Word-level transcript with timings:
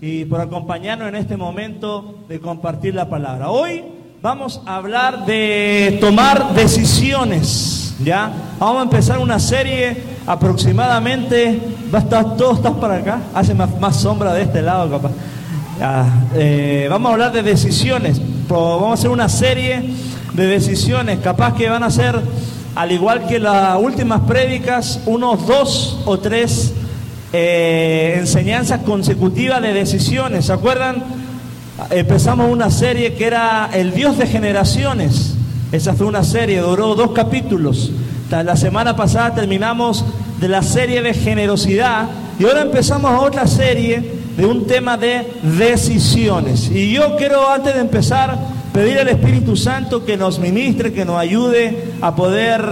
y 0.00 0.24
por 0.24 0.40
acompañarnos 0.40 1.08
en 1.08 1.14
este 1.14 1.36
momento 1.36 2.20
de 2.28 2.40
compartir 2.40 2.94
la 2.94 3.08
palabra. 3.08 3.50
Hoy 3.50 3.84
vamos 4.22 4.62
a 4.64 4.76
hablar 4.76 5.26
de 5.26 5.98
tomar 6.00 6.54
decisiones, 6.54 7.94
¿ya? 8.02 8.32
Vamos 8.58 8.80
a 8.80 8.82
empezar 8.84 9.18
una 9.18 9.38
serie 9.38 9.96
aproximadamente, 10.26 11.60
va 11.92 11.98
a 11.98 12.02
estar, 12.02 12.36
todos 12.36 12.58
están 12.58 12.76
para 12.76 12.96
acá, 12.96 13.20
hace 13.34 13.54
más, 13.54 13.96
sombra 13.96 14.32
de 14.32 14.42
este 14.42 14.62
lado 14.62 14.90
capaz. 14.90 15.12
Eh, 16.34 16.86
vamos 16.88 17.10
a 17.10 17.12
hablar 17.12 17.32
de 17.32 17.42
decisiones, 17.42 18.20
vamos 18.48 18.90
a 18.90 18.94
hacer 18.94 19.10
una 19.10 19.28
serie 19.28 19.82
de 20.32 20.46
decisiones, 20.46 21.18
capaz 21.18 21.54
que 21.54 21.68
van 21.68 21.82
a 21.82 21.90
ser, 21.90 22.18
al 22.74 22.92
igual 22.92 23.26
que 23.26 23.38
las 23.38 23.78
últimas 23.78 24.22
prédicas, 24.22 25.02
unos 25.04 25.46
dos 25.46 26.00
o 26.06 26.18
tres 26.18 26.74
eh, 27.32 28.16
enseñanzas 28.18 28.80
consecutivas 28.80 29.62
de 29.62 29.72
decisiones. 29.72 30.46
¿Se 30.46 30.52
acuerdan? 30.52 31.02
Empezamos 31.90 32.50
una 32.50 32.70
serie 32.70 33.14
que 33.14 33.26
era 33.26 33.70
El 33.72 33.92
Dios 33.92 34.18
de 34.18 34.26
Generaciones. 34.26 35.34
Esa 35.72 35.94
fue 35.94 36.06
una 36.06 36.24
serie, 36.24 36.60
duró 36.60 36.94
dos 36.94 37.12
capítulos. 37.12 37.92
La 38.30 38.56
semana 38.56 38.94
pasada 38.94 39.34
terminamos 39.34 40.04
de 40.40 40.48
la 40.48 40.62
serie 40.62 41.02
de 41.02 41.14
generosidad 41.14 42.08
y 42.38 42.44
ahora 42.44 42.62
empezamos 42.62 43.22
otra 43.22 43.46
serie 43.46 44.20
de 44.36 44.46
un 44.46 44.66
tema 44.66 44.96
de 44.96 45.26
decisiones. 45.58 46.70
Y 46.70 46.92
yo 46.92 47.16
quiero, 47.16 47.50
antes 47.50 47.74
de 47.74 47.80
empezar, 47.80 48.38
pedir 48.72 48.98
al 48.98 49.08
Espíritu 49.08 49.56
Santo 49.56 50.04
que 50.04 50.16
nos 50.16 50.38
ministre, 50.38 50.92
que 50.92 51.04
nos 51.04 51.18
ayude 51.18 51.92
a 52.00 52.14
poder 52.14 52.62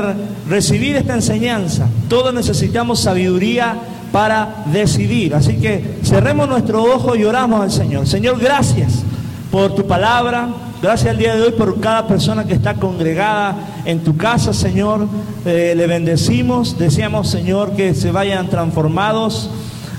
recibir 0.48 0.96
esta 0.96 1.14
enseñanza. 1.14 1.88
Todos 2.08 2.32
necesitamos 2.32 3.00
sabiduría 3.00 3.76
para 4.12 4.64
decidir. 4.72 5.34
Así 5.34 5.54
que 5.56 5.98
cerremos 6.02 6.48
nuestro 6.48 6.82
ojo 6.82 7.16
y 7.16 7.24
oramos 7.24 7.60
al 7.60 7.70
Señor. 7.70 8.06
Señor, 8.06 8.38
gracias 8.38 9.02
por 9.50 9.74
tu 9.74 9.86
palabra. 9.86 10.48
Gracias 10.80 11.10
al 11.10 11.18
día 11.18 11.34
de 11.34 11.42
hoy 11.42 11.52
por 11.52 11.80
cada 11.80 12.06
persona 12.06 12.44
que 12.44 12.54
está 12.54 12.74
congregada 12.74 13.56
en 13.84 14.04
tu 14.04 14.16
casa, 14.16 14.52
Señor. 14.52 15.08
Eh, 15.44 15.74
le 15.76 15.86
bendecimos. 15.86 16.78
Deseamos, 16.78 17.28
Señor, 17.28 17.72
que 17.72 17.94
se 17.94 18.12
vayan 18.12 18.48
transformados 18.48 19.50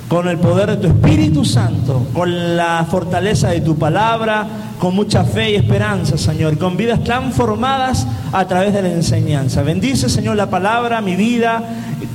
con 0.07 0.27
el 0.27 0.39
poder 0.39 0.71
de 0.71 0.77
tu 0.77 0.87
Espíritu 0.87 1.45
Santo, 1.45 2.07
con 2.13 2.57
la 2.57 2.85
fortaleza 2.89 3.49
de 3.49 3.61
tu 3.61 3.77
palabra, 3.77 4.47
con 4.79 4.95
mucha 4.95 5.23
fe 5.23 5.51
y 5.51 5.55
esperanza, 5.55 6.17
Señor, 6.17 6.57
con 6.57 6.77
vidas 6.77 7.03
transformadas 7.03 8.07
a 8.31 8.45
través 8.47 8.73
de 8.73 8.81
la 8.81 8.89
enseñanza. 8.89 9.61
Bendice, 9.61 10.09
Señor, 10.09 10.35
la 10.35 10.49
palabra, 10.49 10.99
mi 11.01 11.15
vida, 11.15 11.61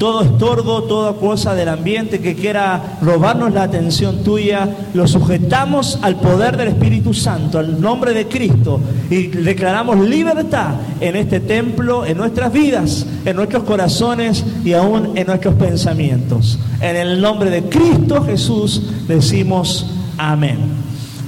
todo 0.05 0.21
estorbo, 0.21 0.83
toda 0.83 1.15
cosa 1.15 1.55
del 1.55 1.67
ambiente 1.67 2.21
que 2.21 2.35
quiera 2.35 2.99
robarnos 3.01 3.55
la 3.55 3.63
atención 3.63 4.23
tuya, 4.23 4.69
lo 4.93 5.09
sujetamos 5.09 5.99
al 6.03 6.17
poder 6.17 6.59
del 6.59 6.69
Espíritu 6.69 7.15
Santo, 7.15 7.59
al 7.59 7.81
nombre 7.81 8.13
de 8.13 8.29
Cristo, 8.29 8.79
y 9.09 9.29
declaramos 9.29 9.99
libertad 10.01 10.75
en 11.01 11.17
este 11.17 11.41
templo, 11.41 12.05
en 12.05 12.19
nuestras 12.19 12.53
vidas, 12.53 13.07
en 13.25 13.35
nuestros 13.35 13.63
corazones 13.63 14.45
y 14.63 14.75
aún 14.75 15.17
en 15.17 15.27
nuestros 15.27 15.55
pensamientos. 15.55 16.59
En 16.83 16.97
el 16.97 17.23
nombre 17.23 17.49
de 17.49 17.63
Cristo 17.63 18.23
Jesús 18.27 18.83
decimos 19.09 19.87
amén. 20.19 20.59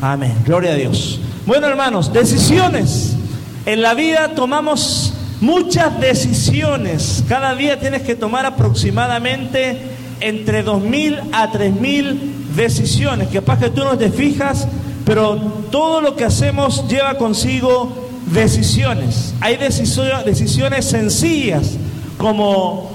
Amén. 0.02 0.34
Gloria 0.44 0.72
a 0.72 0.74
Dios. 0.74 1.18
Bueno, 1.46 1.66
hermanos, 1.66 2.12
decisiones. 2.12 3.16
En 3.64 3.80
la 3.80 3.94
vida 3.94 4.34
tomamos 4.34 5.05
muchas 5.40 6.00
decisiones. 6.00 7.24
Cada 7.28 7.54
día 7.54 7.78
tienes 7.78 8.02
que 8.02 8.14
tomar 8.14 8.46
aproximadamente 8.46 9.78
entre 10.20 10.64
2.000 10.64 11.20
a 11.32 11.52
3.000 11.52 12.18
decisiones. 12.54 13.28
Que 13.28 13.42
pasa 13.42 13.64
que 13.64 13.70
tú 13.70 13.84
no 13.84 13.96
te 13.98 14.10
fijas, 14.10 14.66
pero 15.04 15.36
todo 15.70 16.00
lo 16.00 16.16
que 16.16 16.24
hacemos 16.24 16.88
lleva 16.88 17.18
consigo 17.18 18.08
decisiones. 18.32 19.34
Hay 19.40 19.56
decisiones 19.56 20.84
sencillas, 20.84 21.76
como 22.18 22.90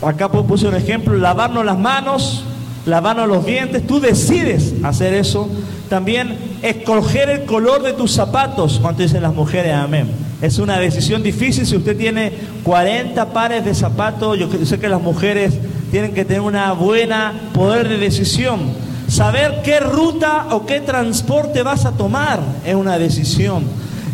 acá 0.00 0.30
puse 0.30 0.66
un 0.68 0.74
ejemplo, 0.74 1.16
lavarnos 1.16 1.64
las 1.64 1.78
manos, 1.78 2.44
lavarnos 2.86 3.28
los 3.28 3.44
dientes. 3.44 3.86
Tú 3.86 4.00
decides 4.00 4.74
hacer 4.82 5.14
eso. 5.14 5.48
También 5.88 6.53
escoger 6.64 7.28
el 7.28 7.44
color 7.44 7.82
de 7.82 7.92
tus 7.92 8.12
zapatos. 8.12 8.78
¿Cuánto 8.80 9.02
dicen 9.02 9.22
las 9.22 9.34
mujeres? 9.34 9.74
Amén. 9.74 10.08
Es 10.40 10.58
una 10.58 10.78
decisión 10.78 11.22
difícil 11.22 11.66
si 11.66 11.76
usted 11.76 11.96
tiene 11.96 12.32
40 12.62 13.32
pares 13.32 13.64
de 13.64 13.74
zapatos. 13.74 14.38
Yo 14.38 14.48
sé 14.64 14.78
que 14.78 14.88
las 14.88 15.00
mujeres 15.00 15.52
tienen 15.90 16.14
que 16.14 16.24
tener 16.24 16.40
una 16.40 16.72
buena 16.72 17.34
poder 17.52 17.88
de 17.88 17.98
decisión. 17.98 18.60
Saber 19.08 19.60
qué 19.62 19.78
ruta 19.78 20.46
o 20.52 20.64
qué 20.64 20.80
transporte 20.80 21.62
vas 21.62 21.84
a 21.84 21.92
tomar 21.92 22.40
es 22.64 22.74
una 22.74 22.98
decisión. 22.98 23.64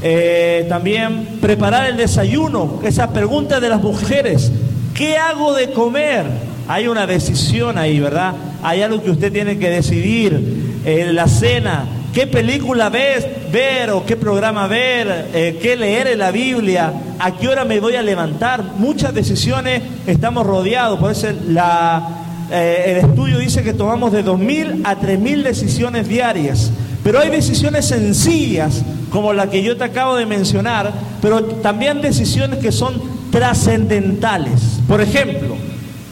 Eh, 0.03 0.67
también 0.69 1.39
preparar 1.41 1.89
el 1.89 1.97
desayuno. 1.97 2.81
Esa 2.83 3.13
pregunta 3.13 3.61
de 3.61 3.69
las 3.69 3.81
mujeres. 3.81 4.51
¿Qué 4.93 5.17
hago 5.17 5.55
de 5.55 5.71
comer? 5.71 6.25
Hay 6.67 6.89
una 6.89 7.07
decisión 7.07 7.79
ahí, 7.79 8.01
¿verdad? 8.01 8.35
Hay 8.63 8.83
algo 8.83 9.03
que 9.03 9.13
usted 9.13 9.33
tiene 9.33 9.57
que 9.57 9.71
decidir. 9.71 10.81
En 10.85 11.15
la 11.15 11.29
cena, 11.29 11.85
qué 12.13 12.27
película 12.27 12.89
ves, 12.89 13.27
ver 13.53 13.91
o 13.91 14.05
qué 14.05 14.17
programa 14.17 14.67
ver, 14.67 15.29
eh, 15.33 15.59
qué 15.61 15.77
leer 15.77 16.09
en 16.09 16.19
la 16.19 16.31
Biblia, 16.31 16.93
a 17.19 17.33
qué 17.33 17.49
hora 17.49 17.65
me 17.65 17.81
voy 17.81 17.97
a 17.97 18.03
levantar. 18.03 18.63
Muchas 18.77 19.15
decisiones 19.15 19.83
estamos 20.07 20.47
rodeados, 20.47 20.99
por 20.99 21.13
eso 21.13 21.29
eh, 21.29 22.85
el 22.87 22.97
estudio 22.97 23.39
dice 23.39 23.63
que 23.63 23.73
tomamos 23.73 24.13
de 24.13 24.25
2.000 24.25 24.83
a 24.85 24.97
3.000 24.97 25.43
decisiones 25.43 26.09
diarias. 26.09 26.73
Pero 27.03 27.19
hay 27.19 27.31
decisiones 27.31 27.87
sencillas, 27.87 28.83
como 29.11 29.33
la 29.33 29.49
que 29.49 29.63
yo 29.63 29.77
te 29.77 29.85
acabo 29.85 30.17
de 30.17 30.27
mencionar, 30.27 30.93
pero 31.23 31.45
también 31.45 32.03
decisiones 32.03 32.59
que 32.59 32.73
son 32.73 33.01
trascendentales. 33.31 34.81
Por 34.87 35.01
ejemplo, 35.01 35.57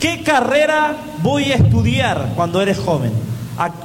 ¿qué 0.01 0.23
carrera 0.23 0.97
voy 1.23 1.53
a 1.53 1.57
estudiar 1.57 2.33
cuando 2.37 2.63
eres 2.63 2.79
joven? 2.79 3.28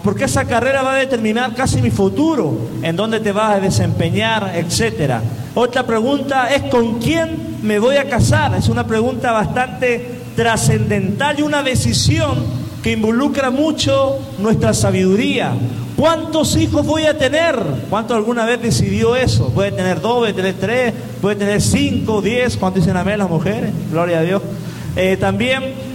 Porque 0.03 0.25
esa 0.25 0.45
carrera 0.45 0.83
va 0.83 0.95
a 0.95 0.97
determinar 0.97 1.55
casi 1.55 1.81
mi 1.81 1.89
futuro, 1.89 2.69
en 2.81 2.95
dónde 2.95 3.19
te 3.19 3.31
vas 3.31 3.55
a 3.55 3.59
desempeñar, 3.59 4.53
etcétera. 4.55 5.21
Otra 5.55 5.85
pregunta 5.85 6.53
es 6.53 6.63
con 6.63 6.99
quién 6.99 7.57
me 7.63 7.79
voy 7.79 7.97
a 7.97 8.07
casar. 8.07 8.55
Es 8.55 8.69
una 8.69 8.85
pregunta 8.85 9.31
bastante 9.31 10.21
trascendental 10.35 11.39
y 11.39 11.43
una 11.43 11.63
decisión 11.63 12.63
que 12.83 12.91
involucra 12.91 13.49
mucho 13.49 14.19
nuestra 14.39 14.73
sabiduría. 14.73 15.53
¿Cuántos 15.95 16.55
hijos 16.57 16.85
voy 16.85 17.05
a 17.05 17.17
tener? 17.17 17.55
¿Cuánto 17.89 18.13
alguna 18.13 18.45
vez 18.45 18.61
decidió 18.61 19.15
eso? 19.15 19.49
Puede 19.49 19.71
tener 19.71 20.01
dos, 20.01 20.17
puede 20.17 20.33
tener 20.33 20.55
tres, 20.55 20.93
puede 21.21 21.35
tener 21.35 21.61
cinco, 21.61 22.21
diez. 22.21 22.57
¿Cuánto 22.57 22.79
dicen 22.79 22.97
amén 22.97 23.19
las 23.19 23.29
mujeres? 23.29 23.71
Gloria 23.91 24.19
a 24.19 24.21
Dios. 24.23 24.41
Eh, 24.95 25.17
también 25.17 25.92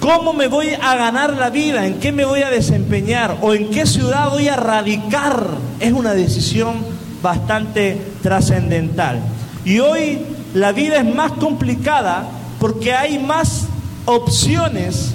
¿Cómo 0.00 0.32
me 0.32 0.48
voy 0.48 0.70
a 0.80 0.96
ganar 0.96 1.34
la 1.34 1.50
vida? 1.50 1.86
¿En 1.86 2.00
qué 2.00 2.10
me 2.10 2.24
voy 2.24 2.42
a 2.42 2.48
desempeñar? 2.48 3.36
¿O 3.42 3.52
en 3.52 3.68
qué 3.68 3.84
ciudad 3.84 4.30
voy 4.30 4.48
a 4.48 4.56
radicar? 4.56 5.46
Es 5.78 5.92
una 5.92 6.14
decisión 6.14 6.76
bastante 7.22 8.00
trascendental. 8.22 9.20
Y 9.66 9.80
hoy 9.80 10.18
la 10.54 10.72
vida 10.72 10.96
es 10.96 11.14
más 11.14 11.32
complicada 11.32 12.24
porque 12.58 12.94
hay 12.94 13.18
más 13.18 13.66
opciones 14.06 15.12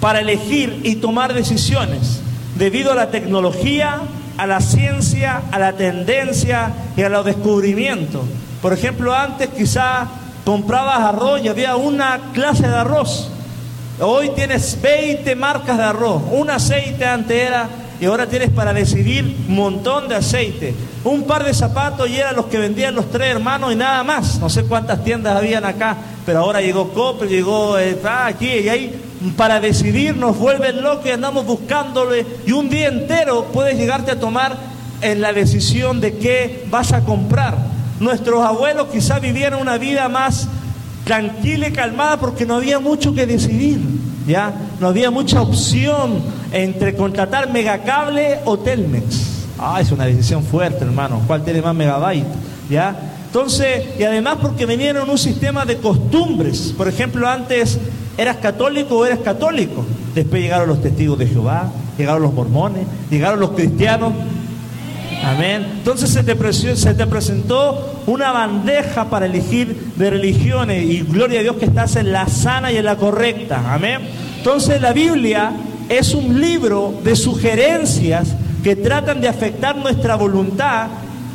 para 0.00 0.20
elegir 0.20 0.80
y 0.82 0.96
tomar 0.96 1.34
decisiones 1.34 2.22
debido 2.56 2.92
a 2.92 2.94
la 2.94 3.10
tecnología, 3.10 4.00
a 4.38 4.46
la 4.46 4.62
ciencia, 4.62 5.42
a 5.52 5.58
la 5.58 5.74
tendencia 5.74 6.72
y 6.96 7.02
a 7.02 7.10
los 7.10 7.26
descubrimientos. 7.26 8.22
Por 8.62 8.72
ejemplo, 8.72 9.14
antes 9.14 9.50
quizá 9.50 10.06
comprabas 10.46 11.00
arroz 11.00 11.42
y 11.44 11.48
había 11.48 11.76
una 11.76 12.32
clase 12.32 12.66
de 12.66 12.74
arroz 12.74 13.28
Hoy 14.00 14.30
tienes 14.30 14.80
20 14.80 15.36
marcas 15.36 15.76
de 15.76 15.84
arroz, 15.84 16.22
un 16.30 16.50
aceite 16.50 17.04
antes 17.04 17.36
era 17.36 17.68
y 18.00 18.06
ahora 18.06 18.26
tienes 18.26 18.50
para 18.50 18.72
decidir 18.72 19.36
un 19.48 19.54
montón 19.54 20.08
de 20.08 20.16
aceite. 20.16 20.74
Un 21.04 21.22
par 21.22 21.44
de 21.44 21.54
zapatos 21.54 22.08
y 22.10 22.16
eran 22.16 22.34
los 22.34 22.46
que 22.46 22.58
vendían 22.58 22.96
los 22.96 23.10
tres 23.10 23.30
hermanos 23.30 23.72
y 23.72 23.76
nada 23.76 24.02
más. 24.02 24.40
No 24.40 24.50
sé 24.50 24.64
cuántas 24.64 25.04
tiendas 25.04 25.36
habían 25.36 25.64
acá, 25.64 25.96
pero 26.26 26.40
ahora 26.40 26.60
llegó 26.60 26.88
Coppel, 26.92 27.28
llegó 27.28 27.78
eh, 27.78 27.96
aquí 28.04 28.48
y 28.48 28.68
ahí. 28.68 29.00
Para 29.36 29.60
decidir 29.60 30.16
nos 30.16 30.36
vuelven 30.36 30.82
locos 30.82 31.06
y 31.06 31.10
andamos 31.10 31.46
buscándole. 31.46 32.26
Y 32.44 32.50
un 32.50 32.68
día 32.68 32.88
entero 32.88 33.46
puedes 33.52 33.78
llegarte 33.78 34.10
a 34.10 34.18
tomar 34.18 34.56
en 35.00 35.20
la 35.20 35.32
decisión 35.32 36.00
de 36.00 36.16
qué 36.18 36.64
vas 36.70 36.92
a 36.92 37.04
comprar. 37.04 37.56
Nuestros 38.00 38.44
abuelos 38.44 38.88
quizás 38.90 39.20
vivieron 39.20 39.60
una 39.60 39.78
vida 39.78 40.08
más 40.08 40.48
tranquila 41.04 41.68
y 41.68 41.72
calmada 41.72 42.18
porque 42.18 42.46
no 42.46 42.56
había 42.56 42.78
mucho 42.78 43.14
que 43.14 43.26
decidir, 43.26 43.80
¿ya? 44.26 44.52
No 44.80 44.88
había 44.88 45.10
mucha 45.10 45.40
opción 45.42 46.20
entre 46.52 46.94
contratar 46.94 47.50
megacable 47.50 48.38
o 48.44 48.58
Telmex. 48.58 49.32
Ah, 49.58 49.80
es 49.80 49.92
una 49.92 50.06
decisión 50.06 50.42
fuerte, 50.42 50.84
hermano. 50.84 51.22
¿Cuál 51.26 51.44
tiene 51.44 51.62
más 51.62 51.74
megabyte? 51.74 52.26
¿Ya? 52.68 52.96
Entonces, 53.26 53.98
y 53.98 54.02
además 54.02 54.38
porque 54.42 54.64
en 54.64 54.98
un 54.98 55.18
sistema 55.18 55.64
de 55.64 55.78
costumbres. 55.78 56.74
Por 56.76 56.88
ejemplo, 56.88 57.28
antes 57.28 57.78
eras 58.18 58.36
católico 58.36 58.98
o 58.98 59.06
eras 59.06 59.20
católico. 59.20 59.84
Después 60.14 60.42
llegaron 60.42 60.68
los 60.68 60.82
testigos 60.82 61.18
de 61.18 61.26
Jehová, 61.26 61.70
llegaron 61.96 62.22
los 62.22 62.34
mormones, 62.34 62.86
llegaron 63.10 63.40
los 63.40 63.50
cristianos. 63.52 64.12
Amén. 65.24 65.66
Entonces 65.78 66.10
se 66.10 66.22
te, 66.22 66.52
se 66.52 66.94
te 66.94 67.06
presentó 67.06 67.91
una 68.06 68.32
bandeja 68.32 69.08
para 69.10 69.26
elegir 69.26 69.92
de 69.96 70.10
religiones 70.10 70.84
y 70.84 71.00
gloria 71.00 71.40
a 71.40 71.42
Dios 71.42 71.56
que 71.56 71.66
estás 71.66 71.96
en 71.96 72.12
la 72.12 72.26
sana 72.28 72.72
y 72.72 72.76
en 72.76 72.84
la 72.84 72.96
correcta. 72.96 73.74
Amén. 73.74 74.00
Entonces 74.38 74.80
la 74.80 74.92
Biblia 74.92 75.52
es 75.88 76.14
un 76.14 76.40
libro 76.40 76.94
de 77.04 77.14
sugerencias 77.16 78.34
que 78.62 78.76
tratan 78.76 79.20
de 79.20 79.28
afectar 79.28 79.76
nuestra 79.76 80.16
voluntad 80.16 80.88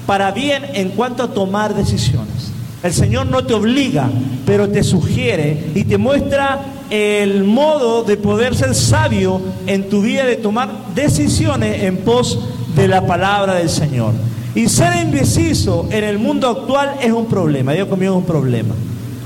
para 0.06 0.32
bien 0.32 0.64
en 0.74 0.90
cuanto 0.90 1.24
a 1.24 1.34
tomar 1.34 1.74
decisiones. 1.74 2.52
El 2.84 2.94
Señor 2.94 3.28
no 3.28 3.44
te 3.44 3.54
obliga, 3.54 4.10
pero 4.46 4.70
te 4.70 4.84
sugiere 4.84 5.72
y 5.76 5.84
te 5.84 5.98
muestra 5.98 6.60
el 6.90 7.44
modo 7.44 8.04
de 8.04 8.18
poder 8.18 8.56
ser 8.56 8.74
sabio 8.76 9.42
en 9.66 9.90
tu 9.90 10.02
vida, 10.02 10.26
de 10.26 10.38
tomar 10.38 10.70
decisiones 10.96 11.84
en 11.84 11.98
pos 11.98 12.40
de 12.76 12.88
la 12.88 13.06
palabra 13.06 13.56
del 13.56 13.70
Señor. 13.70 14.14
Y 14.58 14.68
ser 14.70 14.96
indeciso 15.04 15.88
en 15.92 16.04
el 16.04 16.18
mundo 16.18 16.50
actual 16.50 16.96
es 17.00 17.12
un 17.12 17.28
problema. 17.28 17.74
Dios 17.74 17.88
conmigo 17.88 18.14
es 18.14 18.18
un 18.18 18.26
problema. 18.26 18.74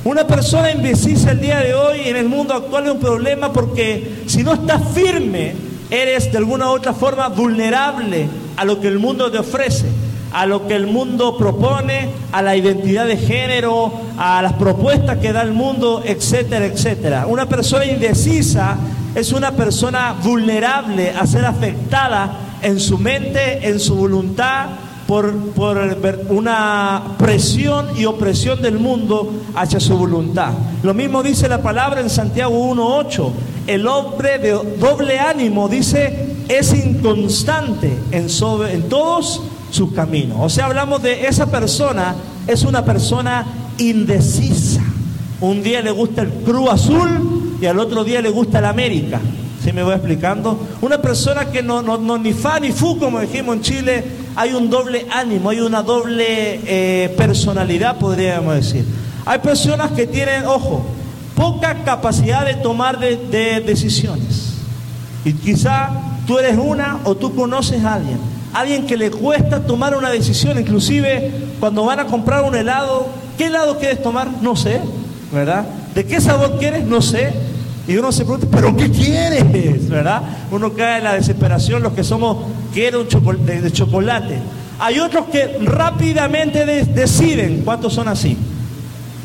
Una 0.03 0.27
persona 0.27 0.71
indecisa 0.71 1.31
el 1.31 1.39
día 1.39 1.59
de 1.59 1.73
hoy 1.73 2.01
en 2.03 2.17
el 2.17 2.27
mundo 2.27 2.53
actual 2.53 2.87
es 2.87 2.91
un 2.91 2.99
problema 2.99 3.53
porque 3.53 4.23
si 4.25 4.43
no 4.43 4.51
estás 4.51 4.81
firme, 4.93 5.53
eres 5.89 6.29
de 6.33 6.37
alguna 6.37 6.69
u 6.69 6.73
otra 6.73 6.91
forma 6.93 7.29
vulnerable 7.29 8.27
a 8.57 8.65
lo 8.65 8.81
que 8.81 8.89
el 8.89 8.99
mundo 8.99 9.31
te 9.31 9.37
ofrece 9.37 9.85
a 10.33 10.45
lo 10.45 10.67
que 10.67 10.75
el 10.75 10.87
mundo 10.87 11.37
propone, 11.37 12.09
a 12.33 12.41
la 12.41 12.55
identidad 12.55 13.05
de 13.05 13.17
género, 13.17 13.91
a 14.17 14.41
las 14.41 14.53
propuestas 14.53 15.17
que 15.17 15.31
da 15.31 15.41
el 15.43 15.53
mundo, 15.53 16.03
etcétera, 16.05 16.65
etcétera. 16.65 17.25
Una 17.27 17.47
persona 17.47 17.85
indecisa 17.85 18.77
es 19.15 19.31
una 19.31 19.51
persona 19.51 20.15
vulnerable 20.23 21.11
a 21.11 21.25
ser 21.25 21.45
afectada 21.45 22.33
en 22.61 22.79
su 22.79 22.97
mente, 22.97 23.67
en 23.67 23.79
su 23.79 23.95
voluntad, 23.95 24.67
por, 25.11 25.35
por, 25.51 25.77
una 26.29 27.15
presión 27.17 27.87
y 27.97 28.05
opresión 28.05 28.61
del 28.61 28.79
mundo 28.79 29.29
hacia 29.55 29.81
su 29.81 29.97
voluntad. 29.97 30.53
Lo 30.83 30.93
mismo 30.93 31.21
dice 31.21 31.49
la 31.49 31.61
palabra 31.61 31.99
en 31.99 32.09
Santiago 32.09 32.53
1.8. 32.73 33.31
El 33.67 33.87
hombre 33.87 34.39
de 34.39 34.51
doble 34.79 35.19
ánimo, 35.19 35.67
dice, 35.67 36.37
es 36.47 36.73
inconstante 36.73 37.91
en, 38.11 38.29
sobre, 38.29 38.73
en 38.73 38.87
todos 38.87 39.41
sus 39.69 39.91
caminos. 39.91 40.37
O 40.39 40.47
sea, 40.47 40.67
hablamos 40.67 41.03
de 41.03 41.27
esa 41.27 41.47
persona, 41.47 42.15
es 42.47 42.63
una 42.63 42.85
persona 42.85 43.45
indecisa. 43.79 44.81
Un 45.41 45.61
día 45.61 45.81
le 45.81 45.91
gusta 45.91 46.21
el 46.21 46.29
Cruz 46.29 46.69
Azul 46.69 47.57
y 47.61 47.65
al 47.65 47.79
otro 47.79 48.05
día 48.05 48.21
le 48.21 48.29
gusta 48.29 48.59
el 48.59 48.65
América. 48.65 49.19
¿Sí 49.61 49.73
me 49.73 49.83
voy 49.83 49.93
explicando? 49.93 50.57
Una 50.81 51.01
persona 51.01 51.51
que 51.51 51.61
no, 51.61 51.81
no, 51.81 52.17
ni 52.17 52.33
fa 52.33 52.59
ni 52.59 52.71
fu, 52.71 52.97
como 52.97 53.19
dijimos 53.19 53.57
en 53.57 53.61
Chile, 53.61 54.03
hay 54.35 54.53
un 54.53 54.69
doble 54.69 55.05
ánimo, 55.11 55.49
hay 55.49 55.59
una 55.61 55.81
doble 55.81 56.59
eh, 56.65 57.13
personalidad, 57.17 57.97
podríamos 57.97 58.55
decir. 58.55 58.85
Hay 59.25 59.39
personas 59.39 59.91
que 59.91 60.07
tienen, 60.07 60.45
ojo, 60.45 60.83
poca 61.35 61.83
capacidad 61.83 62.45
de 62.45 62.55
tomar 62.55 62.99
de 62.99 63.63
decisiones. 63.65 64.53
Y 65.23 65.33
quizá 65.33 65.91
tú 66.25 66.39
eres 66.39 66.57
una 66.57 66.99
o 67.03 67.15
tú 67.15 67.35
conoces 67.35 67.83
a 67.83 67.95
alguien 67.95 68.31
alguien 68.53 68.85
que 68.85 68.97
le 68.97 69.11
cuesta 69.11 69.61
tomar 69.61 69.95
una 69.95 70.09
decisión, 70.09 70.59
inclusive 70.59 71.31
cuando 71.59 71.85
van 71.85 71.99
a 71.99 72.05
comprar 72.05 72.43
un 72.43 72.55
helado, 72.55 73.07
¿qué 73.37 73.45
helado 73.45 73.77
quieres 73.77 74.01
tomar? 74.01 74.27
No 74.41 74.55
sé, 74.55 74.81
¿verdad? 75.31 75.65
¿De 75.95 76.05
qué 76.05 76.19
sabor 76.19 76.57
quieres? 76.57 76.85
No 76.85 77.01
sé. 77.01 77.33
Y 77.87 77.97
uno 77.97 78.11
se 78.11 78.23
pregunta, 78.23 78.47
¿pero 78.51 78.75
qué 78.75 78.89
quieres? 78.91 79.89
¿Verdad? 79.89 80.21
Uno 80.51 80.73
cae 80.73 80.99
en 80.99 81.03
la 81.05 81.13
desesperación, 81.13 81.81
los 81.81 81.93
que 81.93 82.03
somos, 82.03 82.37
quiero 82.73 83.01
un 83.01 83.07
chocolate, 83.07 83.61
de, 83.61 83.71
chocolate. 83.71 84.37
Hay 84.79 84.99
otros 84.99 85.25
que 85.25 85.59
rápidamente 85.61 86.65
deciden, 86.65 87.61
¿cuántos 87.63 87.93
son 87.93 88.07
así? 88.07 88.37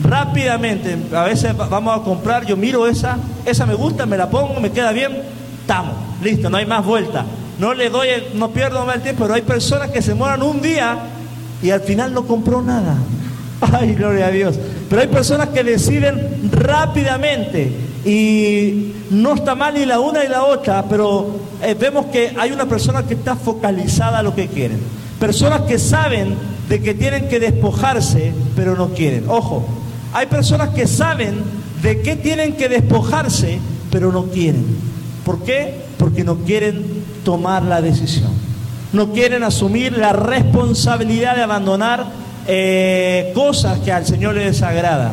Rápidamente, 0.02 0.96
a 1.14 1.25
veces 1.25 1.56
vamos 1.56 1.98
a 1.98 2.02
comprar, 2.02 2.44
yo 2.44 2.56
miro 2.56 2.87
esa, 2.87 3.16
esa 3.46 3.64
me 3.64 3.75
gusta, 3.75 4.04
me 4.04 4.16
la 4.19 4.28
pongo, 4.28 4.60
me 4.60 4.70
queda 4.70 4.93
bien, 4.93 5.22
estamos, 5.60 5.94
listo, 6.22 6.50
no 6.50 6.58
hay 6.58 6.66
más 6.66 6.84
vuelta 6.84 7.25
no 7.58 7.72
le 7.75 7.88
doy, 7.88 8.08
no 8.34 8.50
pierdo 8.50 8.84
más 8.84 8.96
el 8.96 9.02
tiempo, 9.02 9.25
pero 9.25 9.34
hay 9.34 9.43
personas 9.43 9.90
que 9.90 10.02
se 10.02 10.14
mueran 10.14 10.42
un 10.42 10.60
día 10.60 10.99
y 11.62 11.70
al 11.70 11.81
final 11.81 12.12
no 12.12 12.26
compró 12.26 12.62
nada. 12.62 12.96
Ay, 13.60 13.94
gloria 13.94 14.26
a 14.26 14.31
Dios. 14.31 14.58
Pero 14.88 15.00
hay 15.00 15.08
personas 15.08 15.49
que 15.49 15.64
deciden 15.64 16.50
rápidamente 16.52 17.72
y 18.06 18.93
no 19.11 19.35
está 19.35 19.56
mal 19.56 19.75
ni 19.75 19.85
la 19.85 19.99
una 19.99 20.23
ni 20.23 20.29
la 20.29 20.44
otra, 20.44 20.85
pero 20.88 21.41
eh, 21.61 21.75
vemos 21.75 22.06
que 22.06 22.32
hay 22.38 22.53
una 22.53 22.67
persona 22.67 23.03
que 23.05 23.14
está 23.14 23.35
focalizada 23.35 24.20
a 24.20 24.23
lo 24.23 24.32
que 24.32 24.47
quieren. 24.47 24.79
Personas 25.19 25.62
que 25.62 25.79
saben 25.81 26.37
de 26.69 26.81
que 26.81 26.94
tienen 26.94 27.29
que 27.29 27.41
despojarse, 27.41 28.32
pero 28.55 28.76
no 28.76 28.91
quieren. 28.91 29.25
Ojo, 29.29 29.67
hay 30.12 30.26
personas 30.26 30.69
que 30.69 30.87
saben 30.87 31.43
de 31.82 32.00
que 32.00 32.14
tienen 32.14 32.55
que 32.55 32.69
despojarse, 32.69 33.58
pero 33.91 34.12
no 34.12 34.26
quieren. 34.26 34.64
¿Por 35.25 35.43
qué? 35.43 35.75
Porque 35.99 36.23
no 36.23 36.37
quieren 36.37 36.85
tomar 37.25 37.64
la 37.64 37.82
decisión. 37.82 38.31
No 38.93 39.12
quieren 39.12 39.43
asumir 39.43 39.99
la 39.99 40.12
responsabilidad 40.12 41.35
de 41.35 41.43
abandonar 41.43 42.06
eh, 42.47 43.32
cosas 43.35 43.81
que 43.81 43.91
al 43.91 44.06
Señor 44.06 44.37
le 44.37 44.44
desagrada. 44.44 45.12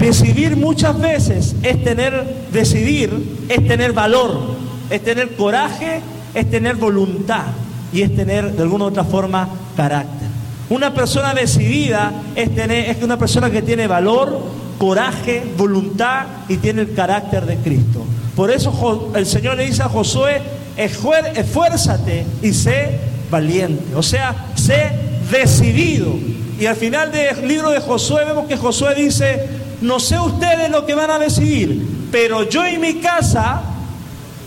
Decidir 0.00 0.56
muchas 0.56 0.98
veces 0.98 1.54
es 1.62 1.84
tener, 1.84 2.24
decidir 2.50 3.12
es 3.50 3.68
tener 3.68 3.92
valor, 3.92 4.56
es 4.88 5.04
tener 5.04 5.36
coraje, 5.36 6.00
es 6.34 6.50
tener 6.50 6.76
voluntad 6.76 7.44
y 7.92 8.00
es 8.00 8.16
tener 8.16 8.50
de 8.52 8.62
alguna 8.62 8.86
u 8.86 8.88
otra 8.88 9.04
forma 9.04 9.46
carácter. 9.76 10.28
Una 10.70 10.94
persona 10.94 11.34
decidida 11.34 12.12
es, 12.34 12.54
tener, 12.54 12.88
es 12.88 13.02
una 13.02 13.18
persona 13.18 13.50
que 13.50 13.60
tiene 13.60 13.86
valor, 13.86 14.40
coraje, 14.78 15.42
voluntad 15.58 16.24
y 16.48 16.56
tiene 16.56 16.80
el 16.82 16.94
carácter 16.94 17.44
de 17.44 17.56
Cristo. 17.56 18.02
Por 18.34 18.50
eso 18.50 19.12
el 19.14 19.26
Señor 19.26 19.58
le 19.58 19.66
dice 19.66 19.82
a 19.82 19.90
Josué, 19.90 20.40
esfuérzate 20.78 22.24
y 22.40 22.54
sé 22.54 23.00
valiente. 23.30 23.94
O 23.94 24.02
sea, 24.02 24.46
sé 24.54 24.92
decidido. 25.30 26.14
Y 26.58 26.66
al 26.66 26.76
final 26.76 27.12
del 27.12 27.46
libro 27.46 27.70
de 27.70 27.80
Josué 27.80 28.24
vemos 28.24 28.46
que 28.46 28.56
Josué 28.56 28.94
dice, 28.94 29.59
no 29.80 29.98
sé 29.98 30.18
ustedes 30.18 30.70
lo 30.70 30.84
que 30.84 30.94
van 30.94 31.10
a 31.10 31.18
decidir, 31.18 31.86
pero 32.10 32.48
yo 32.48 32.66
y 32.66 32.78
mi 32.78 32.94
casa 32.94 33.62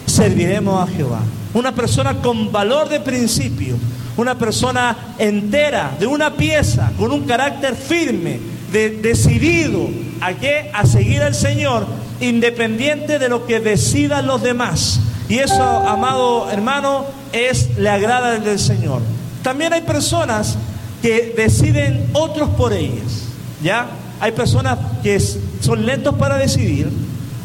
serviremos 0.05 0.87
a 0.87 0.91
Jehová. 0.91 1.21
Una 1.53 1.73
persona 1.73 2.15
con 2.21 2.51
valor 2.51 2.89
de 2.89 2.99
principio, 2.99 3.77
una 4.17 4.37
persona 4.37 5.15
entera, 5.17 5.95
de 5.99 6.07
una 6.07 6.33
pieza, 6.35 6.91
con 6.97 7.11
un 7.11 7.23
carácter 7.25 7.75
firme, 7.75 8.39
decidido 8.71 9.87
a 10.21 10.33
qué? 10.33 10.69
A 10.73 10.85
seguir 10.85 11.21
al 11.21 11.35
Señor, 11.35 11.85
independiente 12.19 13.19
de 13.19 13.29
lo 13.29 13.45
que 13.45 13.59
decidan 13.59 14.27
los 14.27 14.41
demás. 14.41 14.99
Y 15.29 15.39
eso, 15.39 15.63
amado 15.63 16.49
hermano, 16.51 17.05
es 17.31 17.77
le 17.77 17.89
agrada 17.89 18.39
del 18.39 18.59
Señor. 18.59 19.01
También 19.41 19.73
hay 19.73 19.81
personas 19.81 20.57
que 21.01 21.33
deciden 21.35 22.09
otros 22.13 22.49
por 22.49 22.73
ellas. 22.73 23.23
¿Ya? 23.61 23.87
Hay 24.23 24.31
personas 24.31 24.79
que 25.03 25.19
son 25.19 25.85
lentos 25.85 26.15
para 26.15 26.37
decidir, 26.37 26.89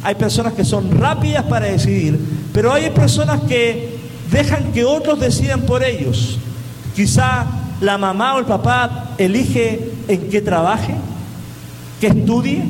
hay 0.05 0.15
personas 0.15 0.53
que 0.53 0.65
son 0.65 0.97
rápidas 0.97 1.43
para 1.47 1.67
decidir, 1.67 2.17
pero 2.53 2.73
hay 2.73 2.91
personas 2.91 3.41
que 3.49 3.99
dejan 4.31 4.71
que 4.71 4.85
otros 4.85 5.19
decidan 5.19 5.63
por 5.63 5.83
ellos. 5.83 6.39
Quizá 6.95 7.47
la 7.81 7.99
mamá 7.99 8.37
o 8.37 8.39
el 8.39 8.45
papá 8.45 9.17
elige 9.19 9.91
en 10.07 10.31
qué 10.31 10.41
trabaje, 10.41 10.95
que 12.01 12.07
estudie, 12.07 12.63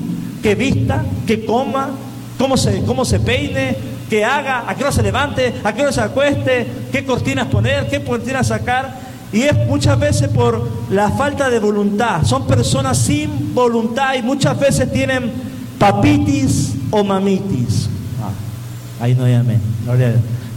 que 0.43 0.55
vista, 0.55 1.05
que 1.27 1.45
coma, 1.45 1.91
cómo 2.39 2.57
se, 2.57 2.81
cómo 2.85 3.05
se 3.05 3.21
peine, 3.21 3.77
que 4.09 4.25
haga, 4.25 4.65
a 4.67 4.75
qué 4.75 4.85
hora 4.85 4.93
se 4.93 5.03
levante, 5.03 5.53
a 5.63 5.75
qué 5.75 5.83
hora 5.83 5.93
se 5.93 6.01
acueste, 6.01 6.67
qué 6.91 7.05
cortinas 7.05 7.49
poner, 7.49 7.91
qué 7.91 8.03
cortinas 8.03 8.47
sacar. 8.47 9.08
Y 9.33 9.43
es 9.43 9.55
muchas 9.67 9.99
veces 9.99 10.29
por 10.29 10.69
la 10.91 11.11
falta 11.11 11.51
de 11.51 11.59
voluntad. 11.59 12.25
Son 12.25 12.47
personas 12.47 12.97
sin 12.97 13.55
voluntad 13.55 14.15
y 14.15 14.23
muchas 14.23 14.59
veces 14.59 14.91
tienen 14.91 15.31
papitis 15.79 16.75
o 16.91 17.05
mamitis. 17.05 17.89
Ah, 18.23 19.05
ahí 19.05 19.15
no 19.15 19.25
hay 19.25 19.35
amén. 19.35 19.61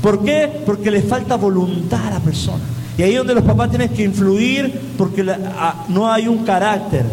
¿Por 0.02 0.24
qué? 0.24 0.64
Porque 0.66 0.90
le 0.90 1.02
falta 1.02 1.36
voluntad 1.36 2.08
a 2.08 2.12
la 2.12 2.20
persona. 2.20 2.64
Y 2.98 3.04
ahí 3.04 3.12
es 3.12 3.18
donde 3.18 3.36
los 3.36 3.44
papás 3.44 3.70
tienen 3.70 3.90
que 3.90 4.04
influir 4.04 4.94
porque 4.98 5.26
ah, 5.58 5.86
no 5.90 6.12
hay 6.12 6.28
un 6.28 6.46
carácter. 6.46 7.06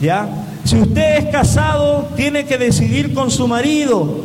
¿Ya? 0.00 0.28
Si 0.64 0.80
usted 0.80 1.18
es 1.18 1.26
casado, 1.26 2.08
tiene 2.16 2.44
que 2.44 2.56
decidir 2.56 3.12
con 3.12 3.30
su 3.30 3.46
marido. 3.46 4.20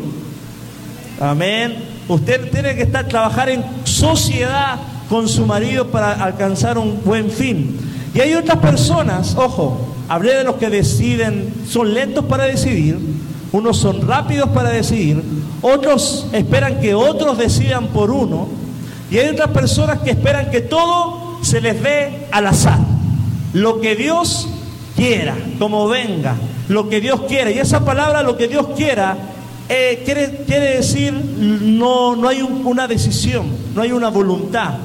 Amén. 1.20 1.76
Usted 2.08 2.50
tiene 2.50 2.76
que 2.76 2.84
estar 2.84 3.08
trabajar 3.08 3.50
en 3.50 3.64
sociedad 3.84 4.80
con 5.10 5.28
su 5.28 5.46
marido 5.46 5.88
para 5.88 6.14
alcanzar 6.24 6.78
un 6.78 7.02
buen 7.04 7.30
fin. 7.30 7.78
Y 8.14 8.20
hay 8.20 8.34
otras 8.36 8.58
personas, 8.58 9.36
ojo, 9.36 9.96
hablé 10.08 10.34
de 10.34 10.44
los 10.44 10.56
que 10.56 10.70
deciden, 10.70 11.54
son 11.70 11.94
lentos 11.94 12.26
para 12.26 12.46
decidir, 12.46 12.98
unos 13.52 13.78
son 13.78 14.08
rápidos 14.08 14.50
para 14.50 14.70
decidir, 14.70 15.22
otros 15.62 16.28
esperan 16.34 16.80
que 16.80 16.94
otros 16.94 17.38
decidan 17.38 17.88
por 17.88 18.12
uno, 18.12 18.48
Y 19.10 19.18
hay 19.20 19.30
otras 19.30 19.52
personas 19.52 20.00
que 20.00 20.12
esperan 20.12 20.52
que 20.52 20.60
todo 20.60 21.38
se 21.42 21.62
les 21.62 21.82
dé 21.82 22.28
al 22.32 22.46
azar. 22.46 22.80
Lo 23.54 23.80
que 23.80 23.96
Dios 23.96 24.50
quiera, 24.98 25.34
como 25.60 25.88
venga, 25.88 26.36
lo 26.68 26.90
que 26.90 27.00
Dios 27.00 27.22
quiera. 27.22 27.50
Y 27.50 27.60
esa 27.60 27.86
palabra, 27.86 28.22
lo 28.22 28.36
que 28.36 28.50
Dios 28.50 28.68
quiera, 28.76 29.16
eh, 29.70 30.02
quiere, 30.04 30.44
quiere, 30.46 30.76
decir, 30.76 31.14
no, 31.14 32.18
no 32.18 32.28
hay 32.28 32.42
una 32.42 32.88
decisión, 32.88 33.48
no 33.74 33.82
hay 33.82 33.94
una 33.94 34.10
voluntad. 34.10 34.76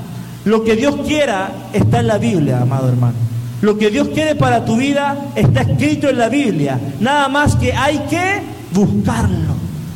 Lo 0.45 0.65
que 0.65 0.77
Dios 0.77 0.97
quiera 1.07 1.51
está 1.73 2.01
en 2.01 2.09
la 2.09 2.19
Biblia, 2.19 2.63
amado 2.63 2.89
hermano. 2.89 3.15
Lo 3.61 3.79
que 3.79 3.91
Dios 3.91 4.09
quiere 4.09 4.35
para 4.35 4.65
tu 4.65 4.77
vida 4.77 5.17
está 5.37 5.63
escrito 5.63 6.09
en 6.09 6.19
la 6.19 6.29
Biblia. 6.29 6.81
Nada 6.99 7.29
más 7.29 7.55
que 7.55 7.73
hay 7.73 7.99
que 8.11 8.43
buscarlo. 8.73 9.55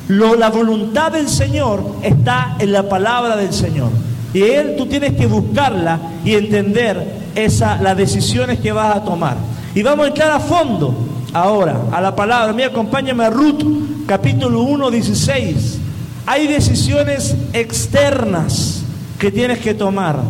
Lo, 0.08 0.36
la 0.36 0.50
voluntad 0.50 1.10
del 1.10 1.28
Señor 1.28 1.82
está 2.02 2.56
en 2.60 2.70
la 2.70 2.88
palabra 2.88 3.34
del 3.34 3.52
Señor. 3.52 3.90
Y 4.32 4.42
Él 4.42 4.76
tú 4.76 4.86
tienes 4.86 5.14
que 5.14 5.26
buscarla 5.26 5.98
y 6.24 6.34
entender 6.34 7.26
esa, 7.34 7.82
las 7.82 7.96
decisiones 7.96 8.60
que 8.60 8.70
vas 8.70 8.96
a 8.96 9.04
tomar. 9.04 9.36
Y 9.74 9.82
vamos 9.82 10.04
a 10.06 10.08
entrar 10.08 10.30
a 10.30 10.38
fondo 10.38 10.94
ahora 11.32 11.76
a 11.90 12.00
la 12.00 12.14
palabra. 12.14 12.52
Mira, 12.52 12.68
acompáñame 12.68 13.24
a 13.24 13.30
Ruth, 13.30 13.64
capítulo 14.06 14.62
1, 14.62 14.92
16. 14.92 15.78
Hay 16.26 16.46
decisiones 16.46 17.34
externas 17.52 18.75
que 19.18 19.30
tienes 19.30 19.58
que 19.58 19.75
tomar. 19.75 20.20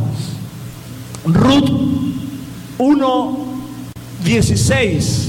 Ruth 1.24 1.70
1, 2.78 3.38
16. 4.24 5.28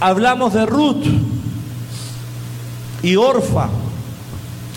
Hablamos 0.00 0.52
de 0.52 0.66
Ruth 0.66 1.04
y 3.02 3.16
Orfa, 3.16 3.68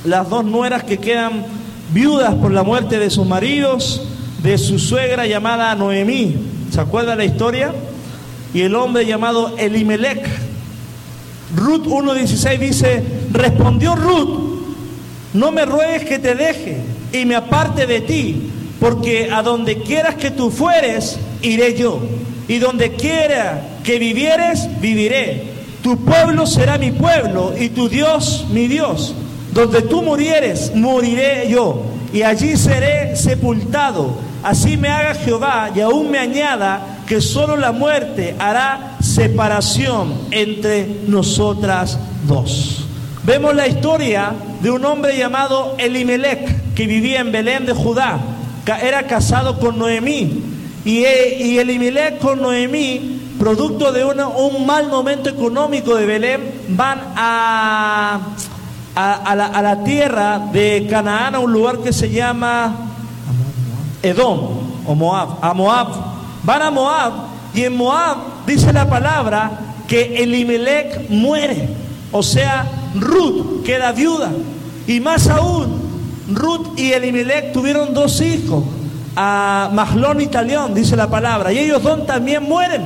las 0.03 0.29
dos 0.29 0.45
nueras 0.45 0.83
que 0.83 0.97
quedan 0.97 1.45
viudas 1.93 2.33
por 2.35 2.51
la 2.51 2.63
muerte 2.63 2.99
de 2.99 3.09
sus 3.09 3.25
maridos, 3.25 4.07
de 4.43 4.57
su 4.57 4.79
suegra 4.79 5.25
llamada 5.25 5.73
Noemí. 5.75 6.35
¿Se 6.71 6.81
acuerda 6.81 7.15
la 7.15 7.25
historia? 7.25 7.73
y 8.55 8.61
el 8.61 8.73
hombre 8.73 9.05
llamado 9.05 9.53
Elimelech. 9.57 10.25
Ruth 11.57 11.85
1.16 11.87 12.57
dice, 12.57 13.03
respondió 13.33 13.97
Ruth, 13.97 14.61
no 15.33 15.51
me 15.51 15.65
ruegues 15.65 16.05
que 16.05 16.19
te 16.19 16.35
deje 16.35 16.81
y 17.11 17.25
me 17.25 17.35
aparte 17.35 17.87
de 17.87 18.01
ti, 18.01 18.49
porque 18.79 19.29
a 19.31 19.41
donde 19.41 19.81
quieras 19.81 20.15
que 20.15 20.31
tú 20.31 20.51
fueres, 20.51 21.17
iré 21.41 21.75
yo, 21.75 21.99
y 22.47 22.59
donde 22.59 22.91
quiera 22.93 23.61
que 23.83 23.99
vivieres, 23.99 24.67
viviré. 24.79 25.55
Tu 25.81 25.97
pueblo 26.03 26.47
será 26.47 26.77
mi 26.77 26.91
pueblo 26.91 27.53
y 27.57 27.69
tu 27.69 27.87
Dios 27.87 28.47
mi 28.51 28.67
Dios. 28.67 29.13
Donde 29.53 29.83
tú 29.83 30.01
murieres, 30.01 30.75
moriré 30.75 31.47
yo, 31.49 31.83
y 32.11 32.23
allí 32.23 32.57
seré 32.57 33.15
sepultado. 33.15 34.17
Así 34.43 34.77
me 34.77 34.89
haga 34.89 35.15
Jehová 35.15 35.71
y 35.75 35.81
aún 35.81 36.11
me 36.11 36.19
añada 36.19 36.99
que 37.07 37.21
solo 37.21 37.55
la 37.55 37.71
muerte 37.71 38.35
hará 38.37 38.97
separación 38.99 40.13
entre 40.31 40.87
nosotras 41.07 41.97
dos. 42.27 42.85
Vemos 43.23 43.55
la 43.55 43.67
historia 43.67 44.33
de 44.65 44.71
un 44.71 44.83
hombre 44.83 45.15
llamado 45.15 45.75
Elimelech 45.77 46.73
que 46.73 46.87
vivía 46.87 47.19
en 47.19 47.31
Belén 47.31 47.67
de 47.67 47.73
Judá. 47.73 48.17
Era 48.81 49.03
casado 49.03 49.59
con 49.59 49.77
Noemí. 49.77 50.41
Y, 50.83 51.03
e, 51.03 51.61
Elimelech 51.61 52.17
con 52.17 52.41
Noemí, 52.41 53.35
producto 53.37 53.91
de 53.91 54.03
un 54.03 54.65
mal 54.65 54.87
momento 54.87 55.29
económico 55.29 55.93
de 55.93 56.07
Belén, 56.07 56.51
van 56.69 56.99
a, 57.15 58.21
a, 58.95 59.35
la, 59.35 59.45
a 59.45 59.61
la 59.61 59.83
tierra 59.83 60.39
de 60.51 60.87
Canaán, 60.89 61.35
a 61.35 61.39
un 61.41 61.53
lugar 61.53 61.77
que 61.83 61.93
se 61.93 62.09
llama 62.09 62.75
Edom 64.01 64.49
o 64.87 64.95
Moab, 64.95 65.37
a 65.43 65.53
Moab 65.53 65.89
van 66.41 66.61
a 66.63 66.71
Moab 66.71 67.13
y 67.53 67.65
en 67.65 67.77
Moab 67.77 68.17
dice 68.47 68.73
la 68.73 68.89
palabra 68.89 69.59
que 69.87 70.23
Elimelech 70.23 71.07
muere. 71.11 71.69
O 72.11 72.23
sea, 72.23 72.65
Ruth 72.95 73.63
queda 73.63 73.91
viuda. 73.91 74.31
Y 74.87 74.99
más 74.99 75.27
aún, 75.27 75.81
Ruth 76.33 76.77
y 76.77 76.91
Elimelech 76.91 77.53
tuvieron 77.53 77.93
dos 77.93 78.21
hijos, 78.21 78.63
a 79.15 79.69
Mahlón 79.73 80.21
y 80.21 80.27
Talión, 80.27 80.73
dice 80.73 80.95
la 80.95 81.09
palabra. 81.09 81.53
Y 81.53 81.59
ellos 81.59 81.81
dos 81.81 82.05
también 82.05 82.43
mueren. 82.43 82.81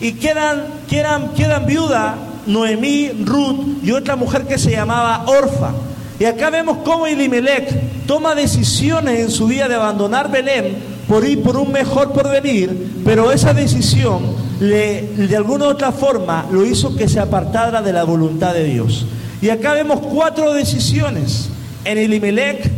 Y 0.00 0.12
quedan, 0.12 0.64
quedan, 0.88 1.32
quedan 1.34 1.66
viuda 1.66 2.16
Noemí, 2.46 3.10
Ruth 3.24 3.82
y 3.82 3.90
otra 3.90 4.16
mujer 4.16 4.46
que 4.46 4.58
se 4.58 4.70
llamaba 4.70 5.24
Orfa. 5.26 5.72
Y 6.18 6.24
acá 6.24 6.50
vemos 6.50 6.78
cómo 6.84 7.06
Elimelech 7.06 8.06
toma 8.06 8.34
decisiones 8.34 9.20
en 9.20 9.30
su 9.30 9.46
vida 9.46 9.68
de 9.68 9.74
abandonar 9.74 10.30
Belén 10.30 10.76
por 11.08 11.24
ir 11.24 11.42
por 11.42 11.56
un 11.56 11.70
mejor 11.70 12.12
porvenir, 12.12 13.02
pero 13.04 13.30
esa 13.30 13.52
decisión 13.52 14.22
le, 14.60 15.02
de 15.02 15.36
alguna 15.36 15.66
u 15.66 15.68
otra 15.68 15.92
forma 15.92 16.46
lo 16.50 16.64
hizo 16.64 16.96
que 16.96 17.08
se 17.08 17.20
apartara 17.20 17.82
de 17.82 17.92
la 17.92 18.04
voluntad 18.04 18.54
de 18.54 18.64
Dios. 18.64 19.06
Y 19.42 19.50
acá 19.50 19.72
vemos 19.72 20.00
cuatro 20.00 20.52
decisiones 20.52 21.48
en 21.84 21.98
Elimelech, 21.98 22.70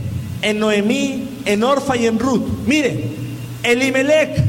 en 0.42 0.58
Noemí, 0.58 1.28
en 1.44 1.62
Orfa 1.62 1.96
y 1.96 2.06
en 2.06 2.18
Ruth. 2.18 2.42
Mire, 2.66 3.04
Elimelech 3.62 4.42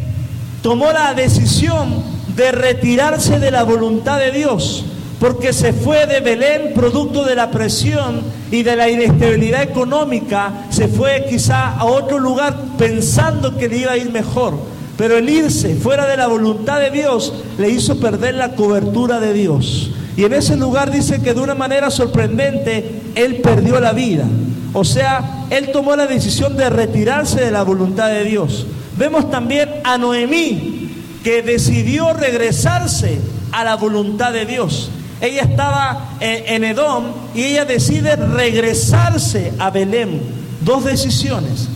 tomó 0.61 0.91
la 0.91 1.13
decisión 1.13 2.03
de 2.35 2.51
retirarse 2.51 3.39
de 3.39 3.51
la 3.51 3.63
voluntad 3.63 4.19
de 4.19 4.31
Dios 4.31 4.85
porque 5.19 5.51
se 5.51 5.73
fue 5.73 6.05
de 6.05 6.21
Belén 6.21 6.73
producto 6.73 7.25
de 7.25 7.35
la 7.35 7.51
presión 7.51 8.21
y 8.51 8.63
de 8.63 8.75
la 8.75 8.89
inestabilidad 8.89 9.63
económica, 9.63 10.65
se 10.69 10.87
fue 10.87 11.25
quizá 11.29 11.73
a 11.75 11.85
otro 11.85 12.19
lugar 12.19 12.55
pensando 12.77 13.57
que 13.57 13.67
le 13.67 13.79
iba 13.79 13.91
a 13.91 13.97
ir 13.97 14.11
mejor. 14.11 14.57
Pero 14.97 15.17
el 15.17 15.29
irse 15.29 15.75
fuera 15.75 16.07
de 16.07 16.17
la 16.17 16.27
voluntad 16.27 16.79
de 16.79 16.91
Dios 16.91 17.33
le 17.57 17.69
hizo 17.69 17.99
perder 17.99 18.35
la 18.35 18.55
cobertura 18.55 19.19
de 19.19 19.33
Dios. 19.33 19.91
Y 20.19 20.25
en 20.25 20.33
ese 20.33 20.57
lugar 20.57 20.91
dice 20.91 21.21
que 21.21 21.33
de 21.33 21.39
una 21.39 21.55
manera 21.55 21.89
sorprendente 21.89 23.03
él 23.15 23.37
perdió 23.37 23.79
la 23.79 23.93
vida. 23.93 24.25
O 24.73 24.83
sea, 24.83 25.45
él 25.49 25.71
tomó 25.71 25.95
la 25.95 26.07
decisión 26.07 26.57
de 26.57 26.69
retirarse 26.69 27.39
de 27.39 27.51
la 27.51 27.63
voluntad 27.63 28.09
de 28.09 28.25
Dios. 28.25 28.67
Vemos 28.97 29.31
también 29.31 29.75
a 29.85 29.97
Noemí, 29.97 30.91
que 31.23 31.41
decidió 31.41 32.11
regresarse 32.11 33.17
a 33.53 33.63
la 33.63 33.77
voluntad 33.77 34.33
de 34.33 34.45
Dios. 34.45 34.91
Ella 35.21 35.43
estaba 35.43 36.17
en 36.19 36.65
Edom 36.65 37.05
y 37.33 37.43
ella 37.43 37.63
decide 37.63 38.17
regresarse 38.17 39.53
a 39.57 39.69
Belén. 39.69 40.19
Dos 40.59 40.83
decisiones. 40.83 41.69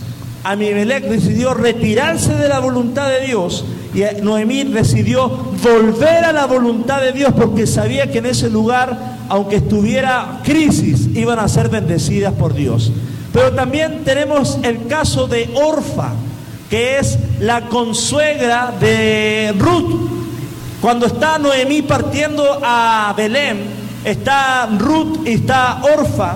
Amimelech 0.44 1.04
decidió 1.04 1.54
retirarse 1.54 2.34
de 2.34 2.48
la 2.48 2.60
voluntad 2.60 3.08
de 3.08 3.26
Dios 3.26 3.64
y 3.94 4.02
Noemí 4.22 4.64
decidió 4.64 5.28
volver 5.28 6.24
a 6.24 6.32
la 6.32 6.46
voluntad 6.46 7.00
de 7.00 7.12
Dios 7.12 7.32
porque 7.36 7.66
sabía 7.66 8.10
que 8.10 8.18
en 8.18 8.26
ese 8.26 8.50
lugar, 8.50 9.18
aunque 9.28 9.56
estuviera 9.56 10.40
crisis, 10.42 11.08
iban 11.14 11.38
a 11.38 11.48
ser 11.48 11.68
bendecidas 11.68 12.32
por 12.34 12.54
Dios. 12.54 12.92
Pero 13.32 13.52
también 13.52 14.02
tenemos 14.04 14.58
el 14.64 14.86
caso 14.88 15.28
de 15.28 15.48
Orfa, 15.54 16.12
que 16.68 16.98
es 16.98 17.18
la 17.38 17.68
consuegra 17.68 18.72
de 18.80 19.54
Ruth. 19.58 20.10
Cuando 20.80 21.06
está 21.06 21.38
Noemí 21.38 21.82
partiendo 21.82 22.60
a 22.62 23.14
Belén, 23.16 23.58
está 24.04 24.68
Ruth 24.76 25.26
y 25.26 25.34
está 25.34 25.82
Orfa. 25.82 26.34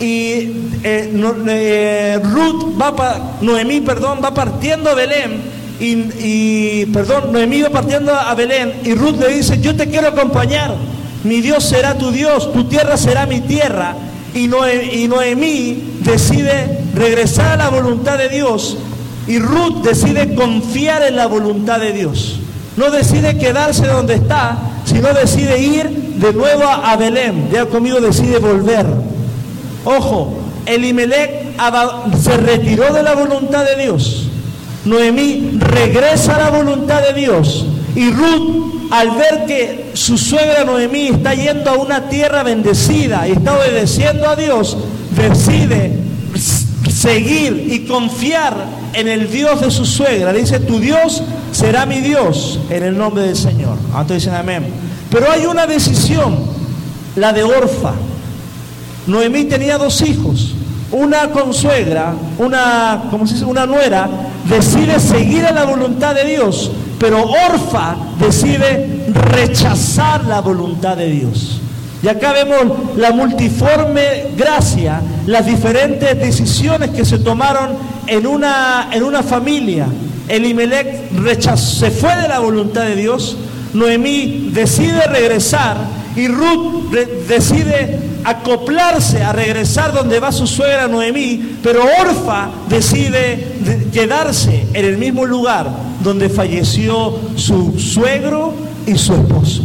Y 0.00 0.50
eh, 0.82 1.12
eh, 1.48 2.20
Ruth 2.22 2.80
va 2.80 3.36
Noemí, 3.40 3.80
perdón, 3.80 4.18
va 4.22 4.34
partiendo 4.34 4.90
a 4.90 4.94
Belén. 4.94 5.54
Y, 5.80 6.86
perdón, 6.86 7.32
Noemí 7.32 7.62
va 7.62 7.70
partiendo 7.70 8.14
a 8.14 8.34
Belén. 8.34 8.72
Y 8.84 8.94
Ruth 8.94 9.16
le 9.18 9.28
dice: 9.28 9.60
Yo 9.60 9.74
te 9.76 9.88
quiero 9.88 10.08
acompañar. 10.08 10.74
Mi 11.24 11.40
Dios 11.40 11.64
será 11.64 11.96
tu 11.96 12.10
Dios, 12.10 12.52
tu 12.52 12.64
tierra 12.64 12.96
será 12.96 13.26
mi 13.26 13.40
tierra. 13.40 13.96
Y, 14.34 14.44
y 14.46 15.08
Noemí 15.08 15.98
decide 16.00 16.80
regresar 16.94 17.52
a 17.52 17.56
la 17.56 17.68
voluntad 17.70 18.18
de 18.18 18.28
Dios. 18.28 18.76
Y 19.26 19.38
Ruth 19.38 19.82
decide 19.82 20.34
confiar 20.34 21.02
en 21.02 21.16
la 21.16 21.26
voluntad 21.26 21.80
de 21.80 21.92
Dios. 21.92 22.40
No 22.76 22.90
decide 22.90 23.38
quedarse 23.38 23.86
donde 23.86 24.14
está, 24.14 24.58
sino 24.84 25.12
decide 25.14 25.58
ir 25.60 25.88
de 25.88 26.32
nuevo 26.32 26.64
a 26.64 26.96
Belén. 26.96 27.48
Ya 27.52 27.66
conmigo 27.66 28.00
decide 28.00 28.38
volver. 28.38 28.86
Ojo, 29.84 30.34
Elimelech 30.66 31.56
se 32.20 32.36
retiró 32.36 32.92
de 32.92 33.02
la 33.02 33.14
voluntad 33.14 33.64
de 33.64 33.82
Dios. 33.82 34.28
Noemí 34.84 35.58
regresa 35.58 36.36
a 36.36 36.38
la 36.38 36.50
voluntad 36.50 37.02
de 37.02 37.12
Dios. 37.18 37.66
Y 37.94 38.10
Ruth, 38.10 38.90
al 38.90 39.12
ver 39.12 39.46
que 39.46 39.90
su 39.94 40.18
suegra 40.18 40.64
Noemí 40.64 41.08
está 41.08 41.34
yendo 41.34 41.70
a 41.70 41.74
una 41.74 42.08
tierra 42.08 42.42
bendecida 42.42 43.26
y 43.28 43.32
está 43.32 43.56
obedeciendo 43.56 44.28
a 44.28 44.36
Dios, 44.36 44.76
decide 45.16 45.92
seguir 46.90 47.68
y 47.70 47.86
confiar 47.86 48.54
en 48.94 49.08
el 49.08 49.30
Dios 49.30 49.60
de 49.60 49.70
su 49.70 49.84
suegra. 49.84 50.32
Dice, 50.32 50.60
tu 50.60 50.80
Dios 50.80 51.22
será 51.52 51.86
mi 51.86 52.00
Dios 52.00 52.58
en 52.70 52.82
el 52.82 52.96
nombre 52.96 53.24
del 53.24 53.36
Señor. 53.36 53.76
Entonces 53.86 54.24
dicen 54.24 54.34
amén. 54.34 54.66
Pero 55.10 55.30
hay 55.30 55.46
una 55.46 55.66
decisión, 55.66 56.38
la 57.16 57.32
de 57.32 57.44
Orfa. 57.44 57.92
Noemí 59.06 59.44
tenía 59.44 59.78
dos 59.78 60.00
hijos, 60.02 60.54
una 60.90 61.30
consuegra, 61.30 62.14
una, 62.38 63.04
¿cómo 63.10 63.26
se 63.26 63.34
dice? 63.34 63.46
una 63.46 63.66
nuera, 63.66 64.08
decide 64.48 64.98
seguir 65.00 65.44
a 65.44 65.52
la 65.52 65.64
voluntad 65.64 66.14
de 66.14 66.24
Dios, 66.24 66.70
pero 66.98 67.22
Orfa 67.22 67.96
decide 68.18 69.04
rechazar 69.12 70.24
la 70.24 70.40
voluntad 70.40 70.96
de 70.96 71.10
Dios. 71.10 71.60
Y 72.02 72.08
acá 72.08 72.32
vemos 72.32 72.96
la 72.96 73.12
multiforme 73.12 74.28
gracia, 74.36 75.00
las 75.26 75.46
diferentes 75.46 76.18
decisiones 76.18 76.90
que 76.90 77.04
se 77.04 77.18
tomaron 77.18 77.70
en 78.06 78.26
una, 78.26 78.88
en 78.92 79.02
una 79.02 79.22
familia. 79.22 79.86
Elimelech 80.28 81.12
rechazó, 81.12 81.80
se 81.80 81.90
fue 81.90 82.14
de 82.16 82.28
la 82.28 82.40
voluntad 82.40 82.82
de 82.82 82.96
Dios, 82.96 83.36
Noemí 83.72 84.50
decide 84.52 85.06
regresar 85.06 85.78
y 86.14 86.28
Ruth 86.28 86.92
decide 87.26 87.98
acoplarse 88.24 89.22
a 89.22 89.32
regresar 89.32 89.92
donde 89.92 90.18
va 90.18 90.32
su 90.32 90.46
suegra 90.46 90.88
Noemí, 90.88 91.58
pero 91.62 91.84
Orfa 92.00 92.50
decide 92.68 93.88
quedarse 93.92 94.66
en 94.72 94.84
el 94.84 94.96
mismo 94.98 95.24
lugar 95.26 95.70
donde 96.00 96.28
falleció 96.28 97.18
su 97.36 97.78
suegro 97.78 98.54
y 98.86 98.96
su 98.96 99.14
esposo. 99.14 99.64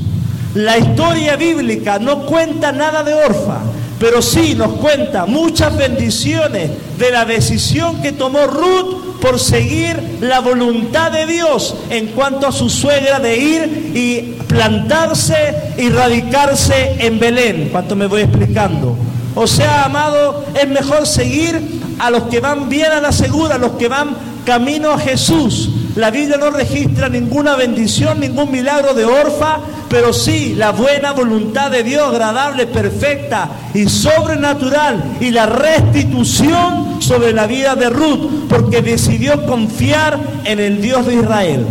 La 0.55 0.77
historia 0.77 1.35
bíblica 1.35 1.99
no 1.99 2.25
cuenta 2.25 2.71
nada 2.71 3.03
de 3.03 3.13
Orfa, 3.13 3.59
pero 3.99 4.21
sí 4.21 4.55
nos 4.55 4.73
cuenta 4.73 5.25
muchas 5.25 5.75
bendiciones 5.77 6.71
de 6.97 7.11
la 7.11 7.25
decisión 7.25 8.01
que 8.01 8.13
tomó 8.13 8.47
Ruth 8.47 9.19
por 9.21 9.39
seguir 9.39 10.17
la 10.21 10.39
voluntad 10.39 11.11
de 11.11 11.25
Dios 11.25 11.75
en 11.89 12.07
cuanto 12.07 12.47
a 12.47 12.51
su 12.51 12.69
suegra 12.69 13.19
de 13.19 13.37
ir 13.37 13.91
y 13.93 14.39
plantarse 14.47 15.73
y 15.77 15.89
radicarse 15.89 16.95
en 16.99 17.19
Belén. 17.19 17.69
¿Cuánto 17.71 17.95
me 17.95 18.07
voy 18.07 18.21
explicando? 18.21 18.95
O 19.35 19.45
sea, 19.45 19.83
amado, 19.85 20.45
es 20.59 20.67
mejor 20.67 21.05
seguir 21.05 21.61
a 21.99 22.09
los 22.09 22.23
que 22.23 22.39
van 22.39 22.69
bien 22.69 22.91
a 22.91 23.01
la 23.01 23.11
segura, 23.11 23.55
a 23.55 23.57
los 23.57 23.73
que 23.73 23.89
van 23.89 24.15
camino 24.45 24.91
a 24.91 24.97
Jesús. 24.99 25.69
La 25.95 26.11
Biblia 26.11 26.37
no 26.37 26.51
registra 26.51 27.09
ninguna 27.09 27.55
bendición, 27.55 28.19
ningún 28.19 28.51
milagro 28.51 28.93
de 28.93 29.05
Orfa, 29.05 29.57
pero 29.89 30.13
sí 30.13 30.53
la 30.55 30.71
buena 30.71 31.13
voluntad 31.13 31.71
de 31.71 31.83
Dios, 31.83 32.07
agradable, 32.07 32.67
perfecta 32.67 33.49
y 33.73 33.89
sobrenatural, 33.89 35.17
y 35.19 35.31
la 35.31 35.47
restitución 35.47 37.01
sobre 37.01 37.33
la 37.33 37.47
vida 37.47 37.75
de 37.75 37.89
Ruth, 37.89 38.47
porque 38.47 38.81
decidió 38.81 39.45
confiar 39.45 40.19
en 40.45 40.59
el 40.59 40.81
Dios 40.81 41.05
de 41.07 41.15
Israel. 41.15 41.65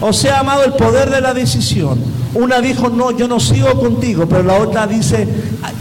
O 0.00 0.12
sea, 0.12 0.40
amado, 0.40 0.64
el 0.64 0.74
poder 0.74 1.10
de 1.10 1.20
la 1.20 1.32
decisión. 1.32 1.98
Una 2.34 2.60
dijo, 2.60 2.90
no, 2.90 3.12
yo 3.12 3.28
no 3.28 3.40
sigo 3.40 3.80
contigo, 3.80 4.26
pero 4.28 4.42
la 4.42 4.58
otra 4.58 4.86
dice, 4.86 5.26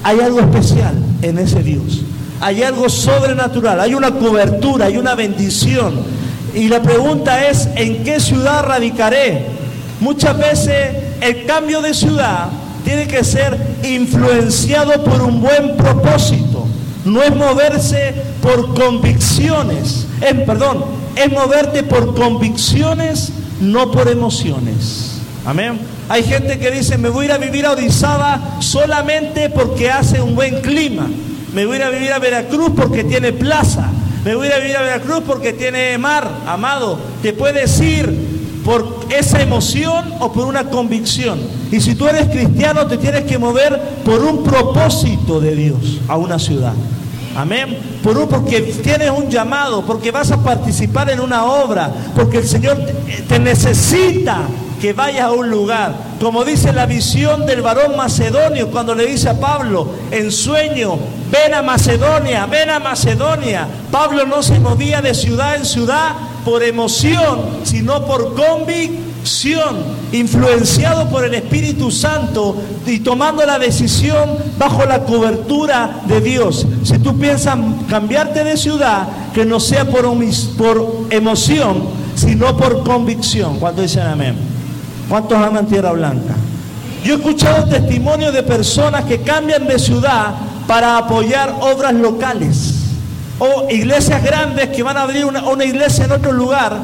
hay 0.03 0.19
algo 0.19 0.39
especial 0.39 0.95
en 1.21 1.39
ese 1.39 1.61
Dios. 1.63 2.01
Hay 2.39 2.63
algo 2.63 2.87
sobrenatural, 2.89 3.79
hay 3.79 3.95
una 3.95 4.11
cobertura, 4.11 4.85
hay 4.85 4.97
una 4.97 5.15
bendición. 5.15 5.93
Y 6.53 6.67
la 6.67 6.81
pregunta 6.81 7.47
es, 7.47 7.67
¿en 7.75 8.03
qué 8.03 8.19
ciudad 8.19 8.63
radicaré? 8.63 9.45
Muchas 9.99 10.37
veces 10.37 10.95
el 11.21 11.45
cambio 11.45 11.81
de 11.81 11.93
ciudad 11.93 12.49
tiene 12.83 13.07
que 13.07 13.23
ser 13.23 13.57
influenciado 13.83 15.03
por 15.03 15.21
un 15.21 15.41
buen 15.41 15.77
propósito. 15.77 16.67
No 17.05 17.23
es 17.23 17.35
moverse 17.35 18.13
por 18.41 18.73
convicciones. 18.75 20.07
Es, 20.21 20.33
perdón, 20.45 20.85
es 21.15 21.31
moverte 21.31 21.83
por 21.83 22.15
convicciones, 22.15 23.31
no 23.59 23.91
por 23.91 24.07
emociones. 24.07 25.21
Amén. 25.45 25.79
Hay 26.09 26.23
gente 26.23 26.59
que 26.59 26.71
dice, 26.71 26.97
me 26.97 27.09
voy 27.09 27.25
a 27.25 27.29
ir 27.29 27.31
a 27.33 27.37
vivir 27.37 27.65
a 27.65 27.71
Orizaba 27.71 28.57
solamente 28.59 29.49
porque 29.49 29.89
hace 29.89 30.21
un 30.21 30.35
buen 30.35 30.61
clima. 30.61 31.07
Me 31.53 31.65
voy 31.65 31.75
a 31.75 31.79
ir 31.79 31.83
a 31.83 31.89
vivir 31.89 32.11
a 32.13 32.19
Veracruz 32.19 32.71
porque 32.75 33.03
tiene 33.03 33.31
plaza. 33.31 33.89
Me 34.23 34.35
voy 34.35 34.47
a 34.47 34.49
ir 34.49 34.53
a 34.53 34.59
vivir 34.59 34.77
a 34.77 34.81
Veracruz 34.81 35.23
porque 35.27 35.53
tiene 35.53 35.97
mar. 35.97 36.29
Amado, 36.47 36.97
te 37.21 37.33
puedes 37.33 37.79
ir 37.81 38.33
por 38.63 39.01
esa 39.09 39.41
emoción 39.41 40.13
o 40.19 40.31
por 40.31 40.45
una 40.45 40.69
convicción. 40.69 41.39
Y 41.71 41.81
si 41.81 41.95
tú 41.95 42.07
eres 42.07 42.27
cristiano, 42.29 42.87
te 42.87 42.97
tienes 42.97 43.23
que 43.23 43.37
mover 43.37 43.79
por 44.05 44.23
un 44.23 44.43
propósito 44.43 45.41
de 45.41 45.55
Dios 45.55 45.99
a 46.07 46.17
una 46.17 46.39
ciudad. 46.39 46.73
Amén. 47.35 47.77
Por 48.01 48.17
un, 48.17 48.29
porque 48.29 48.61
tienes 48.61 49.09
un 49.09 49.29
llamado, 49.29 49.83
porque 49.85 50.11
vas 50.11 50.31
a 50.31 50.41
participar 50.41 51.09
en 51.09 51.19
una 51.19 51.45
obra, 51.45 51.91
porque 52.15 52.37
el 52.37 52.47
Señor 52.47 52.77
te 53.27 53.39
necesita 53.39 54.41
que 54.83 54.91
vayas 54.91 55.21
a 55.21 55.31
un 55.31 55.49
lugar. 55.49 55.95
Como 56.19 56.43
dice 56.43 56.73
la 56.73 56.85
visión 56.85 57.45
del 57.45 57.61
varón 57.61 57.95
macedonio 57.95 58.69
cuando 58.69 58.93
le 58.93 59.05
dice 59.05 59.29
a 59.29 59.39
Pablo 59.39 59.87
en 60.11 60.29
sueño, 60.29 60.97
ven 61.31 61.53
a 61.53 61.61
Macedonia, 61.61 62.45
ven 62.47 62.69
a 62.69 62.81
Macedonia. 62.81 63.65
Pablo 63.89 64.25
no 64.25 64.43
se 64.43 64.59
movía 64.59 65.01
de 65.01 65.13
ciudad 65.13 65.55
en 65.55 65.63
ciudad, 65.63 66.15
por 66.43 66.63
emoción, 66.63 67.39
sino 67.63 68.05
por 68.05 68.35
convicción, 68.35 69.85
influenciado 70.11 71.07
por 71.09 71.23
el 71.23 71.33
Espíritu 71.35 71.89
Santo 71.89 72.57
y 72.85 72.99
tomando 72.99 73.45
la 73.45 73.59
decisión 73.59 74.37
bajo 74.57 74.83
la 74.83 75.05
cobertura 75.05 76.01
de 76.07 76.19
Dios. 76.19 76.67
Si 76.83 76.99
tú 76.99 77.17
piensas 77.17 77.57
cambiarte 77.87 78.43
de 78.43 78.57
ciudad, 78.57 79.07
que 79.33 79.45
no 79.45 79.61
sea 79.61 79.85
por, 79.85 80.13
por 80.57 81.07
emoción, 81.09 81.83
sino 82.15 82.57
por 82.57 82.83
convicción. 82.83 83.59
¿Cuántos 83.59 83.83
dicen 83.83 84.07
amén? 84.07 84.52
¿Cuántos 85.09 85.37
aman 85.37 85.65
Tierra 85.67 85.91
Blanca? 85.91 86.33
Yo 87.03 87.15
he 87.15 87.17
escuchado 87.17 87.67
testimonios 87.67 88.33
de 88.33 88.43
personas 88.43 89.03
que 89.05 89.21
cambian 89.21 89.67
de 89.67 89.77
ciudad 89.77 90.35
para 90.67 90.97
apoyar 90.97 91.53
obras 91.61 91.93
locales 91.93 92.75
o 93.39 93.67
iglesias 93.69 94.23
grandes 94.23 94.69
que 94.69 94.83
van 94.83 94.95
a 94.95 95.01
abrir 95.01 95.25
una, 95.25 95.65
iglesia 95.65 96.05
en 96.05 96.13
otro 96.13 96.31
lugar 96.31 96.77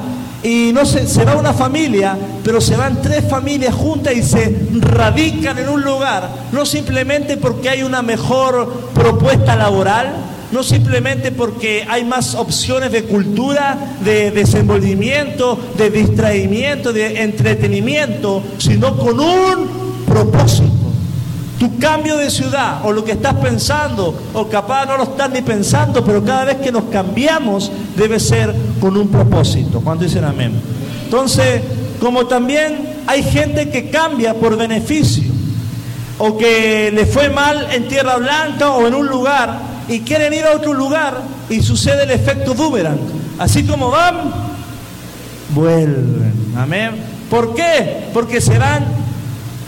y 0.44 0.72
no 0.74 0.86
se, 0.86 1.08
se 1.08 1.24
va 1.24 1.36
una 1.36 1.54
familia, 1.54 2.18
pero 2.44 2.60
se 2.60 2.76
van 2.76 3.02
tres 3.02 3.30
familias 3.30 3.74
juntas 3.74 4.14
y 4.14 4.24
se 4.24 4.68
radican 4.74 5.58
en 5.58 5.70
un 5.70 5.82
lugar, 5.82 6.30
no 6.52 6.66
simplemente 6.66 7.38
porque 7.38 7.70
hay 7.70 7.84
una 7.84 8.02
mejor 8.02 8.92
propuesta 8.94 9.56
laboral, 9.56 10.14
no 10.52 10.64
simplemente 10.64 11.32
porque 11.32 11.86
hay 11.88 12.04
más 12.04 12.36
opciones 12.36 12.92
de 12.92 13.04
cultura, 13.04 13.96
de 14.04 14.32
desenvolvimiento, 14.32 15.60
de 15.78 15.90
distraimiento, 15.90 16.92
de 16.92 17.22
entretenimiento, 17.22 18.42
sino 18.58 18.98
con 18.98 19.20
un 19.20 20.04
propósito. 20.08 20.70
Tu 21.60 21.78
cambio 21.78 22.18
de 22.18 22.30
ciudad 22.30 22.80
o 22.86 22.92
lo 22.92 23.04
que 23.04 23.12
estás 23.12 23.36
pensando, 23.36 24.18
o 24.34 24.48
capaz 24.48 24.86
no 24.86 24.98
lo 24.98 25.04
estás 25.04 25.30
ni 25.30 25.42
pensando, 25.42 26.04
pero 26.04 26.24
cada 26.24 26.46
vez 26.46 26.58
que 26.58 26.72
nos 26.72 26.86
cambiamos 26.86 27.72
debe 27.98 28.20
ser 28.20 28.56
con 28.80 28.96
un 28.96 29.10
propósito. 29.10 29.82
¿Cuándo 29.82 30.06
dicen 30.06 30.24
amén? 30.24 30.54
Entonces, 31.04 31.62
como 32.00 32.28
también 32.28 33.02
hay 33.08 33.24
gente 33.24 33.70
que 33.70 33.90
cambia 33.90 34.34
por 34.34 34.56
beneficio, 34.56 35.30
o 36.20 36.38
que 36.38 36.92
le 36.94 37.06
fue 37.06 37.30
mal 37.30 37.68
en 37.72 37.88
Tierra 37.88 38.18
Blanca 38.18 38.72
o 38.72 38.86
en 38.88 38.94
un 38.94 39.08
lugar 39.08 39.69
y 39.90 40.02
quieren 40.02 40.34
ir 40.34 40.46
a 40.46 40.56
otro 40.56 40.74
lugar 40.74 41.22
y 41.50 41.62
sucede 41.62 42.04
el 42.04 42.12
efecto 42.12 42.54
boomerang. 42.54 43.00
Así 43.38 43.64
como 43.66 43.90
van, 43.90 44.32
vuelven. 45.54 46.54
Amén. 46.56 46.92
¿Por 47.30 47.54
qué? 47.56 48.08
Porque 48.14 48.40
se 48.42 48.58
van 48.58 48.86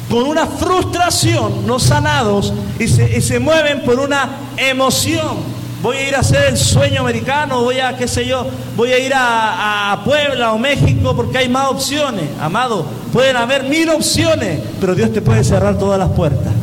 con 0.10 0.24
una 0.24 0.46
frustración, 0.46 1.66
no 1.66 1.80
sanados, 1.80 2.54
y 2.80 2.88
se, 2.88 3.40
mueven 3.40 3.82
por 3.82 4.00
una 4.00 4.30
emoción. 4.58 5.62
Voy 5.82 5.98
a 5.98 6.08
ir 6.10 6.16
a 6.16 6.20
hacer 6.20 6.50
el 6.50 6.58
sueño 6.58 7.02
americano, 7.02 7.64
voy 7.64 7.80
a, 7.80 7.98
qué 7.98 8.08
sé 8.08 8.26
yo, 8.28 8.46
voy 8.76 8.92
a 8.92 9.00
ir 9.00 9.14
a, 9.16 9.94
a, 9.94 10.04
Puebla 10.04 10.54
o 10.54 10.60
México 10.60 11.16
porque 11.16 11.40
hay 11.40 11.50
más 11.50 11.70
opciones. 11.70 12.26
Amado, 12.40 12.86
pueden 13.12 13.36
haber 13.36 13.64
mil 13.64 13.90
opciones, 13.90 14.60
pero 14.80 14.94
Dios 14.94 15.12
te 15.12 15.22
puede 15.22 15.44
cerrar 15.44 15.80
todas 15.80 15.98
las 15.98 16.10
puertas 16.10 16.54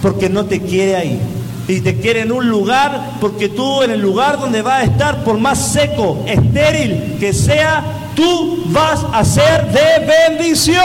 porque 0.00 0.28
no 0.28 0.44
te 0.44 0.60
quiere 0.60 0.94
ahí. 0.94 1.20
Y 1.68 1.80
te 1.80 1.98
quiere 1.98 2.22
en 2.22 2.32
un 2.32 2.48
lugar 2.48 3.12
porque 3.20 3.50
tú 3.50 3.82
en 3.82 3.90
el 3.90 4.00
lugar 4.00 4.40
donde 4.40 4.62
vas 4.62 4.80
a 4.80 4.84
estar, 4.84 5.22
por 5.22 5.38
más 5.38 5.58
seco, 5.72 6.24
estéril 6.26 7.18
que 7.20 7.34
sea, 7.34 7.84
tú 8.16 8.64
vas 8.66 9.04
a 9.12 9.22
ser 9.22 9.66
de 9.68 10.06
bendición. 10.28 10.82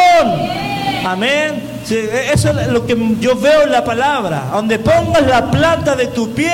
Amén. 1.06 1.74
Eso 1.90 2.60
es 2.60 2.68
lo 2.68 2.86
que 2.86 2.98
yo 3.20 3.36
veo 3.38 3.64
en 3.64 3.72
la 3.72 3.84
palabra. 3.84 4.50
Donde 4.52 4.78
pongas 4.78 5.26
la 5.26 5.50
planta 5.50 5.96
de 5.96 6.08
tu 6.08 6.32
pie, 6.32 6.52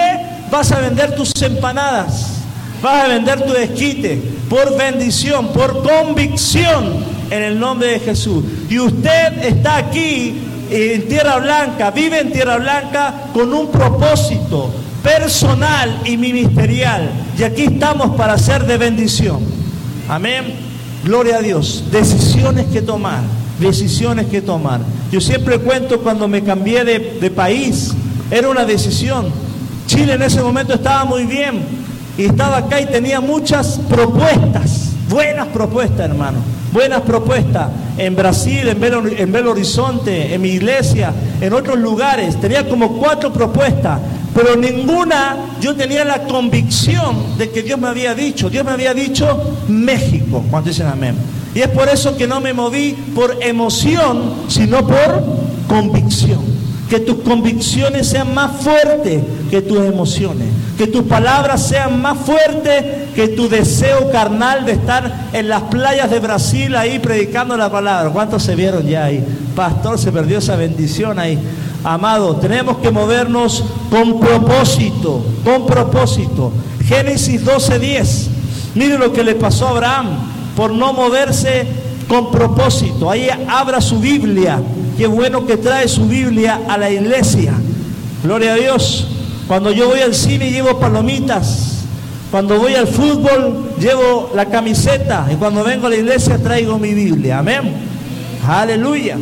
vas 0.51 0.71
a 0.71 0.79
vender 0.79 1.15
tus 1.15 1.33
empanadas. 1.41 2.35
Vas 2.81 3.05
a 3.05 3.07
vender 3.07 3.41
tu 3.41 3.53
esquite 3.55 4.21
por 4.49 4.77
bendición, 4.77 5.49
por 5.49 5.83
convicción 5.83 7.03
en 7.29 7.43
el 7.43 7.59
nombre 7.59 7.93
de 7.93 7.99
Jesús. 7.99 8.43
Y 8.69 8.79
usted 8.79 9.43
está 9.43 9.77
aquí 9.77 10.48
en 10.69 11.07
Tierra 11.07 11.37
Blanca, 11.37 11.91
vive 11.91 12.19
en 12.19 12.31
Tierra 12.31 12.57
Blanca 12.57 13.13
con 13.33 13.53
un 13.53 13.69
propósito 13.71 14.71
personal 15.03 16.01
y 16.05 16.17
ministerial. 16.17 17.09
Y 17.37 17.43
aquí 17.43 17.63
estamos 17.63 18.15
para 18.15 18.37
ser 18.37 18.65
de 18.65 18.77
bendición. 18.77 19.39
Amén. 20.07 20.55
Gloria 21.03 21.37
a 21.37 21.41
Dios. 21.41 21.85
Decisiones 21.91 22.67
que 22.67 22.81
tomar 22.81 23.21
decisiones 23.59 24.27
que 24.27 24.41
tomar. 24.41 24.81
Yo 25.11 25.21
siempre 25.21 25.59
cuento 25.59 25.99
cuando 26.01 26.27
me 26.27 26.43
cambié 26.43 26.83
de, 26.83 27.29
país, 27.31 27.93
era 28.31 28.49
una 28.49 28.65
decisión. 28.65 29.27
Chile 29.85 30.13
en 30.13 30.21
ese 30.21 30.41
momento 30.41 30.73
estaba 30.73 31.03
muy 31.05 31.25
bien 31.25 31.61
y 32.17 32.25
estaba 32.25 32.57
acá 32.57 32.79
y 32.79 32.85
tenía 32.85 33.19
muchas 33.21 33.79
propuestas, 33.89 34.91
buenas 35.09 35.47
propuestas, 35.47 36.01
hermano, 36.01 36.39
buenas 36.71 37.01
propuestas 37.01 37.69
en 37.99 38.15
Brasil, 38.15 38.67
en 38.67 38.79
Belo, 38.79 39.03
en 39.07 39.47
Horizonte, 39.47 40.33
en 40.33 40.41
mi 40.41 40.49
iglesia, 40.49 41.13
en 41.41 41.53
otros 41.53 41.77
lugares. 41.77 42.39
Tenía 42.39 42.67
como 42.67 42.97
cuatro 42.97 43.31
propuestas, 43.31 43.99
pero 44.33 44.55
ninguna 44.55 45.57
yo 45.59 45.75
tenía 45.75 46.05
la 46.05 46.23
convicción 46.23 47.37
de 47.37 47.49
que 47.49 47.61
Dios 47.61 47.79
me 47.79 47.87
había 47.87 48.15
dicho. 48.15 48.49
Dios 48.49 48.63
me 48.63 48.71
había 48.71 48.93
dicho 48.93 49.57
México, 49.67 50.43
cuando 50.49 50.69
dicen 50.69 50.87
amén. 50.87 51.15
Y 51.53 51.59
es 51.59 51.67
por 51.69 51.89
eso 51.89 52.15
que 52.15 52.27
no 52.27 52.39
me 52.39 52.53
moví 52.53 52.95
por 53.15 53.37
emoción, 53.41 54.33
sino 54.47 54.85
por 54.85 55.23
convicción. 55.67 56.58
Que 56.89 56.99
tus 56.99 57.17
convicciones 57.17 58.07
sean 58.07 58.33
más 58.33 58.61
fuertes 58.61 59.21
que 59.49 59.61
tus 59.61 59.77
emociones. 59.79 60.47
Que 60.77 60.87
tus 60.87 61.03
palabras 61.03 61.61
sean 61.67 62.01
más 62.01 62.17
fuertes 62.17 62.83
que 63.13 63.27
tu 63.29 63.47
deseo 63.47 64.11
carnal 64.11 64.65
de 64.65 64.73
estar 64.73 65.29
en 65.33 65.49
las 65.49 65.63
playas 65.63 66.09
de 66.09 66.19
Brasil 66.19 66.75
ahí 66.75 66.99
predicando 66.99 67.55
la 67.57 67.69
palabra. 67.71 68.09
¿Cuántos 68.09 68.43
se 68.43 68.55
vieron 68.55 68.87
ya 68.87 69.05
ahí? 69.05 69.23
Pastor, 69.55 69.99
se 69.99 70.11
perdió 70.11 70.39
esa 70.39 70.55
bendición 70.55 71.19
ahí. 71.19 71.37
Amado, 71.83 72.35
tenemos 72.37 72.77
que 72.77 72.91
movernos 72.91 73.63
con 73.89 74.19
propósito, 74.19 75.23
con 75.43 75.65
propósito. 75.65 76.51
Génesis 76.85 77.45
12:10. 77.45 78.27
Mire 78.75 78.97
lo 78.97 79.13
que 79.13 79.23
le 79.23 79.35
pasó 79.35 79.67
a 79.67 79.71
Abraham 79.71 80.07
por 80.55 80.71
no 80.71 80.91
moverse 80.93 81.65
con 82.09 82.31
propósito. 82.31 83.09
Ahí 83.09 83.29
abra 83.47 83.79
su 83.79 83.99
Biblia. 83.99 84.59
Qué 84.97 85.07
bueno 85.07 85.45
que 85.45 85.55
trae 85.55 85.87
su 85.87 86.07
Biblia 86.07 86.61
a 86.67 86.77
la 86.77 86.89
iglesia. 86.89 87.53
Gloria 88.23 88.53
a 88.53 88.55
Dios. 88.55 89.07
Cuando 89.47 89.71
yo 89.71 89.87
voy 89.87 90.01
al 90.01 90.13
cine 90.13 90.51
llevo 90.51 90.77
palomitas. 90.79 91.85
Cuando 92.31 92.59
voy 92.59 92.73
al 92.73 92.87
fútbol 92.87 93.75
llevo 93.79 94.31
la 94.35 94.45
camiseta. 94.45 95.29
Y 95.31 95.35
cuando 95.35 95.63
vengo 95.63 95.87
a 95.87 95.91
la 95.91 95.95
iglesia 95.95 96.37
traigo 96.39 96.77
mi 96.79 96.93
Biblia. 96.93 97.39
Amén. 97.39 97.75
Aleluya. 98.45 99.17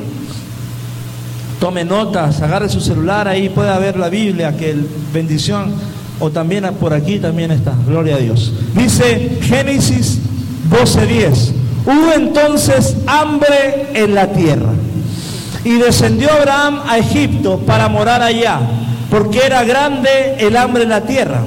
Tome 1.59 1.83
notas, 1.83 2.41
agarre 2.41 2.69
su 2.69 2.79
celular, 2.79 3.27
ahí 3.27 3.49
puede 3.49 3.77
ver 3.79 3.97
la 3.97 4.09
Biblia, 4.09 4.55
que 4.55 4.75
bendición, 5.11 5.73
o 6.19 6.29
también 6.29 6.65
por 6.79 6.93
aquí 6.93 7.17
también 7.17 7.49
está, 7.49 7.73
gloria 7.87 8.15
a 8.15 8.19
Dios. 8.19 8.53
Dice 8.75 9.39
Génesis 9.41 10.19
12:10, 10.69 11.56
hubo 11.87 12.13
entonces 12.13 12.97
hambre 13.07 13.87
en 13.93 14.13
la 14.13 14.27
tierra 14.27 14.73
y 15.63 15.77
descendió 15.77 16.31
Abraham 16.31 16.81
a 16.87 16.97
Egipto 16.97 17.59
para 17.65 17.87
morar 17.87 18.21
allá, 18.21 18.59
porque 19.09 19.45
era 19.45 19.63
grande 19.63 20.35
el 20.39 20.55
hambre 20.55 20.83
en 20.83 20.89
la 20.89 21.01
tierra. 21.01 21.41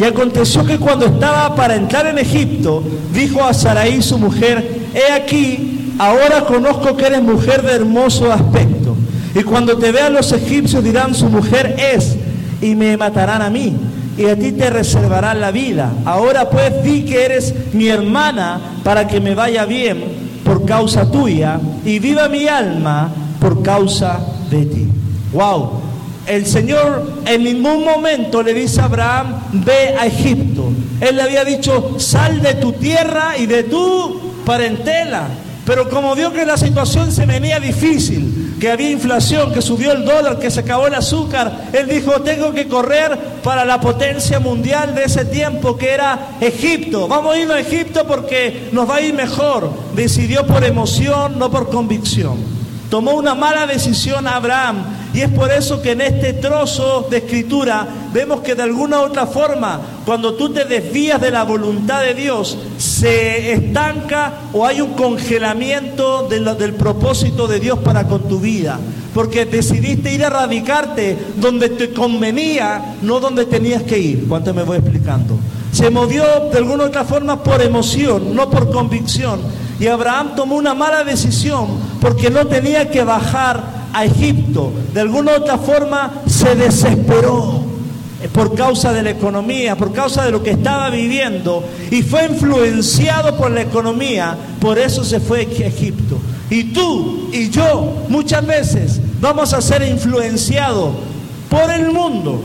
Y 0.00 0.04
aconteció 0.04 0.64
que 0.64 0.78
cuando 0.78 1.06
estaba 1.06 1.54
para 1.54 1.76
entrar 1.76 2.06
en 2.06 2.18
Egipto, 2.18 2.82
dijo 3.12 3.44
a 3.44 3.52
Saraí 3.52 4.02
su 4.02 4.18
mujer, 4.18 4.82
he 4.94 5.12
aquí, 5.12 5.94
ahora 5.98 6.44
conozco 6.44 6.96
que 6.96 7.06
eres 7.06 7.22
mujer 7.22 7.62
de 7.62 7.72
hermoso 7.72 8.32
aspecto. 8.32 8.96
Y 9.34 9.42
cuando 9.42 9.76
te 9.76 9.92
vean 9.92 10.14
los 10.14 10.32
egipcios 10.32 10.82
dirán, 10.82 11.14
su 11.14 11.26
mujer 11.26 11.76
es, 11.78 12.16
y 12.60 12.74
me 12.74 12.96
matarán 12.96 13.42
a 13.42 13.50
mí, 13.50 13.74
y 14.16 14.26
a 14.26 14.38
ti 14.38 14.52
te 14.52 14.70
reservarán 14.70 15.40
la 15.40 15.50
vida. 15.50 15.92
Ahora 16.04 16.50
pues 16.50 16.82
di 16.82 17.04
que 17.04 17.24
eres 17.24 17.54
mi 17.72 17.88
hermana 17.88 18.60
para 18.82 19.06
que 19.08 19.20
me 19.20 19.34
vaya 19.34 19.64
bien 19.64 20.22
por 20.44 20.64
causa 20.64 21.10
tuya, 21.10 21.60
y 21.84 21.98
viva 21.98 22.28
mi 22.28 22.48
alma 22.48 23.10
por 23.40 23.62
causa 23.62 24.20
de 24.50 24.66
ti. 24.66 24.88
Wow. 25.32 25.80
El 26.26 26.46
Señor 26.46 27.22
en 27.26 27.42
ningún 27.44 27.84
momento 27.84 28.42
le 28.42 28.54
dice 28.54 28.80
a 28.80 28.84
Abraham, 28.84 29.34
ve 29.52 29.94
a 29.98 30.06
Egipto. 30.06 30.72
Él 31.00 31.16
le 31.16 31.22
había 31.22 31.44
dicho, 31.44 31.98
sal 31.98 32.40
de 32.40 32.54
tu 32.54 32.72
tierra 32.72 33.36
y 33.36 33.46
de 33.46 33.64
tu 33.64 34.20
parentela. 34.44 35.28
Pero 35.64 35.88
como 35.88 36.14
vio 36.14 36.32
que 36.32 36.44
la 36.44 36.56
situación 36.56 37.10
se 37.10 37.26
venía 37.26 37.58
difícil, 37.58 38.41
que 38.62 38.70
había 38.70 38.90
inflación, 38.90 39.52
que 39.52 39.60
subió 39.60 39.90
el 39.90 40.04
dólar, 40.04 40.38
que 40.38 40.48
se 40.48 40.60
acabó 40.60 40.86
el 40.86 40.94
azúcar, 40.94 41.64
él 41.72 41.88
dijo, 41.88 42.22
tengo 42.22 42.52
que 42.52 42.68
correr 42.68 43.18
para 43.42 43.64
la 43.64 43.80
potencia 43.80 44.38
mundial 44.38 44.94
de 44.94 45.02
ese 45.02 45.24
tiempo 45.24 45.76
que 45.76 45.90
era 45.90 46.36
Egipto. 46.40 47.08
Vamos 47.08 47.34
a 47.34 47.38
irnos 47.40 47.56
a 47.56 47.58
Egipto 47.58 48.06
porque 48.06 48.68
nos 48.70 48.88
va 48.88 48.98
a 48.98 49.00
ir 49.00 49.14
mejor. 49.14 49.68
Decidió 49.96 50.46
por 50.46 50.62
emoción, 50.62 51.40
no 51.40 51.50
por 51.50 51.70
convicción. 51.70 52.36
Tomó 52.88 53.14
una 53.14 53.34
mala 53.34 53.66
decisión 53.66 54.28
Abraham 54.28 55.01
y 55.14 55.20
es 55.20 55.28
por 55.28 55.50
eso 55.50 55.82
que 55.82 55.92
en 55.92 56.00
este 56.00 56.32
trozo 56.34 57.06
de 57.10 57.18
escritura 57.18 57.86
vemos 58.14 58.40
que 58.40 58.54
de 58.54 58.62
alguna 58.62 59.00
u 59.00 59.04
otra 59.04 59.26
forma, 59.26 59.80
cuando 60.06 60.34
tú 60.34 60.50
te 60.50 60.64
desvías 60.64 61.20
de 61.20 61.30
la 61.30 61.44
voluntad 61.44 62.00
de 62.00 62.14
Dios, 62.14 62.56
se 62.78 63.52
estanca 63.52 64.32
o 64.54 64.64
hay 64.64 64.80
un 64.80 64.94
congelamiento 64.94 66.26
del 66.28 66.74
propósito 66.74 67.46
de 67.46 67.60
Dios 67.60 67.78
para 67.80 68.06
con 68.06 68.26
tu 68.26 68.40
vida. 68.40 68.78
Porque 69.12 69.44
decidiste 69.44 70.14
ir 70.14 70.24
a 70.24 70.30
radicarte 70.30 71.18
donde 71.36 71.68
te 71.68 71.92
convenía, 71.92 72.96
no 73.02 73.20
donde 73.20 73.44
tenías 73.44 73.82
que 73.82 73.98
ir. 73.98 74.26
¿Cuánto 74.26 74.54
me 74.54 74.62
voy 74.62 74.78
explicando? 74.78 75.36
Se 75.72 75.90
movió 75.90 76.24
de 76.50 76.56
alguna 76.58 76.84
u 76.84 76.86
otra 76.86 77.04
forma 77.04 77.42
por 77.42 77.60
emoción, 77.60 78.34
no 78.34 78.48
por 78.48 78.70
convicción. 78.70 79.40
Y 79.78 79.88
Abraham 79.88 80.34
tomó 80.36 80.56
una 80.56 80.74
mala 80.74 81.04
decisión 81.04 81.66
porque 82.00 82.30
no 82.30 82.46
tenía 82.46 82.90
que 82.90 83.04
bajar 83.04 83.81
a 83.92 84.04
Egipto. 84.04 84.72
De 84.92 85.00
alguna 85.00 85.36
otra 85.36 85.58
forma 85.58 86.22
se 86.26 86.54
desesperó 86.54 87.72
por 88.32 88.54
causa 88.54 88.92
de 88.92 89.02
la 89.02 89.10
economía, 89.10 89.76
por 89.76 89.92
causa 89.92 90.24
de 90.24 90.30
lo 90.30 90.42
que 90.42 90.50
estaba 90.50 90.90
viviendo 90.90 91.64
y 91.90 92.02
fue 92.02 92.26
influenciado 92.26 93.36
por 93.36 93.50
la 93.50 93.62
economía, 93.62 94.36
por 94.60 94.78
eso 94.78 95.04
se 95.04 95.20
fue 95.20 95.40
a 95.40 95.66
Egipto. 95.66 96.18
Y 96.50 96.64
tú 96.64 97.30
y 97.32 97.50
yo 97.50 98.04
muchas 98.08 98.46
veces 98.46 99.00
vamos 99.20 99.52
a 99.52 99.60
ser 99.60 99.82
influenciados 99.82 100.92
por 101.48 101.70
el 101.70 101.90
mundo, 101.90 102.40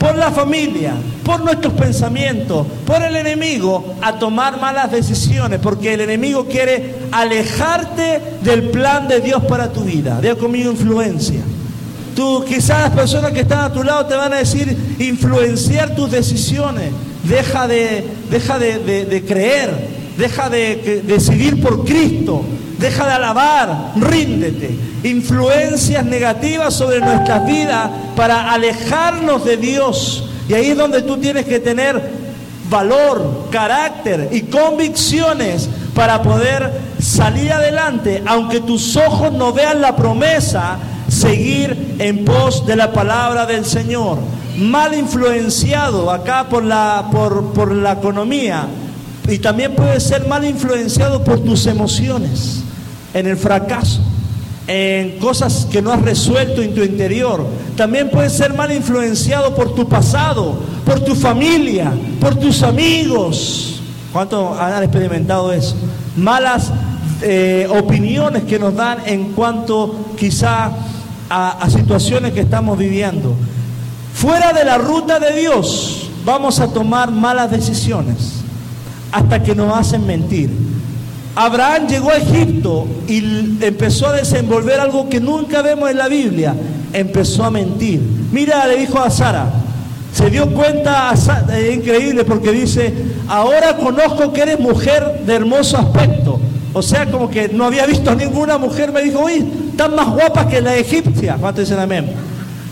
por 0.00 0.16
la 0.16 0.30
familia, 0.30 0.94
por 1.22 1.44
nuestros 1.44 1.74
pensamientos, 1.74 2.66
por 2.86 3.02
el 3.02 3.16
enemigo, 3.16 3.96
a 4.00 4.18
tomar 4.18 4.58
malas 4.58 4.90
decisiones, 4.90 5.60
porque 5.60 5.92
el 5.92 6.00
enemigo 6.00 6.46
quiere 6.46 6.94
alejarte 7.12 8.18
del 8.40 8.70
plan 8.70 9.08
de 9.08 9.20
Dios 9.20 9.44
para 9.44 9.70
tu 9.70 9.82
vida. 9.82 10.18
Dios 10.22 10.38
conmigo 10.38 10.70
influencia. 10.70 11.42
Tú, 12.16 12.42
quizás 12.48 12.80
las 12.80 12.90
personas 12.92 13.32
que 13.32 13.40
están 13.40 13.58
a 13.58 13.74
tu 13.74 13.82
lado 13.82 14.06
te 14.06 14.14
van 14.16 14.32
a 14.32 14.36
decir 14.36 14.74
influenciar 14.98 15.94
tus 15.94 16.10
decisiones. 16.10 16.92
Deja 17.24 17.68
de, 17.68 18.02
deja 18.30 18.58
de, 18.58 19.24
creer, 19.28 19.99
deja 20.20 20.50
de, 20.50 21.02
de 21.04 21.18
seguir 21.18 21.62
por 21.62 21.84
Cristo, 21.84 22.44
deja 22.78 23.06
de 23.06 23.12
alabar, 23.12 23.92
ríndete. 23.96 24.78
Influencias 25.02 26.04
negativas 26.04 26.74
sobre 26.74 27.00
nuestras 27.00 27.46
vidas 27.46 27.90
para 28.14 28.52
alejarnos 28.52 29.44
de 29.46 29.56
Dios. 29.56 30.28
Y 30.46 30.52
ahí 30.52 30.70
es 30.70 30.76
donde 30.76 31.02
tú 31.02 31.16
tienes 31.16 31.46
que 31.46 31.58
tener 31.58 32.20
valor, 32.68 33.48
carácter 33.50 34.28
y 34.30 34.42
convicciones 34.42 35.68
para 35.94 36.22
poder 36.22 36.70
salir 37.00 37.50
adelante, 37.52 38.22
aunque 38.26 38.60
tus 38.60 38.96
ojos 38.96 39.32
no 39.32 39.54
vean 39.54 39.80
la 39.80 39.96
promesa, 39.96 40.78
seguir 41.08 41.96
en 41.98 42.26
pos 42.26 42.66
de 42.66 42.76
la 42.76 42.92
palabra 42.92 43.46
del 43.46 43.64
Señor. 43.64 44.18
Mal 44.58 44.92
influenciado 44.94 46.10
acá 46.10 46.46
por 46.48 46.62
la, 46.62 47.08
por, 47.10 47.52
por 47.54 47.72
la 47.72 47.92
economía 47.92 48.66
y 49.30 49.38
también 49.38 49.74
puede 49.74 50.00
ser 50.00 50.26
mal 50.26 50.44
influenciado 50.44 51.22
por 51.22 51.40
tus 51.40 51.66
emociones 51.66 52.62
en 53.14 53.26
el 53.26 53.36
fracaso, 53.36 54.00
en 54.66 55.18
cosas 55.18 55.68
que 55.70 55.80
no 55.80 55.92
has 55.92 56.02
resuelto 56.02 56.62
en 56.62 56.74
tu 56.74 56.82
interior. 56.82 57.46
También 57.76 58.10
puedes 58.10 58.32
ser 58.32 58.54
mal 58.54 58.72
influenciado 58.72 59.54
por 59.54 59.74
tu 59.74 59.88
pasado, 59.88 60.58
por 60.84 61.00
tu 61.00 61.14
familia, 61.14 61.92
por 62.20 62.34
tus 62.34 62.62
amigos. 62.62 63.80
¿Cuántos 64.12 64.58
han 64.58 64.82
experimentado 64.82 65.52
eso? 65.52 65.76
Malas 66.16 66.72
eh, 67.22 67.68
opiniones 67.70 68.42
que 68.44 68.58
nos 68.58 68.74
dan 68.74 68.98
en 69.06 69.32
cuanto 69.32 70.12
quizá 70.18 70.72
a 71.32 71.70
situaciones 71.70 72.32
que 72.32 72.40
estamos 72.40 72.76
viviendo. 72.76 73.36
Fuera 74.12 74.52
de 74.52 74.64
la 74.64 74.78
ruta 74.78 75.20
de 75.20 75.38
Dios 75.38 76.10
vamos 76.24 76.58
a 76.58 76.66
tomar 76.72 77.12
malas 77.12 77.52
decisiones 77.52 78.39
hasta 79.12 79.42
que 79.42 79.54
nos 79.54 79.76
hacen 79.76 80.06
mentir. 80.06 80.50
Abraham 81.34 81.86
llegó 81.86 82.10
a 82.10 82.16
Egipto 82.16 82.86
y 83.06 83.18
empezó 83.64 84.08
a 84.08 84.12
desenvolver 84.12 84.80
algo 84.80 85.08
que 85.08 85.20
nunca 85.20 85.62
vemos 85.62 85.90
en 85.90 85.98
la 85.98 86.08
Biblia. 86.08 86.54
Empezó 86.92 87.44
a 87.44 87.50
mentir. 87.50 88.00
Mira, 88.32 88.66
le 88.66 88.78
dijo 88.78 88.98
a 88.98 89.10
Sara. 89.10 89.50
Se 90.12 90.28
dio 90.28 90.52
cuenta, 90.52 91.12
es 91.14 91.74
increíble 91.74 92.24
porque 92.24 92.50
dice, 92.50 92.92
ahora 93.28 93.76
conozco 93.76 94.32
que 94.32 94.42
eres 94.42 94.58
mujer 94.58 95.22
de 95.24 95.34
hermoso 95.34 95.78
aspecto. 95.78 96.40
O 96.72 96.82
sea, 96.82 97.06
como 97.06 97.30
que 97.30 97.48
no 97.48 97.64
había 97.64 97.86
visto 97.86 98.14
ninguna 98.14 98.58
mujer. 98.58 98.92
Me 98.92 99.02
dijo, 99.02 99.20
oye, 99.20 99.44
están 99.70 99.94
más 99.94 100.08
guapas 100.08 100.46
que 100.46 100.60
la 100.60 100.76
egipcia. 100.76 101.36
¿Cuánto 101.40 101.60
dicen 101.60 101.78
amén? 101.78 102.10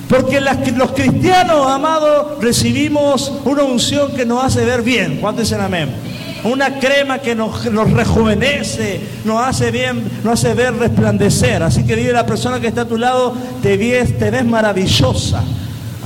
Porque 0.09 0.41
los 0.41 0.93
cristianos, 0.93 1.67
amados, 1.67 2.43
recibimos 2.43 3.33
una 3.45 3.63
unción 3.63 4.13
que 4.13 4.25
nos 4.25 4.43
hace 4.43 4.65
ver 4.65 4.83
bien. 4.83 5.19
¿Cuántos 5.21 5.45
dicen 5.45 5.61
amén? 5.61 6.08
Una 6.45 6.79
crema 6.79 7.19
que 7.19 7.35
nos, 7.35 7.65
rejuvenece, 7.65 9.01
nos 9.25 9.45
hace 9.45 9.71
bien, 9.71 10.03
nos 10.23 10.35
hace 10.35 10.55
ver 10.55 10.75
resplandecer. 10.75 11.63
Así 11.63 11.85
que 11.85 11.97
dile 11.97 12.13
la 12.13 12.27
persona 12.27 12.61
que 12.61 12.69
está 12.69 12.83
a 12.83 12.89
tu 12.89 12.97
lado, 12.97 13.35
te 13.63 13.77
ves, 13.77 14.19
te 14.19 14.31
ves 14.31 14.45
maravillosa. 14.45 15.43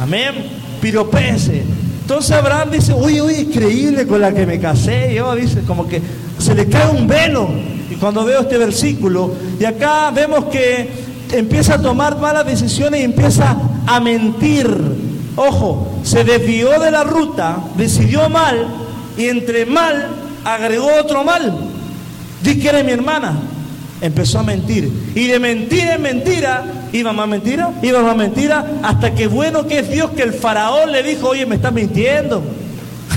Amén. 0.01 0.35
Piropese. 0.81 1.62
Entonces 2.01 2.33
Abraham 2.33 2.71
dice, 2.71 2.95
uy, 2.95 3.21
uy, 3.21 3.35
increíble 3.35 4.07
con 4.07 4.21
la 4.21 4.33
que 4.33 4.47
me 4.47 4.59
casé. 4.59 5.14
Yo 5.14 5.35
dice, 5.35 5.62
como 5.62 5.87
que 5.87 6.01
se 6.38 6.55
le 6.55 6.66
cae 6.66 6.90
un 6.90 7.07
velo. 7.07 7.49
Y 7.90 7.95
cuando 7.97 8.25
veo 8.25 8.40
este 8.40 8.59
versículo, 8.59 9.35
y 9.61 9.64
acá 9.64 10.11
vemos 10.11 10.47
que 10.47 10.90
empieza 11.33 11.75
a 11.75 11.83
tomar 11.83 12.18
malas 12.18 12.47
decisiones 12.47 13.01
y 13.01 13.05
empieza 13.05 13.57
a 13.87 14.01
mentir. 14.01 14.66
Ojo, 15.37 16.01
se 16.03 16.25
desvió 16.25 16.81
de 16.81 16.90
la 16.90 17.05
ruta, 17.05 17.59
decidió 17.77 18.29
mal 18.29 18.66
y 19.16 19.27
entre 19.27 19.66
mal 19.66 20.22
agregó 20.45 20.89
otro 21.01 21.25
mal. 21.25 21.53
Di 22.43 22.59
que 22.59 22.69
eres 22.69 22.85
mi 22.85 22.93
hermana. 22.93 23.35
Empezó 24.01 24.41
a 24.41 24.43
mentir. 24.43 25.13
Y 25.15 25.27
de 25.29 25.39
mentira 25.39 25.95
en 25.95 26.03
mentira, 26.03 26.65
iba 26.93 27.13
más 27.13 27.29
mentira, 27.29 27.71
iba 27.83 28.03
más 28.03 28.17
mentira, 28.17 28.67
hasta 28.83 29.15
que 29.15 29.29
bueno 29.29 29.67
que 29.67 29.79
es 29.79 29.91
Dios 29.91 30.11
que 30.11 30.23
el 30.23 30.33
faraón 30.33 30.91
le 30.91 31.03
dijo, 31.03 31.29
oye, 31.29 31.47
me 31.47 31.55
estás 31.55 31.73
mintiendo. 31.73 32.43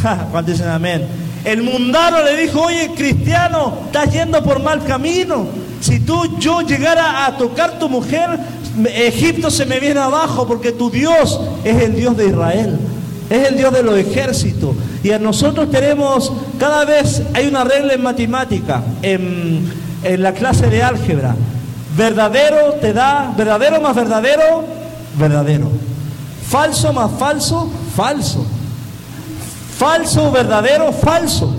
Cuando 0.32 0.52
dicen 0.52 0.70
amén. 0.70 1.08
El 1.44 1.64
mundano 1.64 2.24
le 2.24 2.38
dijo, 2.38 2.62
oye, 2.62 2.92
cristiano, 2.96 3.80
estás 3.86 4.12
yendo 4.12 4.44
por 4.44 4.62
mal 4.62 4.84
camino. 4.84 5.48
Si 5.80 6.00
tú, 6.00 6.40
yo 6.40 6.62
llegara 6.62 7.26
a 7.26 7.38
tocar 7.38 7.78
tu 7.78 7.90
mujer, 7.90 8.40
Egipto 8.86 9.50
se 9.52 9.66
me 9.66 9.80
viene 9.80 10.00
abajo 10.00 10.48
porque 10.48 10.72
tu 10.72 10.90
Dios 10.90 11.40
es 11.64 11.82
el 11.82 11.96
Dios 11.96 12.18
de 12.18 12.28
Israel. 12.28 12.80
Es 13.30 13.48
el 13.48 13.58
Dios 13.58 13.74
de 13.74 13.84
los 13.84 13.98
ejércitos. 13.98 14.76
Y 15.04 15.12
a 15.12 15.20
nosotros 15.20 15.72
tenemos, 15.72 16.32
cada 16.60 16.86
vez 16.86 17.24
hay 17.34 17.48
una 17.48 17.64
regla 17.64 17.94
en 17.94 18.04
matemática, 18.04 18.84
en, 19.02 19.86
la 20.18 20.34
clase 20.34 20.70
de 20.70 20.84
álgebra. 20.84 21.36
Verdadero 21.98 22.74
te 22.82 22.94
da, 22.94 23.34
verdadero 23.36 23.82
más 23.82 23.96
verdadero, 23.96 24.64
verdadero. 25.18 25.72
Falso 26.48 26.94
más 26.94 27.10
falso, 27.18 27.72
falso. 27.96 28.46
Falso, 29.78 30.32
verdadero, 30.32 30.92
falso. 30.92 31.56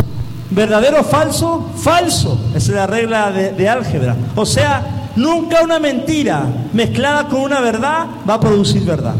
Verdadero, 0.50 1.02
falso, 1.02 1.70
falso. 1.76 2.38
Esa 2.54 2.56
es 2.56 2.76
la 2.76 2.86
regla 2.86 3.32
de, 3.32 3.68
álgebra. 3.68 4.14
O 4.36 4.46
sea, 4.46 5.10
nunca 5.16 5.62
una 5.62 5.80
mentira 5.80 6.44
mezclada 6.72 7.26
con 7.26 7.40
una 7.40 7.60
verdad 7.60 8.06
va 8.28 8.34
a 8.34 8.40
producir 8.40 8.84
verdad. 8.84 9.14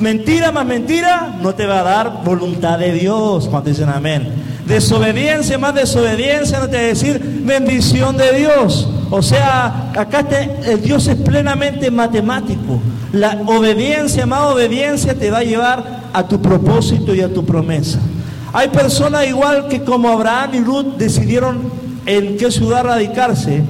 Mentira 0.00 0.52
más 0.52 0.66
mentira 0.66 1.38
no 1.40 1.54
te 1.54 1.66
va 1.66 1.80
a 1.80 1.82
dar 1.82 2.24
voluntad 2.24 2.78
de 2.78 2.92
Dios. 2.92 3.48
Cuando 3.48 3.70
dicen 3.70 3.88
amén. 3.88 4.28
Desobediencia 4.66 5.58
más 5.58 5.74
desobediencia 5.74 6.58
no 6.58 6.68
te 6.68 6.76
va 6.76 6.82
a 6.82 6.86
decir 6.86 7.20
bendición 7.44 8.16
de 8.16 8.32
Dios. 8.32 8.88
O 9.10 9.22
sea, 9.22 9.92
acá 9.96 10.26
el 10.64 10.82
Dios 10.82 11.06
es 11.06 11.16
plenamente 11.16 11.90
matemático. 11.90 12.80
La 13.12 13.38
obediencia 13.46 14.26
más 14.26 14.52
obediencia 14.52 15.14
te 15.14 15.30
va 15.30 15.38
a 15.38 15.44
llevar 15.44 16.02
a 16.12 16.26
tu 16.26 16.42
propósito 16.42 17.14
y 17.14 17.20
a 17.20 17.32
tu 17.32 17.44
promesa. 17.44 18.00
Hay 18.52 18.68
personas 18.68 19.26
igual 19.26 19.68
que 19.68 19.82
como 19.82 20.08
Abraham 20.08 20.50
y 20.54 20.60
Ruth 20.60 20.96
decidieron 20.98 21.70
en 22.04 22.36
qué 22.36 22.50
ciudad 22.50 22.84
radicarse, 22.84 23.62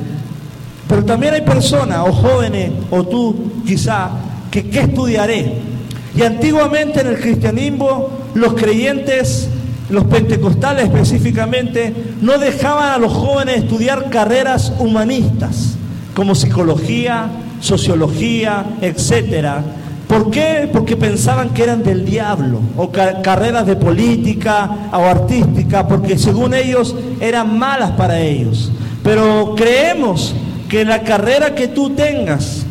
pero 0.88 1.04
también 1.04 1.34
hay 1.34 1.40
personas, 1.40 1.98
o 2.06 2.12
jóvenes, 2.12 2.70
o 2.90 3.04
tú 3.04 3.34
quizá, 3.66 4.10
que 4.50 4.70
qué 4.70 4.80
estudiaré. 4.80 5.75
Y 6.16 6.22
antiguamente 6.22 7.00
en 7.00 7.08
el 7.08 7.20
cristianismo 7.20 8.08
los 8.34 8.54
creyentes, 8.54 9.48
los 9.90 10.04
pentecostales 10.04 10.84
específicamente, 10.84 11.92
no 12.20 12.38
dejaban 12.38 12.92
a 12.92 12.98
los 12.98 13.12
jóvenes 13.12 13.58
estudiar 13.58 14.10
carreras 14.10 14.72
humanistas, 14.78 15.76
como 16.14 16.34
psicología, 16.34 17.28
sociología, 17.60 18.64
etcétera 18.80 19.62
¿Por 20.08 20.30
qué? 20.30 20.68
Porque 20.72 20.96
pensaban 20.96 21.50
que 21.50 21.64
eran 21.64 21.82
del 21.82 22.04
diablo, 22.04 22.60
o 22.76 22.90
carreras 22.90 23.66
de 23.66 23.76
política 23.76 24.88
o 24.92 25.04
artística, 25.04 25.86
porque 25.88 26.16
según 26.16 26.54
ellos 26.54 26.94
eran 27.20 27.58
malas 27.58 27.92
para 27.92 28.20
ellos. 28.20 28.70
Pero 29.02 29.54
creemos 29.56 30.34
que 30.68 30.84
la 30.84 31.02
carrera 31.02 31.54
que 31.54 31.68
tú 31.68 31.90
tengas 31.90 32.65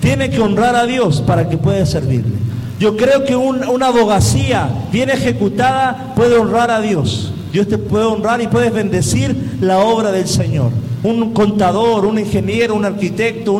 tiene 0.00 0.30
que 0.30 0.40
honrar 0.40 0.76
a 0.76 0.86
Dios 0.86 1.22
para 1.26 1.48
que 1.48 1.56
pueda 1.56 1.84
servirle. 1.86 2.36
Yo 2.78 2.96
creo 2.96 3.24
que 3.24 3.36
una 3.36 3.86
abogacía 3.86 4.70
bien 4.90 5.10
ejecutada 5.10 6.14
puede 6.16 6.36
honrar 6.36 6.70
a 6.70 6.80
Dios. 6.80 7.32
Dios 7.52 7.68
te 7.68 7.78
puede 7.78 8.04
honrar 8.04 8.40
y 8.40 8.46
puedes 8.46 8.72
bendecir 8.72 9.58
la 9.60 9.80
obra 9.80 10.12
del 10.12 10.26
Señor 10.26 10.70
un 11.02 11.32
contador, 11.32 12.04
un 12.04 12.18
ingeniero, 12.18 12.74
un 12.74 12.84
arquitecto, 12.84 13.52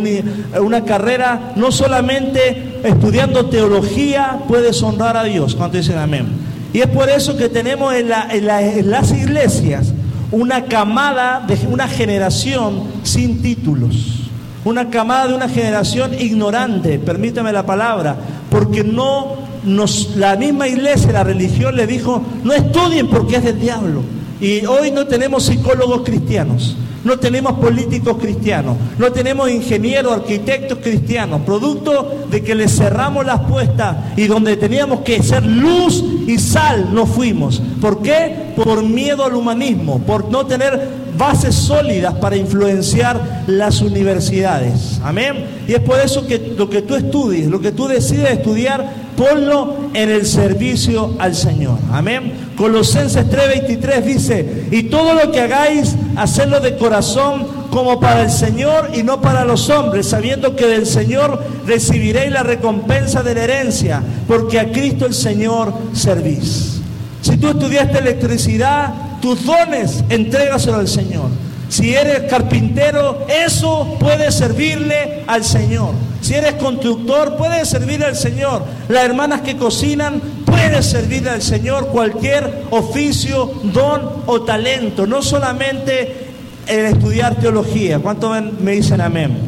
una 0.60 0.84
carrera, 0.84 1.52
no 1.56 1.72
solamente 1.72 2.80
estudiando 2.84 3.46
teología 3.46 4.40
puedes 4.46 4.82
honrar 4.82 5.16
a 5.16 5.24
Dios. 5.24 5.54
cuando 5.54 5.78
dicen 5.78 5.98
amén? 5.98 6.26
Y 6.72 6.80
es 6.80 6.86
por 6.86 7.08
eso 7.08 7.36
que 7.36 7.48
tenemos 7.48 7.94
en, 7.94 8.08
las 8.08 9.12
iglesias 9.12 9.92
una 10.30 10.64
camada 10.64 11.44
de 11.46 11.58
una 11.68 11.88
generación 11.88 12.84
sin 13.02 13.42
títulos. 13.42 14.19
Una 14.64 14.90
camada 14.90 15.28
de 15.28 15.34
una 15.34 15.48
generación 15.48 16.12
ignorante, 16.14 16.98
permítame 16.98 17.52
la 17.52 17.64
palabra, 17.64 18.16
porque 18.50 18.84
no 18.84 19.36
nos, 19.64 20.16
la 20.16 20.36
misma 20.36 20.68
iglesia, 20.68 21.12
la 21.12 21.24
religión 21.24 21.76
le 21.76 21.86
dijo, 21.86 22.22
no 22.44 22.52
estudien 22.52 23.08
porque 23.08 23.36
es 23.36 23.44
del 23.44 23.58
diablo. 23.58 24.02
Y 24.40 24.64
hoy 24.66 24.90
no 24.90 25.06
tenemos 25.06 25.44
psicólogos 25.44 26.02
cristianos. 26.02 26.76
No 27.02 27.18
tenemos 27.18 27.54
políticos 27.54 28.18
cristianos, 28.20 28.76
no 28.98 29.10
tenemos 29.10 29.50
ingenieros, 29.50 30.12
arquitectos 30.12 30.78
cristianos, 30.82 31.40
producto 31.46 32.26
de 32.30 32.42
que 32.42 32.54
le 32.54 32.68
cerramos 32.68 33.24
las 33.24 33.40
puestas 33.40 33.96
y 34.18 34.26
donde 34.26 34.58
teníamos 34.58 35.00
que 35.00 35.22
ser 35.22 35.42
luz 35.46 36.04
y 36.26 36.38
sal 36.38 36.90
no 36.92 37.06
fuimos. 37.06 37.62
¿Por 37.80 38.02
qué? 38.02 38.52
Por 38.54 38.82
miedo 38.82 39.24
al 39.24 39.34
humanismo, 39.34 40.00
por 40.00 40.30
no 40.30 40.44
tener 40.44 40.99
bases 41.16 41.54
sólidas 41.54 42.14
para 42.14 42.36
influenciar 42.36 43.44
las 43.46 43.80
universidades. 43.80 45.00
Amén. 45.02 45.44
Y 45.66 45.74
es 45.74 45.80
por 45.80 45.98
eso 46.00 46.26
que 46.26 46.54
lo 46.56 46.68
que 46.68 46.82
tú 46.82 46.94
estudies, 46.94 47.46
lo 47.46 47.60
que 47.60 47.72
tú 47.72 47.88
decides 47.88 48.30
estudiar, 48.30 49.10
ponlo 49.16 49.76
en 49.92 50.08
el 50.08 50.24
servicio 50.24 51.14
al 51.18 51.34
Señor. 51.34 51.78
Amén. 51.92 52.52
Colosenses 52.56 53.26
3:23 53.28 54.02
dice, 54.02 54.66
y 54.70 54.84
todo 54.84 55.14
lo 55.14 55.30
que 55.30 55.40
hagáis, 55.40 55.94
hacerlo 56.16 56.60
de 56.60 56.76
corazón 56.76 57.46
como 57.70 58.00
para 58.00 58.22
el 58.22 58.30
Señor 58.30 58.90
y 58.94 59.02
no 59.02 59.20
para 59.20 59.44
los 59.44 59.70
hombres, 59.70 60.06
sabiendo 60.06 60.56
que 60.56 60.66
del 60.66 60.86
Señor 60.86 61.42
recibiréis 61.66 62.32
la 62.32 62.42
recompensa 62.42 63.22
de 63.22 63.34
la 63.34 63.44
herencia, 63.44 64.02
porque 64.26 64.58
a 64.58 64.72
Cristo 64.72 65.06
el 65.06 65.14
Señor 65.14 65.72
servís. 65.92 66.80
Si 67.20 67.36
tú 67.36 67.48
estudiaste 67.48 67.98
electricidad, 67.98 68.94
tus 69.20 69.44
dones, 69.44 70.04
entrégaselo 70.08 70.76
al 70.76 70.88
Señor. 70.88 71.28
Si 71.68 71.94
eres 71.94 72.28
carpintero, 72.28 73.26
eso 73.28 73.96
puede 74.00 74.32
servirle 74.32 75.22
al 75.28 75.44
Señor. 75.44 75.94
Si 76.20 76.34
eres 76.34 76.54
constructor, 76.54 77.36
puede 77.36 77.64
servirle 77.64 78.06
al 78.06 78.16
Señor. 78.16 78.64
Las 78.88 79.04
hermanas 79.04 79.42
que 79.42 79.56
cocinan, 79.56 80.20
puede 80.44 80.82
servirle 80.82 81.30
al 81.30 81.42
Señor 81.42 81.86
cualquier 81.88 82.64
oficio, 82.70 83.52
don 83.72 84.24
o 84.26 84.42
talento. 84.42 85.06
No 85.06 85.22
solamente 85.22 86.26
el 86.66 86.86
estudiar 86.86 87.36
teología. 87.36 88.00
¿Cuántos 88.00 88.36
me 88.60 88.72
dicen 88.72 89.00
amén? 89.00 89.38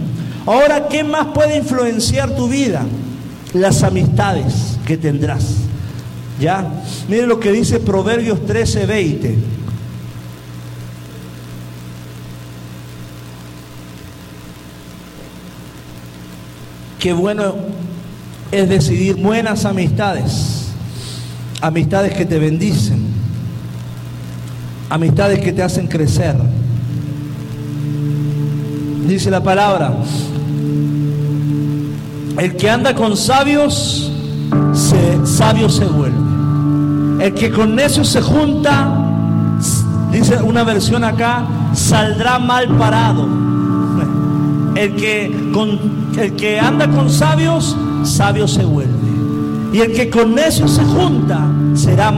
Ahora, 0.46 0.88
¿qué 0.88 1.04
más 1.04 1.28
puede 1.34 1.56
influenciar 1.56 2.34
tu 2.36 2.48
vida? 2.48 2.82
Las 3.52 3.82
amistades 3.82 4.78
que 4.86 4.96
tendrás. 4.96 5.56
¿Ya? 6.40 6.66
Mire 7.08 7.26
lo 7.26 7.38
que 7.38 7.52
dice 7.52 7.80
Proverbios 7.80 8.46
13, 8.46 8.86
20. 8.86 9.61
Qué 17.02 17.12
bueno 17.12 17.56
es 18.52 18.68
decidir 18.68 19.16
buenas 19.16 19.64
amistades, 19.64 20.68
amistades 21.60 22.14
que 22.14 22.24
te 22.24 22.38
bendicen, 22.38 23.04
amistades 24.88 25.40
que 25.40 25.52
te 25.52 25.64
hacen 25.64 25.88
crecer. 25.88 26.36
Dice 29.08 29.32
la 29.32 29.42
palabra, 29.42 29.92
el 32.38 32.54
que 32.54 32.70
anda 32.70 32.94
con 32.94 33.16
sabios, 33.16 34.12
se, 34.72 35.26
sabio 35.26 35.68
se 35.68 35.84
vuelve. 35.86 37.26
El 37.26 37.34
que 37.34 37.50
con 37.50 37.74
necios 37.74 38.10
se 38.10 38.22
junta, 38.22 38.96
dice 40.12 40.40
una 40.40 40.62
versión 40.62 41.02
acá, 41.02 41.48
saldrá 41.74 42.38
mal 42.38 42.68
parado. 42.78 43.51
El 44.74 44.94
que, 44.96 45.50
con, 45.52 45.78
el 46.18 46.32
que 46.34 46.58
anda 46.58 46.88
con 46.88 47.10
sabios 47.10 47.76
sabio 48.04 48.48
se 48.48 48.64
vuelve. 48.64 48.92
Y 49.72 49.80
el 49.80 49.92
que 49.92 50.10
con 50.10 50.34
necios 50.34 50.72
se 50.72 50.84
junta 50.84 51.46
será, 51.74 52.12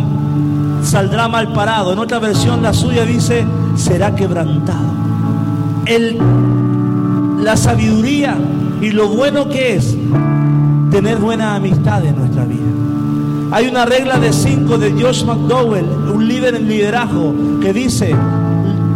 saldrá 0.82 1.28
mal 1.28 1.52
parado. 1.52 1.92
En 1.92 1.98
otra 1.98 2.18
versión 2.18 2.62
la 2.62 2.72
suya 2.72 3.04
dice, 3.04 3.44
será 3.76 4.14
quebrantado. 4.14 4.94
La 7.42 7.56
sabiduría 7.56 8.36
y 8.80 8.90
lo 8.90 9.08
bueno 9.08 9.48
que 9.48 9.76
es 9.76 9.96
tener 10.90 11.18
buena 11.18 11.54
amistad 11.54 12.04
en 12.04 12.16
nuestra 12.16 12.44
vida. 12.44 12.60
Hay 13.52 13.68
una 13.68 13.84
regla 13.84 14.18
de 14.18 14.32
cinco 14.32 14.78
de 14.78 14.90
Josh 15.00 15.24
McDowell, 15.24 15.84
un 16.12 16.26
líder 16.26 16.56
en 16.56 16.68
liderazgo, 16.68 17.34
que 17.60 17.72
dice, 17.72 18.14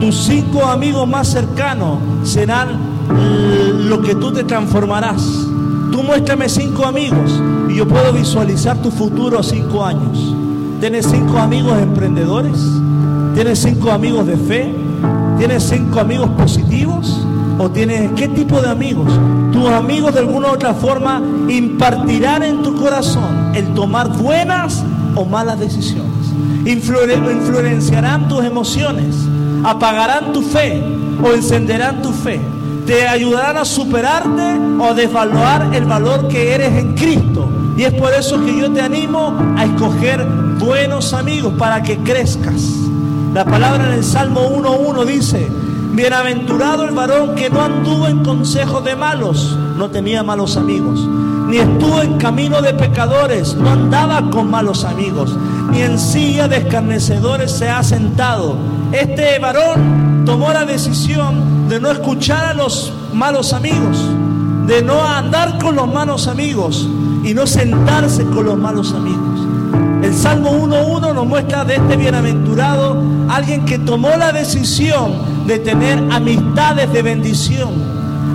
tus 0.00 0.16
cinco 0.16 0.64
amigos 0.64 1.06
más 1.06 1.28
cercanos 1.28 1.98
serán 2.24 2.87
lo 3.08 4.02
que 4.02 4.14
tú 4.14 4.32
te 4.32 4.44
transformarás. 4.44 5.22
Tú 5.90 6.02
muéstrame 6.02 6.48
cinco 6.48 6.84
amigos 6.84 7.40
y 7.68 7.76
yo 7.76 7.88
puedo 7.88 8.12
visualizar 8.12 8.76
tu 8.82 8.90
futuro 8.90 9.38
a 9.38 9.42
cinco 9.42 9.84
años. 9.84 10.34
¿Tienes 10.80 11.06
cinco 11.06 11.38
amigos 11.38 11.78
emprendedores? 11.80 12.58
¿Tienes 13.34 13.58
cinco 13.58 13.90
amigos 13.90 14.26
de 14.26 14.36
fe? 14.36 14.74
¿Tienes 15.38 15.62
cinco 15.64 16.00
amigos 16.00 16.28
positivos? 16.30 17.26
¿O 17.58 17.70
tienes 17.70 18.12
qué 18.14 18.28
tipo 18.28 18.60
de 18.60 18.68
amigos? 18.68 19.10
Tus 19.52 19.68
amigos 19.70 20.14
de 20.14 20.20
alguna 20.20 20.48
u 20.48 20.54
otra 20.54 20.74
forma 20.74 21.22
impartirán 21.48 22.42
en 22.42 22.62
tu 22.62 22.76
corazón 22.76 23.52
el 23.54 23.66
tomar 23.74 24.08
buenas 24.18 24.84
o 25.14 25.24
malas 25.24 25.58
decisiones. 25.58 26.06
influenciarán 26.64 28.28
tus 28.28 28.44
emociones, 28.44 29.16
apagarán 29.64 30.32
tu 30.32 30.42
fe 30.42 30.82
o 31.24 31.32
encenderán 31.32 32.02
tu 32.02 32.12
fe 32.12 32.40
te 32.88 33.06
ayudarán 33.06 33.58
a 33.58 33.66
superarte 33.66 34.58
o 34.80 34.94
desvaluar 34.94 35.74
el 35.74 35.84
valor 35.84 36.26
que 36.26 36.54
eres 36.54 36.72
en 36.72 36.94
Cristo. 36.94 37.46
Y 37.76 37.82
es 37.82 37.92
por 37.92 38.14
eso 38.14 38.42
que 38.42 38.58
yo 38.58 38.72
te 38.72 38.80
animo 38.80 39.38
a 39.58 39.66
escoger 39.66 40.24
buenos 40.58 41.12
amigos 41.12 41.52
para 41.58 41.82
que 41.82 41.98
crezcas. 41.98 42.62
La 43.34 43.44
palabra 43.44 43.88
en 43.88 43.92
el 43.92 44.04
Salmo 44.04 44.40
1.1 44.40 45.04
dice, 45.04 45.50
bienaventurado 45.92 46.84
el 46.84 46.94
varón 46.94 47.34
que 47.34 47.50
no 47.50 47.60
anduvo 47.60 48.08
en 48.08 48.24
consejo 48.24 48.80
de 48.80 48.96
malos, 48.96 49.54
no 49.76 49.90
tenía 49.90 50.22
malos 50.22 50.56
amigos, 50.56 51.06
ni 51.46 51.58
estuvo 51.58 52.00
en 52.00 52.16
camino 52.16 52.62
de 52.62 52.72
pecadores, 52.72 53.54
no 53.54 53.68
andaba 53.68 54.30
con 54.30 54.50
malos 54.50 54.84
amigos, 54.84 55.36
ni 55.70 55.82
en 55.82 55.98
silla 55.98 56.48
de 56.48 56.56
escarnecedores 56.56 57.52
se 57.52 57.68
ha 57.68 57.82
sentado. 57.82 58.56
Este 58.92 59.38
varón 59.40 60.22
tomó 60.24 60.54
la 60.54 60.64
decisión 60.64 61.57
de 61.68 61.80
no 61.80 61.90
escuchar 61.90 62.46
a 62.46 62.54
los 62.54 62.92
malos 63.12 63.52
amigos, 63.52 63.98
de 64.66 64.82
no 64.82 65.04
andar 65.04 65.58
con 65.58 65.76
los 65.76 65.92
malos 65.92 66.26
amigos 66.26 66.88
y 67.24 67.34
no 67.34 67.46
sentarse 67.46 68.24
con 68.24 68.46
los 68.46 68.56
malos 68.56 68.94
amigos. 68.94 69.40
El 70.02 70.14
Salmo 70.14 70.50
1.1 70.52 71.14
nos 71.14 71.26
muestra 71.26 71.64
de 71.64 71.76
este 71.76 71.96
bienaventurado 71.96 73.02
alguien 73.28 73.66
que 73.66 73.78
tomó 73.78 74.16
la 74.16 74.32
decisión 74.32 75.46
de 75.46 75.58
tener 75.58 75.98
amistades 76.10 76.90
de 76.90 77.02
bendición, 77.02 77.70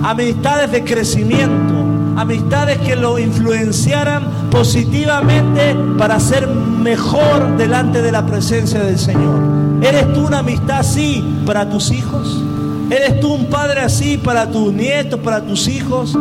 amistades 0.04 0.70
de 0.70 0.84
crecimiento, 0.84 1.74
amistades 2.16 2.78
que 2.78 2.94
lo 2.94 3.18
influenciaran 3.18 4.28
positivamente 4.50 5.74
para 5.98 6.20
ser 6.20 6.46
mejor 6.46 7.56
delante 7.56 8.00
de 8.00 8.12
la 8.12 8.24
presencia 8.24 8.80
del 8.80 8.98
Señor. 8.98 9.40
¿Eres 9.82 10.12
tú 10.12 10.26
una 10.26 10.38
amistad 10.38 10.78
así 10.80 11.42
para 11.44 11.68
tus 11.68 11.90
hijos? 11.90 12.40
¿Eres 12.94 13.18
tú 13.18 13.34
un 13.34 13.46
padre 13.46 13.80
así 13.80 14.18
para 14.18 14.48
tus 14.48 14.72
nietos, 14.72 15.18
para 15.18 15.40
tus 15.40 15.66
hijos? 15.66 16.16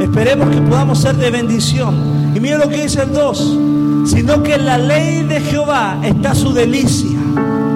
Esperemos 0.00 0.48
que 0.52 0.60
podamos 0.62 1.00
ser 1.00 1.14
de 1.14 1.30
bendición. 1.30 2.32
Y 2.34 2.40
mira 2.40 2.58
lo 2.58 2.68
que 2.68 2.82
dice 2.82 3.02
el 3.02 3.12
2. 3.12 3.58
Sino 4.04 4.42
que 4.42 4.54
en 4.54 4.66
la 4.66 4.78
ley 4.78 5.22
de 5.22 5.40
Jehová 5.40 6.00
está 6.02 6.34
su 6.34 6.52
delicia. 6.52 7.17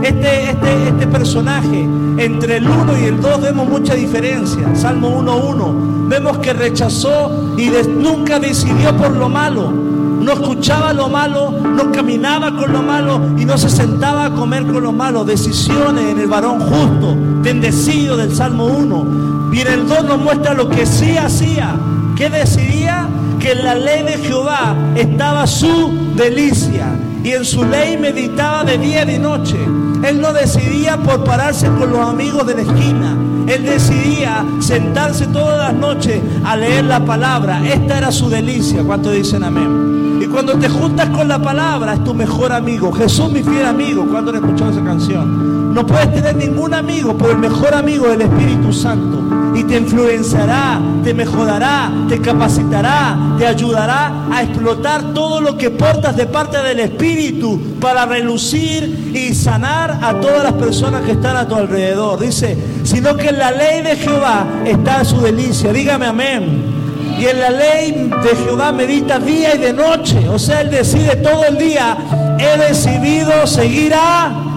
Este, 0.02 0.50
este, 0.50 0.88
este 0.88 1.06
personaje, 1.06 1.88
entre 2.18 2.56
el 2.56 2.68
1 2.68 2.98
y 2.98 3.04
el 3.04 3.20
2 3.20 3.40
vemos 3.40 3.68
mucha 3.68 3.94
diferencia. 3.94 4.74
Salmo 4.74 5.22
1.1. 5.22 6.08
Vemos 6.08 6.38
que 6.38 6.52
rechazó 6.52 7.54
y 7.56 7.70
nunca 7.88 8.38
decidió 8.38 8.96
por 8.96 9.12
lo 9.12 9.28
malo 9.28 9.92
no 10.22 10.32
escuchaba 10.32 10.92
lo 10.92 11.08
malo, 11.08 11.50
no 11.50 11.90
caminaba 11.90 12.56
con 12.56 12.72
lo 12.72 12.82
malo 12.82 13.20
y 13.36 13.44
no 13.44 13.58
se 13.58 13.68
sentaba 13.68 14.26
a 14.26 14.30
comer 14.30 14.64
con 14.66 14.82
lo 14.82 14.92
malo. 14.92 15.24
Decisiones 15.24 16.04
en 16.04 16.20
el 16.20 16.28
varón 16.28 16.60
justo, 16.60 17.16
bendecido 17.42 18.16
del 18.16 18.34
Salmo 18.34 18.66
1. 18.66 19.50
Y 19.52 19.60
el 19.60 19.88
2 19.88 20.04
nos 20.04 20.20
muestra 20.20 20.54
lo 20.54 20.68
que 20.68 20.86
sí 20.86 21.16
hacía. 21.16 21.74
¿Qué 22.16 22.30
decidía? 22.30 23.08
Que 23.40 23.52
en 23.52 23.64
la 23.64 23.74
ley 23.74 24.04
de 24.04 24.18
Jehová 24.18 24.76
estaba 24.94 25.46
su 25.46 25.92
delicia 26.14 26.96
y 27.24 27.30
en 27.30 27.44
su 27.44 27.64
ley 27.64 27.96
meditaba 27.98 28.64
de 28.64 28.78
día 28.78 29.02
y 29.02 29.06
de 29.06 29.18
noche. 29.18 29.56
Él 30.04 30.20
no 30.20 30.32
decidía 30.32 30.96
por 30.96 31.24
pararse 31.24 31.66
con 31.68 31.90
los 31.90 32.00
amigos 32.00 32.46
de 32.46 32.54
la 32.54 32.62
esquina. 32.62 33.16
Él 33.46 33.64
decidía 33.64 34.44
sentarse 34.60 35.26
todas 35.26 35.58
las 35.58 35.74
noches 35.74 36.20
a 36.44 36.56
leer 36.56 36.84
la 36.84 37.04
palabra. 37.04 37.60
Esta 37.66 37.98
era 37.98 38.12
su 38.12 38.28
delicia. 38.28 38.82
¿Cuánto 38.82 39.10
dicen 39.10 39.42
amén? 39.44 40.20
Y 40.22 40.26
cuando 40.26 40.58
te 40.58 40.68
juntas 40.68 41.08
con 41.10 41.28
la 41.28 41.40
palabra 41.40 41.94
es 41.94 42.04
tu 42.04 42.14
mejor 42.14 42.52
amigo. 42.52 42.92
Jesús, 42.92 43.30
mi 43.30 43.42
fiel 43.42 43.66
amigo. 43.66 44.06
cuando 44.10 44.30
han 44.30 44.36
escuchado 44.36 44.70
esa 44.70 44.84
canción? 44.84 45.61
No 45.72 45.86
puedes 45.86 46.12
tener 46.12 46.36
ningún 46.36 46.74
amigo, 46.74 47.16
pero 47.16 47.32
el 47.32 47.38
mejor 47.38 47.74
amigo 47.74 48.06
es 48.06 48.14
el 48.14 48.22
Espíritu 48.22 48.72
Santo. 48.74 49.22
Y 49.54 49.64
te 49.64 49.78
influenciará, 49.78 50.80
te 51.02 51.14
mejorará, 51.14 51.90
te 52.08 52.20
capacitará, 52.20 53.16
te 53.38 53.46
ayudará 53.46 54.26
a 54.30 54.42
explotar 54.42 55.14
todo 55.14 55.40
lo 55.40 55.56
que 55.56 55.70
portas 55.70 56.14
de 56.16 56.26
parte 56.26 56.58
del 56.58 56.80
Espíritu 56.80 57.58
para 57.80 58.04
relucir 58.04 59.12
y 59.14 59.34
sanar 59.34 59.98
a 60.02 60.20
todas 60.20 60.42
las 60.44 60.52
personas 60.54 61.02
que 61.02 61.12
están 61.12 61.36
a 61.36 61.48
tu 61.48 61.54
alrededor. 61.54 62.20
Dice, 62.20 62.56
sino 62.84 63.16
que 63.16 63.28
en 63.28 63.38
la 63.38 63.50
ley 63.50 63.82
de 63.82 63.96
Jehová 63.96 64.46
está 64.66 65.02
su 65.06 65.20
delicia. 65.22 65.72
Dígame 65.72 66.06
amén. 66.06 66.72
Y 67.18 67.26
en 67.26 67.40
la 67.40 67.50
ley 67.50 68.10
de 68.22 68.36
Jehová 68.44 68.72
medita 68.72 69.18
día 69.18 69.54
y 69.54 69.58
de 69.58 69.72
noche. 69.72 70.28
O 70.28 70.38
sea, 70.38 70.60
él 70.60 70.70
decide 70.70 71.16
todo 71.16 71.44
el 71.44 71.56
día. 71.56 71.96
He 72.38 72.58
decidido 72.58 73.46
seguir 73.46 73.94
a 73.94 74.51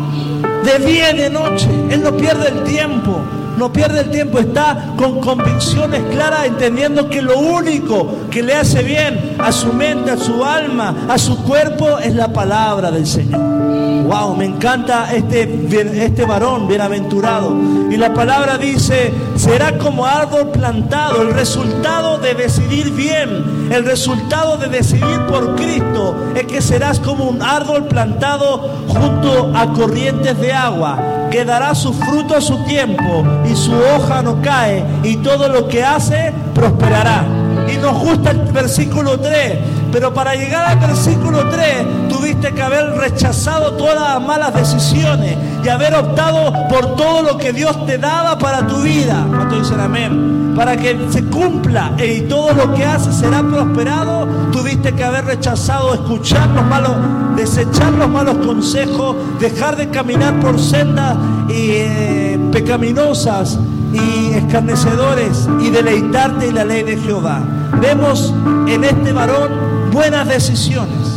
de 0.66 0.86
día 0.86 1.12
y 1.12 1.18
de 1.18 1.30
noche. 1.30 1.70
Él 1.90 2.02
no 2.02 2.16
pierde 2.18 2.50
el 2.50 2.64
tiempo. 2.64 3.22
No 3.58 3.72
pierde 3.72 4.02
el 4.02 4.12
tiempo, 4.12 4.40
está 4.40 4.94
con 4.98 5.22
convicciones 5.22 6.04
claras, 6.12 6.46
entendiendo 6.46 7.10
que 7.10 7.22
lo 7.22 7.40
único 7.40 8.28
que 8.30 8.44
le 8.44 8.54
hace 8.54 8.84
bien 8.84 9.38
a 9.40 9.54
su 9.54 9.72
mente, 9.72 10.12
a 10.12 10.18
su 10.18 10.44
alma, 10.44 11.06
a 11.08 11.18
su 11.18 11.42
cuerpo 11.44 11.98
es 12.00 12.14
la 12.16 12.34
palabra 12.34 12.92
del 12.92 13.08
Señor. 13.08 13.40
Wow, 14.06 14.36
me 14.36 14.46
encanta 14.46 15.16
este, 15.16 15.50
este 16.04 16.26
varón 16.26 16.68
bienaventurado. 16.68 17.56
Y 17.90 17.98
la 17.98 18.14
palabra 18.14 18.58
dice, 18.58 19.14
será 19.36 19.78
como 19.78 20.06
árbol 20.06 20.50
plantado. 20.50 21.22
El 21.22 21.34
resultado 21.34 22.18
de 22.18 22.36
decidir 22.36 22.92
bien, 22.92 23.55
el 23.72 23.86
resultado 23.86 24.58
de 24.58 24.68
decidir 24.68 25.26
por 25.28 25.56
Cristo 25.56 26.16
es 26.36 26.46
que 26.46 26.62
serás 26.62 27.00
como 27.00 27.26
un 27.26 27.42
árbol 27.42 27.86
plantado 27.86 28.70
junto 28.88 29.52
a 29.56 29.72
corrientes 29.74 30.40
de 30.40 30.54
agua, 30.54 30.98
que 31.32 31.46
dará 31.46 31.74
su 31.76 31.94
fruto 31.94 32.36
a 32.36 32.42
su 32.42 32.64
tiempo 32.66 33.26
y 33.50 33.56
su 33.56 33.74
hoja 33.74 34.22
no 34.22 34.42
cae 34.42 34.84
y 35.04 35.18
todo 35.18 35.50
lo 35.50 35.68
que 35.68 35.84
hace 35.84 36.34
prosperará. 36.54 37.26
Y 37.74 37.78
nos 37.78 37.98
gusta 38.00 38.32
el 38.32 38.40
versículo 38.52 39.20
3 39.20 39.58
pero 39.96 40.14
para 40.14 40.36
llegar 40.36 40.66
al 40.66 40.78
versículo 40.78 41.50
3 41.50 42.10
tuviste 42.10 42.54
que 42.54 42.62
haber 42.62 42.98
rechazado 42.98 43.76
todas 43.76 43.96
las 43.96 44.22
malas 44.22 44.54
decisiones 44.54 45.38
y 45.64 45.70
haber 45.70 45.96
optado 45.96 46.52
por 46.68 46.98
todo 46.98 47.22
lo 47.22 47.38
que 47.38 47.54
Dios 47.54 47.86
te 47.86 47.98
daba 47.98 48.38
para 48.38 48.68
tu 48.68 48.82
vida. 48.82 49.26
¿Cuánto 49.30 49.58
dicen 49.58 49.80
amén? 49.80 50.54
Para 50.54 50.76
que 50.76 51.00
se 51.12 51.24
cumpla 51.24 51.94
y 51.98 52.24
todo 52.24 52.52
lo 52.52 52.74
que 52.74 52.84
haces 52.84 53.16
será 53.16 53.42
prosperado, 53.42 54.28
tuviste 54.52 54.92
que 54.92 55.02
haber 55.02 55.24
rechazado 55.28 55.94
escuchar 55.94 56.50
los 56.50 56.66
malos, 56.66 56.92
desechar 57.38 57.94
los 57.94 58.10
malos 58.10 58.36
consejos, 58.46 59.16
dejar 59.40 59.78
de 59.78 59.88
caminar 59.92 60.42
por 60.42 60.60
sendas 60.60 61.16
eh, 61.50 62.38
pecaminosas 62.52 63.58
y 63.94 64.34
escarnecedores 64.34 65.48
y 65.62 65.70
deleitarte 65.70 66.48
en 66.48 66.56
la 66.56 66.66
ley 66.66 66.84
de 66.84 66.98
Jehová. 66.98 67.40
Vemos 67.80 68.34
en 68.68 68.84
este 68.84 69.14
varón 69.14 69.65
buenas 69.96 70.28
decisiones, 70.28 71.08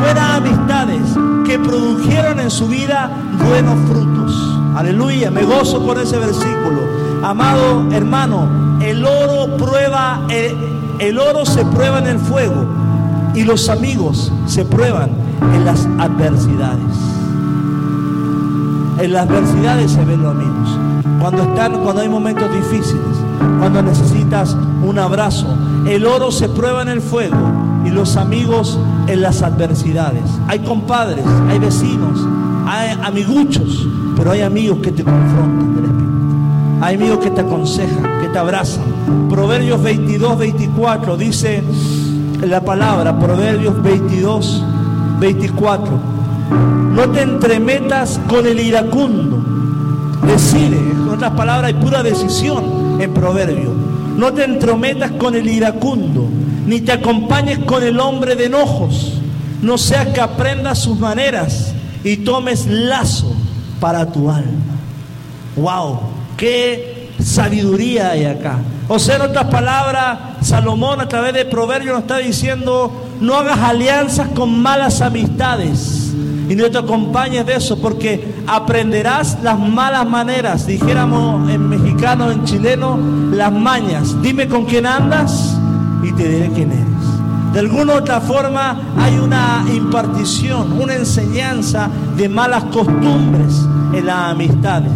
buenas 0.00 0.38
amistades 0.38 1.02
que 1.44 1.58
produjeron 1.58 2.40
en 2.40 2.50
su 2.50 2.66
vida 2.68 3.10
buenos 3.46 3.78
frutos. 3.86 4.32
Aleluya, 4.74 5.30
me 5.30 5.44
gozo 5.44 5.84
por 5.84 5.98
ese 5.98 6.18
versículo. 6.18 6.80
Amado 7.22 7.92
hermano, 7.92 8.78
el 8.80 9.04
oro 9.04 9.54
prueba, 9.58 10.22
el, 10.30 10.56
el 11.00 11.18
oro 11.18 11.44
se 11.44 11.66
prueba 11.66 11.98
en 11.98 12.06
el 12.06 12.18
fuego 12.18 12.64
y 13.34 13.44
los 13.44 13.68
amigos 13.68 14.32
se 14.46 14.64
prueban 14.64 15.10
en 15.54 15.66
las 15.66 15.86
adversidades. 15.98 16.96
En 19.00 19.12
las 19.12 19.28
adversidades 19.28 19.92
se 19.92 20.02
ven 20.02 20.22
los 20.22 20.30
amigos. 20.30 20.78
Cuando 21.20 21.42
están, 21.42 21.78
cuando 21.80 22.00
hay 22.00 22.08
momentos 22.08 22.50
difíciles, 22.54 23.18
cuando 23.58 23.82
necesitas 23.82 24.56
un 24.82 24.98
abrazo, 24.98 25.46
el 25.86 26.06
oro 26.06 26.32
se 26.32 26.48
prueba 26.48 26.80
en 26.80 26.88
el 26.88 27.02
fuego 27.02 27.53
y 27.84 27.90
los 27.90 28.16
amigos 28.16 28.78
en 29.06 29.22
las 29.22 29.42
adversidades. 29.42 30.22
Hay 30.48 30.60
compadres, 30.60 31.24
hay 31.48 31.58
vecinos, 31.58 32.20
hay 32.66 32.96
amiguchos, 33.02 33.86
pero 34.16 34.32
hay 34.32 34.42
amigos 34.42 34.78
que 34.78 34.92
te 34.92 35.04
confrontan 35.04 35.74
del 35.74 35.84
Espíritu. 35.84 36.14
Hay 36.80 36.94
amigos 36.96 37.18
que 37.18 37.30
te 37.30 37.40
aconsejan, 37.40 38.20
que 38.22 38.28
te 38.28 38.38
abrazan. 38.38 38.84
Proverbios 39.28 39.82
22, 39.82 40.38
24 40.38 41.16
dice 41.16 41.62
la 42.42 42.60
palabra, 42.62 43.18
Proverbios 43.18 43.82
22, 43.82 44.64
24. 45.20 46.14
No 46.94 47.10
te 47.10 47.22
entremetas 47.22 48.20
con 48.28 48.46
el 48.46 48.60
iracundo. 48.60 49.42
Decide, 50.26 50.78
en 50.78 51.08
otras 51.08 51.32
palabras, 51.32 51.72
hay 51.72 51.74
pura 51.74 52.02
decisión 52.02 53.00
en 53.00 53.12
Proverbios. 53.12 53.72
No 54.16 54.32
te 54.32 54.44
entrometas 54.44 55.10
con 55.12 55.34
el 55.34 55.48
iracundo, 55.48 56.28
ni 56.66 56.80
te 56.80 56.92
acompañes 56.92 57.58
con 57.60 57.82
el 57.82 58.00
hombre 58.00 58.36
de 58.36 58.46
enojos. 58.46 59.14
No 59.62 59.78
sea 59.78 60.12
que 60.12 60.20
aprendas 60.20 60.78
sus 60.80 60.98
maneras 60.98 61.74
y 62.02 62.18
tomes 62.18 62.66
lazo 62.66 63.34
para 63.80 64.10
tu 64.10 64.30
alma. 64.30 64.76
¡Wow! 65.56 66.00
¡Qué 66.36 67.10
sabiduría 67.22 68.10
hay 68.10 68.24
acá! 68.24 68.58
O 68.88 68.98
sea, 68.98 69.16
en 69.16 69.22
otras 69.22 69.46
palabras, 69.46 70.18
Salomón 70.42 71.00
a 71.00 71.08
través 71.08 71.32
de 71.32 71.46
Proverbios 71.46 71.94
nos 71.94 72.02
está 72.02 72.18
diciendo, 72.18 73.06
no 73.20 73.34
hagas 73.36 73.58
alianzas 73.58 74.28
con 74.28 74.60
malas 74.60 75.00
amistades 75.00 76.12
y 76.48 76.54
no 76.54 76.70
te 76.70 76.76
acompañes 76.76 77.46
de 77.46 77.54
eso, 77.54 77.80
porque 77.80 78.34
aprenderás 78.46 79.38
las 79.42 79.58
malas 79.58 80.06
maneras, 80.06 80.66
dijéramos 80.66 81.48
en 81.48 81.66
mexicano, 81.68 82.30
en 82.30 82.44
chileno, 82.44 82.98
las 83.32 83.50
mañas. 83.50 84.20
Dime 84.20 84.46
con 84.46 84.66
quién 84.66 84.84
andas 84.84 85.53
y 86.04 86.12
te 86.12 86.28
diré 86.28 86.50
quién 86.54 86.72
eres. 86.72 87.52
De 87.52 87.60
alguna 87.60 87.94
u 87.94 87.96
otra 87.98 88.20
forma 88.20 88.76
hay 88.98 89.16
una 89.16 89.64
impartición, 89.72 90.72
una 90.80 90.96
enseñanza 90.96 91.88
de 92.16 92.28
malas 92.28 92.64
costumbres 92.64 93.64
en 93.92 94.06
las 94.06 94.32
amistades. 94.32 94.92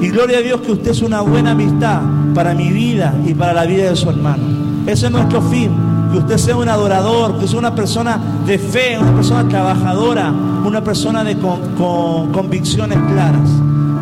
Y 0.00 0.08
gloria 0.08 0.38
a 0.38 0.40
Dios 0.40 0.62
que 0.62 0.72
usted 0.72 0.90
es 0.90 1.02
una 1.02 1.20
buena 1.20 1.50
amistad 1.50 2.00
para 2.34 2.54
mi 2.54 2.72
vida 2.72 3.14
y 3.26 3.34
para 3.34 3.52
la 3.52 3.64
vida 3.66 3.90
de 3.90 3.96
su 3.96 4.08
hermano. 4.08 4.42
Ese 4.86 5.06
es 5.06 5.12
nuestro 5.12 5.42
fin, 5.42 5.70
que 6.10 6.18
usted 6.18 6.38
sea 6.38 6.56
un 6.56 6.68
adorador, 6.68 7.38
que 7.38 7.46
sea 7.46 7.58
una 7.58 7.74
persona 7.74 8.18
de 8.46 8.58
fe, 8.58 8.98
una 8.98 9.14
persona 9.14 9.48
trabajadora, 9.48 10.32
una 10.64 10.82
persona 10.82 11.22
de 11.22 11.36
con, 11.36 12.32
convicciones 12.32 12.98
claras. 13.12 13.50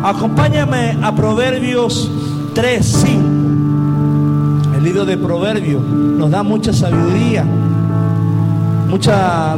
Acompáñame 0.03 0.97
a 1.01 1.13
Proverbios 1.13 2.09
3, 2.53 2.85
5. 2.85 3.50
El 4.81 4.85
libro 4.85 5.05
de 5.05 5.15
Proverbios 5.15 5.83
nos 5.83 6.31
da 6.31 6.41
mucha 6.41 6.73
sabiduría, 6.73 7.45
mucha 8.89 9.55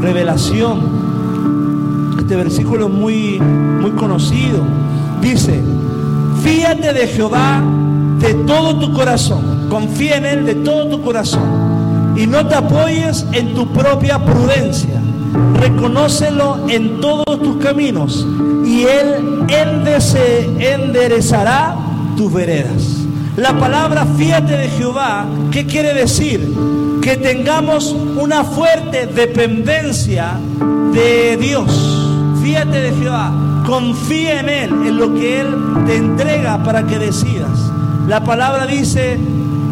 revelación. 0.00 0.78
Este 2.16 2.36
versículo 2.36 2.86
es 2.86 2.92
muy, 2.92 3.40
muy 3.40 3.90
conocido. 3.90 4.60
Dice, 5.20 5.60
fíjate 6.44 6.92
de 6.92 7.08
Jehová 7.08 7.60
de 8.20 8.34
todo 8.46 8.78
tu 8.78 8.92
corazón. 8.92 9.66
Confía 9.68 10.18
en 10.18 10.26
Él 10.26 10.46
de 10.46 10.54
todo 10.54 10.86
tu 10.86 11.02
corazón. 11.02 12.14
Y 12.16 12.28
no 12.28 12.46
te 12.46 12.54
apoyes 12.54 13.26
en 13.32 13.52
tu 13.52 13.66
propia 13.72 14.24
prudencia. 14.24 15.02
Reconócelo 15.60 16.68
en 16.68 17.00
todos 17.00 17.42
tus 17.42 17.56
caminos. 17.56 18.24
Y 18.64 18.84
Él 18.84 19.44
enderezará 20.60 21.74
tus 22.16 22.32
veredas. 22.32 23.03
La 23.36 23.58
palabra 23.58 24.06
fíjate 24.16 24.56
de 24.56 24.68
Jehová, 24.68 25.26
¿qué 25.50 25.66
quiere 25.66 25.92
decir? 25.92 26.54
Que 27.02 27.16
tengamos 27.16 27.92
una 27.92 28.44
fuerte 28.44 29.06
dependencia 29.06 30.38
de 30.92 31.36
Dios 31.36 31.94
Fíjate 32.44 32.78
de 32.78 32.92
Jehová, 32.92 33.32
confía 33.66 34.40
en 34.40 34.48
Él, 34.50 34.70
en 34.86 34.98
lo 34.98 35.14
que 35.14 35.40
Él 35.40 35.56
te 35.86 35.96
entrega 35.96 36.62
para 36.62 36.86
que 36.86 36.98
decidas. 36.98 37.72
La 38.06 38.22
palabra 38.22 38.66
dice, 38.66 39.18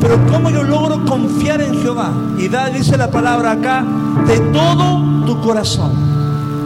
pero 0.00 0.18
¿cómo 0.30 0.48
yo 0.48 0.62
logro 0.62 1.04
confiar 1.04 1.60
en 1.60 1.82
Jehová? 1.82 2.10
Y 2.38 2.48
da, 2.48 2.70
dice 2.70 2.96
la 2.96 3.10
palabra 3.10 3.50
acá, 3.50 3.84
de 4.26 4.40
todo 4.54 5.26
tu 5.26 5.38
corazón, 5.42 5.92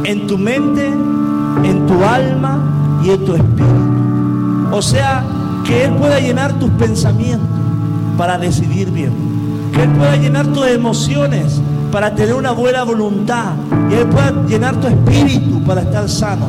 en 0.05 0.29
tu 0.29 0.39
mente, 0.39 0.87
en 0.87 1.87
tu 1.89 2.05
alma 2.05 3.01
y 3.03 3.11
en 3.11 3.25
tu 3.25 3.35
espíritu. 3.35 4.71
O 4.71 4.81
sea, 4.81 5.25
que 5.67 5.85
Él 5.85 5.93
pueda 5.95 6.21
llenar 6.21 6.59
tus 6.59 6.71
pensamientos 6.71 7.49
para 8.17 8.39
decidir 8.39 8.91
bien. 8.91 9.12
Que 9.73 9.83
Él 9.83 9.91
pueda 9.91 10.17
llenar 10.17 10.47
tus 10.47 10.67
emociones 10.69 11.61
para 11.91 12.14
tener 12.14 12.35
una 12.35 12.53
buena 12.53 12.85
voluntad 12.85 13.53
y 13.91 13.95
Él 13.95 14.07
pueda 14.07 14.33
llenar 14.47 14.77
tu 14.81 14.87
espíritu 14.87 15.62
para 15.64 15.83
estar 15.83 16.09
sano. 16.09 16.47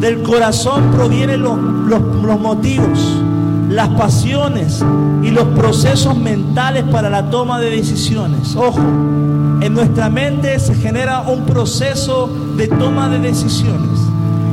Del 0.00 0.22
corazón 0.22 0.92
provienen 0.92 1.42
los, 1.42 1.58
los, 1.88 2.40
motivos, 2.40 3.20
las 3.68 3.88
pasiones 3.88 4.84
y 5.22 5.30
los 5.30 5.44
procesos 5.48 6.16
mentales 6.16 6.84
para 6.84 7.10
la 7.10 7.30
toma 7.30 7.58
de 7.58 7.70
decisiones. 7.70 8.54
Ojo, 8.54 8.78
en 9.60 9.74
nuestra 9.74 10.08
mente 10.08 10.58
se 10.60 10.74
genera 10.74 11.22
un 11.22 11.44
proceso 11.44 12.30
de 12.56 12.68
toma 12.68 13.08
de 13.08 13.18
decisiones. 13.18 13.98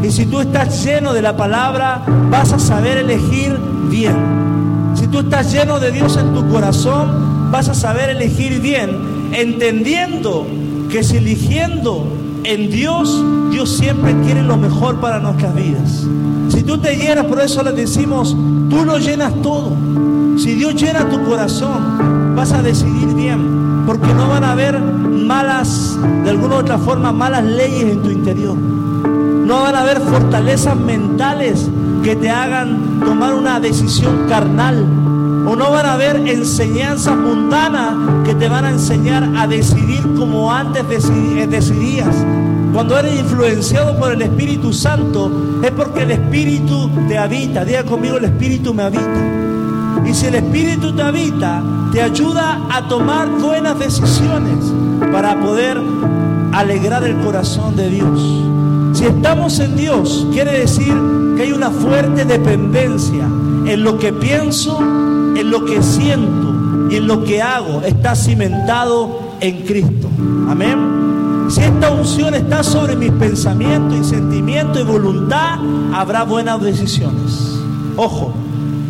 Y 0.02 0.12
si 0.12 0.26
tú 0.26 0.40
estás 0.40 0.84
lleno 0.84 1.14
de 1.14 1.22
la 1.22 1.38
palabra, 1.38 2.04
vas 2.32 2.54
a 2.54 2.60
saber 2.60 2.98
elegir 2.98 3.75
bien. 3.90 4.16
Si 4.96 5.08
tú 5.08 5.20
estás 5.20 5.52
lleno 5.52 5.80
de 5.80 5.92
Dios 5.92 6.18
en 6.18 6.34
tu 6.34 6.48
corazón, 6.48 7.52
vas 7.52 7.70
a 7.70 7.74
saber 7.74 8.10
elegir 8.10 8.62
bien 8.62 9.16
entendiendo 9.34 10.48
que 10.90 11.04
si 11.04 11.18
eligiendo 11.18 12.08
en 12.44 12.70
Dios, 12.70 13.24
Dios 13.52 13.76
siempre 13.76 14.16
quiere 14.22 14.44
lo 14.44 14.58
mejor 14.58 15.00
para 15.00 15.20
nuestras 15.20 15.54
vidas. 15.56 16.06
Si 16.50 16.64
tú 16.64 16.78
te 16.78 16.96
llenas, 16.96 17.26
por 17.26 17.42
eso 17.42 17.64
le 17.64 17.72
decimos, 17.72 18.36
tú 18.70 18.86
lo 18.86 18.98
llenas 18.98 19.34
todo. 19.42 19.72
Si 20.38 20.54
Dios 20.54 20.76
llena 20.76 21.10
tu 21.10 21.24
corazón, 21.26 22.36
vas 22.36 22.52
a 22.52 22.62
decidir 22.62 23.14
bien, 23.14 23.84
porque 23.86 24.14
no 24.14 24.30
van 24.30 24.44
a 24.44 24.52
haber 24.52 24.80
malas, 24.80 25.98
de 26.24 26.30
alguna 26.30 26.56
u 26.56 26.60
otra 26.60 26.78
forma, 26.78 27.12
malas 27.12 27.44
leyes 27.44 27.84
en 27.84 28.02
tu 28.02 28.10
interior. 28.10 28.56
No 28.56 29.62
van 29.62 29.76
a 29.76 29.82
haber 29.82 30.00
fortalezas 30.00 30.76
mentales 30.78 31.70
que 32.04 32.16
te 32.16 32.30
hagan 32.30 32.78
tomar 33.00 33.34
una 33.34 33.60
decisión 33.60 34.28
carnal 34.28 34.84
o 35.48 35.56
no 35.56 35.72
van 35.72 35.86
a 35.86 35.94
haber 35.94 36.28
enseñanzas 36.28 37.16
mundanas 37.16 38.26
que 38.26 38.34
te 38.34 38.50
van 38.50 38.66
a 38.66 38.72
enseñar 38.72 39.30
a 39.38 39.48
decidir 39.48 40.02
como 40.18 40.52
antes 40.52 40.84
eh, 41.10 41.48
decidías. 41.48 42.16
Cuando 42.74 42.98
eres 42.98 43.20
influenciado 43.20 43.98
por 43.98 44.12
el 44.12 44.22
Espíritu 44.22 44.74
Santo 44.74 45.32
es 45.64 45.72
porque 45.72 46.04
el 46.04 46.12
Espíritu 46.12 46.90
te 47.08 47.18
habita. 47.18 47.64
Diga 47.64 47.84
conmigo, 47.84 48.18
el 48.18 48.26
Espíritu 48.26 48.74
me 48.74 48.84
habita. 48.84 50.04
Y 50.06 50.14
si 50.14 50.26
el 50.26 50.36
Espíritu 50.36 50.94
te 50.94 51.02
habita, 51.02 51.64
te 51.92 52.02
ayuda 52.02 52.60
a 52.70 52.88
tomar 52.88 53.30
buenas 53.30 53.80
decisiones 53.80 54.74
para 55.12 55.40
poder 55.40 55.80
alegrar 56.52 57.04
el 57.04 57.18
corazón 57.18 57.76
de 57.76 57.90
Dios. 57.90 58.44
Si 58.94 59.06
estamos 59.06 59.60
en 59.60 59.76
Dios, 59.76 60.28
quiere 60.32 60.60
decir 60.60 60.94
que 61.36 61.44
hay 61.44 61.52
una 61.52 61.70
fuerte 61.70 62.26
dependencia 62.26 63.26
en 63.66 63.84
lo 63.84 63.98
que 63.98 64.14
pienso, 64.14 64.80
en 64.80 65.50
lo 65.50 65.66
que 65.66 65.82
siento 65.82 66.54
y 66.90 66.96
en 66.96 67.08
lo 67.08 67.24
que 67.24 67.42
hago 67.42 67.82
está 67.82 68.16
cimentado 68.16 69.20
en 69.42 69.64
Cristo. 69.64 70.10
Amén. 70.50 71.48
Si 71.50 71.62
esta 71.62 71.92
unción 71.92 72.34
está 72.34 72.64
sobre 72.64 72.96
mis 72.96 73.12
pensamientos 73.12 74.00
y 74.00 74.04
sentimientos 74.04 74.82
y 74.82 74.84
voluntad, 74.84 75.60
habrá 75.94 76.24
buenas 76.24 76.62
decisiones. 76.62 77.60
Ojo, 77.98 78.34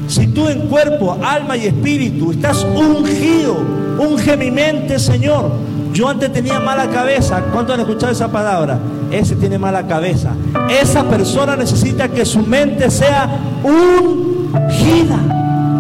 si 0.07 0.27
tú 0.27 0.47
en 0.47 0.67
cuerpo, 0.67 1.17
alma 1.23 1.57
y 1.57 1.65
espíritu 1.65 2.31
estás 2.31 2.63
ungido, 2.63 3.57
unge 3.99 4.37
mi 4.37 4.51
mente, 4.51 4.99
Señor. 4.99 5.51
Yo 5.91 6.09
antes 6.09 6.31
tenía 6.31 6.59
mala 6.59 6.89
cabeza. 6.89 7.41
¿Cuántos 7.53 7.75
han 7.75 7.81
escuchado 7.81 8.11
esa 8.11 8.31
palabra? 8.31 8.79
Ese 9.11 9.35
tiene 9.35 9.57
mala 9.57 9.87
cabeza. 9.87 10.31
Esa 10.69 11.03
persona 11.03 11.55
necesita 11.55 12.09
que 12.09 12.25
su 12.25 12.41
mente 12.41 12.89
sea 12.89 13.29
ungida 13.63 15.19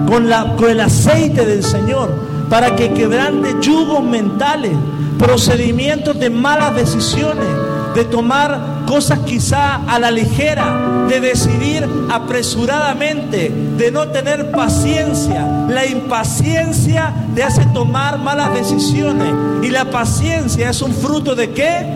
con, 0.07 0.27
con 0.57 0.69
el 0.69 0.79
aceite 0.79 1.45
del 1.45 1.63
Señor 1.63 2.09
para 2.49 2.75
que 2.75 2.93
quebrante 2.93 3.55
yugos 3.61 4.03
mentales, 4.03 4.71
procedimientos 5.17 6.19
de 6.19 6.29
malas 6.29 6.75
decisiones, 6.75 7.47
de 7.95 8.03
tomar 8.05 8.75
cosas 8.85 9.19
quizá 9.19 9.75
a 9.87 9.99
la 9.99 10.11
ligera, 10.11 11.05
de 11.07 11.19
decidir 11.19 11.87
apresuradamente, 12.11 13.51
de 13.77 13.91
no 13.91 14.09
tener 14.09 14.51
paciencia. 14.51 15.65
La 15.69 15.85
impaciencia 15.85 17.13
te 17.33 17.43
hace 17.43 17.65
tomar 17.67 18.19
malas 18.19 18.53
decisiones 18.53 19.33
y 19.63 19.69
la 19.69 19.85
paciencia 19.85 20.69
es 20.69 20.81
un 20.81 20.93
fruto 20.93 21.35
de 21.35 21.51
qué? 21.51 21.94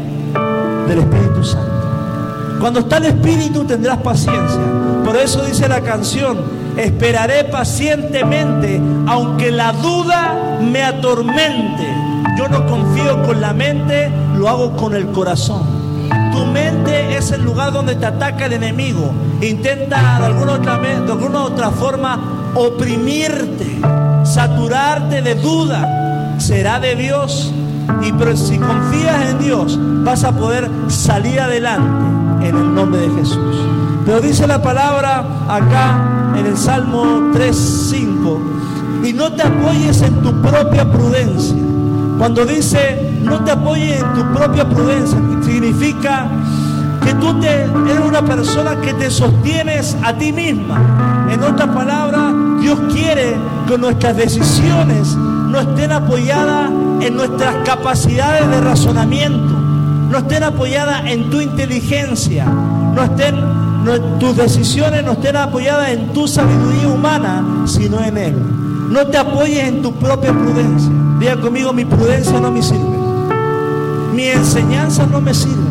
Del 0.90 1.00
Espíritu 1.02 1.44
Santo. 1.44 2.58
Cuando 2.60 2.80
está 2.80 2.98
el 2.98 3.06
Espíritu 3.06 3.64
tendrás 3.64 4.00
paciencia. 4.00 4.60
Por 5.06 5.16
eso 5.16 5.46
dice 5.46 5.70
la 5.70 5.82
canción, 5.82 6.40
esperaré 6.78 7.44
pacientemente, 7.44 8.82
aunque 9.06 9.52
la 9.52 9.72
duda 9.72 10.34
me 10.60 10.82
atormente. 10.82 11.88
yo 12.36 12.48
no 12.48 12.66
confío 12.66 13.22
con 13.22 13.40
la 13.40 13.54
mente, 13.54 14.10
lo 14.36 14.50
hago 14.50 14.76
con 14.76 14.96
el 14.96 15.06
corazón. 15.10 15.62
Tu 16.32 16.46
mente 16.48 17.16
es 17.16 17.32
el 17.32 17.44
lugar 17.44 17.72
donde 17.72 17.94
te 17.94 18.08
ataca 18.08 18.48
el 18.48 18.54
enemigo. 18.54 19.12
Intenta 19.42 20.18
de 20.20 20.26
alguna 20.26 20.54
otra, 20.54 20.74
alguna 20.74 21.44
otra 21.44 21.70
forma 21.70 22.52
oprimirte, 22.56 23.80
saturarte 24.24 25.22
de 25.22 25.36
duda. 25.36 26.36
¿Será 26.40 26.80
de 26.80 26.96
Dios? 26.96 27.54
Y 28.02 28.12
pero 28.14 28.36
si 28.36 28.58
confías 28.58 29.30
en 29.30 29.40
Dios, 29.40 29.80
vas 30.04 30.24
a 30.24 30.32
poder 30.32 30.70
salir 30.88 31.40
adelante 31.40 32.48
en 32.48 32.56
el 32.56 32.74
nombre 32.74 33.02
de 33.02 33.10
Jesús. 33.16 33.56
Pero 34.06 34.22
dice 34.22 34.48
la 34.48 34.62
palabra 34.62 35.24
acá 35.48 36.34
en 36.38 36.46
el 36.46 36.58
Salmo 36.58 37.32
3:5, 37.34 38.40
y 39.04 39.14
no 39.14 39.32
te 39.34 39.44
apoyes 39.44 40.02
en 40.02 40.22
tu 40.22 40.32
propia 40.42 40.90
prudencia. 40.90 41.58
Cuando 42.18 42.46
dice 42.46 43.10
no 43.24 43.44
te 43.44 43.52
apoyes 43.52 44.02
en 44.02 44.14
tu 44.14 44.34
propia 44.34 44.68
prudencia, 44.68 45.18
significa 45.44 46.28
que 47.04 47.14
tú 47.16 47.40
te, 47.40 47.64
eres 47.64 48.06
una 48.06 48.22
persona 48.24 48.80
que 48.82 48.94
te 48.94 49.10
sostienes 49.10 49.96
a 50.04 50.14
ti 50.14 50.32
misma. 50.32 51.28
En 51.32 51.44
otras 51.44 51.70
palabras, 51.70 52.34
Dios 52.62 52.80
quiere 52.92 53.36
que 53.68 53.78
nuestras 53.78 54.18
decisiones 54.18 55.18
no 55.50 55.60
estén 55.60 55.92
apoyadas 55.92 56.70
en 57.02 57.16
nuestras 57.16 57.56
capacidades 57.66 58.48
de 58.50 58.62
razonamiento, 58.62 59.54
no 60.10 60.18
estén 60.18 60.44
apoyadas 60.44 61.04
en 61.06 61.30
tu 61.30 61.42
inteligencia, 61.42 62.46
no 62.46 63.04
estén, 63.04 63.36
tus 64.20 64.38
decisiones 64.38 65.04
no 65.04 65.14
estén 65.14 65.36
apoyadas 65.36 65.90
en 65.90 66.14
tu 66.14 66.28
sabiduría 66.28 66.88
humana, 66.88 67.44
sino 67.66 68.00
en 68.04 68.18
Él. 68.18 68.36
No 68.90 69.08
te 69.08 69.18
apoyes 69.18 69.68
en 69.68 69.82
tu 69.82 69.94
propia 69.94 70.32
prudencia. 70.32 70.92
Diga 71.20 71.36
conmigo, 71.38 71.74
mi 71.74 71.86
prudencia 71.86 72.40
no 72.40 72.52
me 72.52 72.62
sirve. 72.62 72.98
Mi 74.14 74.26
enseñanza 74.26 75.06
no 75.06 75.22
me 75.22 75.34
sirve. 75.34 75.70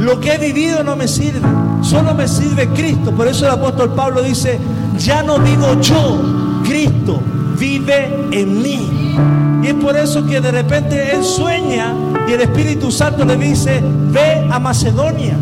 Lo 0.00 0.18
que 0.20 0.34
he 0.34 0.38
vivido 0.38 0.82
no 0.82 0.96
me 0.96 1.06
sirve. 1.06 1.46
Solo 1.82 2.14
me 2.14 2.26
sirve 2.26 2.68
Cristo. 2.68 3.12
Por 3.12 3.28
eso 3.28 3.44
el 3.46 3.52
apóstol 3.52 3.90
Pablo 3.90 4.22
dice, 4.22 4.58
ya 4.98 5.22
no 5.22 5.38
vivo 5.38 5.78
yo, 5.82 6.62
Cristo 6.64 7.20
vive 7.58 8.08
en 8.30 8.62
mí. 8.62 9.14
Y 9.62 9.66
es 9.66 9.74
por 9.74 9.96
eso 9.96 10.24
que 10.24 10.40
de 10.40 10.50
repente 10.50 11.14
él 11.14 11.24
sueña 11.24 11.94
y 12.28 12.32
el 12.32 12.40
Espíritu 12.42 12.90
Santo 12.90 13.24
le 13.24 13.36
dice, 13.36 13.82
ve 14.12 14.46
a 14.50 14.58
Macedonia. 14.58 15.36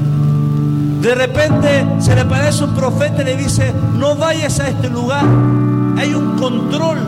De 1.01 1.15
repente 1.15 1.87
se 1.99 2.15
le 2.15 2.25
parece 2.25 2.65
un 2.65 2.75
profeta 2.75 3.23
y 3.23 3.27
le 3.27 3.37
dice, 3.37 3.73
no 3.99 4.17
vayas 4.17 4.59
a 4.61 4.69
este 4.69 4.89
lugar. 4.89 5.25
Hay 5.99 6.15
un 6.15 6.37
control, 6.37 6.99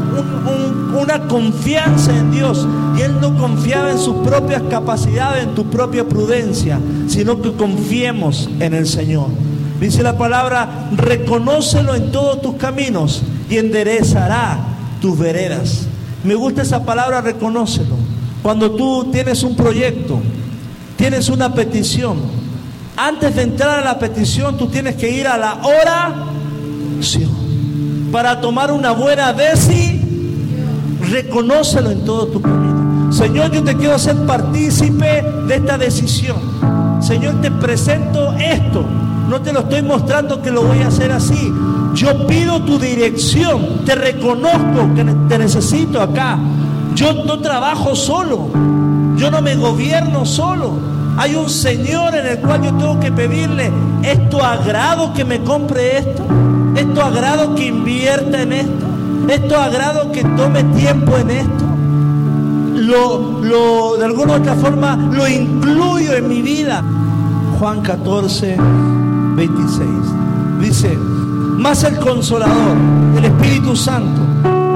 una 0.98 1.20
confianza 1.26 2.16
en 2.16 2.30
Dios. 2.30 2.66
Y 2.96 3.02
él 3.02 3.20
no 3.20 3.36
confiaba 3.36 3.90
en 3.90 3.98
sus 3.98 4.16
propias 4.26 4.62
capacidades, 4.70 5.44
en 5.44 5.54
tu 5.54 5.64
propia 5.66 6.04
prudencia, 6.04 6.78
sino 7.06 7.40
que 7.40 7.52
confiemos 7.52 8.48
en 8.60 8.74
el 8.74 8.86
Señor. 8.86 9.28
Dice 9.80 10.02
la 10.02 10.18
palabra, 10.18 10.88
reconócelo 10.96 11.94
en 11.94 12.10
todos 12.10 12.42
tus 12.42 12.54
caminos 12.54 13.22
y 13.48 13.58
enderezará 13.58 14.77
tus 15.00 15.18
veredas. 15.18 15.86
Me 16.24 16.34
gusta 16.34 16.62
esa 16.62 16.84
palabra, 16.84 17.20
reconócelo. 17.20 17.96
Cuando 18.42 18.70
tú 18.70 19.08
tienes 19.12 19.42
un 19.42 19.56
proyecto, 19.56 20.20
tienes 20.96 21.28
una 21.28 21.52
petición, 21.52 22.18
antes 22.96 23.36
de 23.36 23.42
entrar 23.42 23.78
a 23.78 23.84
la 23.84 23.98
petición, 23.98 24.56
tú 24.56 24.66
tienes 24.66 24.96
que 24.96 25.10
ir 25.10 25.28
a 25.28 25.36
la 25.36 25.60
oración 25.62 27.30
para 28.10 28.40
tomar 28.40 28.72
una 28.72 28.92
buena 28.92 29.32
decisión. 29.32 29.98
Reconócelo 31.08 31.90
en 31.90 32.04
todo 32.04 32.26
tu 32.26 32.42
camino. 32.42 33.12
Señor, 33.12 33.50
yo 33.52 33.62
te 33.62 33.76
quiero 33.76 33.94
hacer 33.94 34.16
partícipe 34.26 35.24
de 35.46 35.54
esta 35.54 35.78
decisión. 35.78 36.36
Señor, 37.00 37.40
te 37.40 37.50
presento 37.50 38.34
esto. 38.34 38.84
No 39.28 39.40
te 39.40 39.52
lo 39.52 39.60
estoy 39.60 39.82
mostrando 39.82 40.42
que 40.42 40.50
lo 40.50 40.64
voy 40.64 40.80
a 40.80 40.88
hacer 40.88 41.12
así. 41.12 41.52
Yo 41.94 42.26
pido 42.26 42.62
tu 42.62 42.78
dirección. 42.78 43.84
Te 43.84 43.94
reconozco 43.94 44.94
que 44.94 45.04
te 45.04 45.38
necesito 45.38 46.00
acá. 46.00 46.38
Yo 46.94 47.12
no 47.24 47.40
trabajo 47.40 47.94
solo. 47.94 48.48
Yo 49.16 49.30
no 49.30 49.42
me 49.42 49.56
gobierno 49.56 50.24
solo. 50.24 50.72
Hay 51.18 51.34
un 51.34 51.50
Señor 51.50 52.14
en 52.14 52.26
el 52.26 52.38
cual 52.38 52.62
yo 52.62 52.72
tengo 52.74 53.00
que 53.00 53.10
pedirle, 53.10 53.72
¿es 54.04 54.30
tu 54.30 54.40
agrado 54.40 55.12
que 55.12 55.24
me 55.24 55.40
compre 55.40 55.98
esto? 55.98 56.22
¿Es 56.76 56.94
tu 56.94 57.00
agrado 57.00 57.56
que 57.56 57.66
invierta 57.66 58.42
en 58.42 58.52
esto? 58.52 58.86
¿Es 59.28 59.48
tu 59.48 59.56
agrado 59.56 60.12
que 60.12 60.22
tome 60.22 60.62
tiempo 60.62 61.16
en 61.16 61.30
esto? 61.30 61.64
Lo, 62.76 63.40
lo, 63.42 63.96
de 63.96 64.04
alguna 64.04 64.34
otra 64.34 64.54
forma 64.54 64.94
lo 64.94 65.26
incluyo 65.26 66.14
en 66.14 66.28
mi 66.28 66.40
vida. 66.40 66.84
Juan 67.58 67.80
14, 67.80 68.56
26. 69.34 69.88
Dice, 70.60 70.96
más 71.58 71.82
el 71.82 71.98
consolador, 71.98 72.76
el 73.16 73.24
Espíritu 73.24 73.74
Santo, 73.76 74.22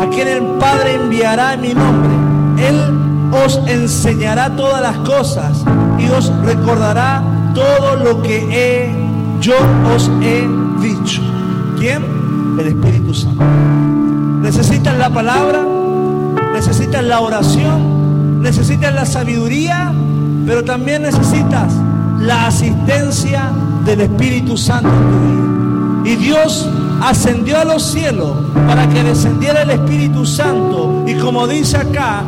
a 0.01 0.11
quien 0.11 0.29
el 0.29 0.43
Padre 0.59 0.95
enviará 0.95 1.55
en 1.55 1.61
mi 1.61 1.75
nombre. 1.75 2.11
Él 2.69 2.77
os 3.45 3.61
enseñará 3.67 4.55
todas 4.57 4.83
las 4.83 4.97
cosas 4.99 5.65
y 5.99 6.11
os 6.11 6.31
recordará 6.45 7.23
todo 7.55 7.97
lo 7.97 8.21
que 8.23 8.39
he, 8.51 8.95
yo 9.41 9.55
os 9.95 10.11
he 10.21 10.47
dicho. 10.81 11.23
¿Quién? 11.79 12.05
El 12.59 12.67
Espíritu 12.67 13.15
Santo. 13.15 13.45
Necesitan 14.43 14.99
la 14.99 15.09
palabra, 15.09 15.65
necesitan 16.53 17.09
la 17.09 17.21
oración, 17.21 18.43
necesitan 18.43 18.97
la 18.97 19.07
sabiduría, 19.07 19.93
pero 20.45 20.65
también 20.65 21.03
necesitas 21.03 21.73
la 22.19 22.49
asistencia 22.49 23.51
del 23.85 24.03
Espíritu 24.03 24.57
Santo 24.57 24.89
en 24.89 25.11
tu 25.11 25.19
vida. 25.29 25.52
Y 26.05 26.17
Dios 26.17 26.69
ascendió 27.03 27.59
a 27.59 27.65
los 27.65 27.83
cielos 27.83 28.37
para 28.67 28.89
que 28.89 29.03
descendiera 29.03 29.63
el 29.63 29.71
Espíritu 29.71 30.27
Santo. 30.27 31.05
Y 31.07 31.15
como 31.15 31.47
dice 31.47 31.77
acá, 31.77 32.23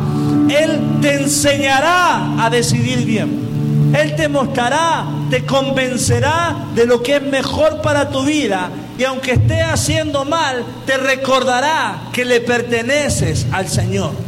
Él 0.49 0.99
te 1.01 1.21
enseñará 1.21 2.43
a 2.43 2.49
decidir 2.49 3.05
bien. 3.05 3.45
Él 3.93 4.15
te 4.15 4.27
mostrará, 4.27 5.05
te 5.29 5.45
convencerá 5.45 6.55
de 6.73 6.85
lo 6.85 7.01
que 7.01 7.17
es 7.17 7.21
mejor 7.21 7.81
para 7.81 8.09
tu 8.09 8.23
vida. 8.23 8.69
Y 8.97 9.03
aunque 9.03 9.33
esté 9.33 9.61
haciendo 9.61 10.25
mal, 10.25 10.65
te 10.85 10.97
recordará 10.97 12.09
que 12.11 12.25
le 12.25 12.41
perteneces 12.41 13.47
al 13.51 13.67
Señor. 13.67 14.24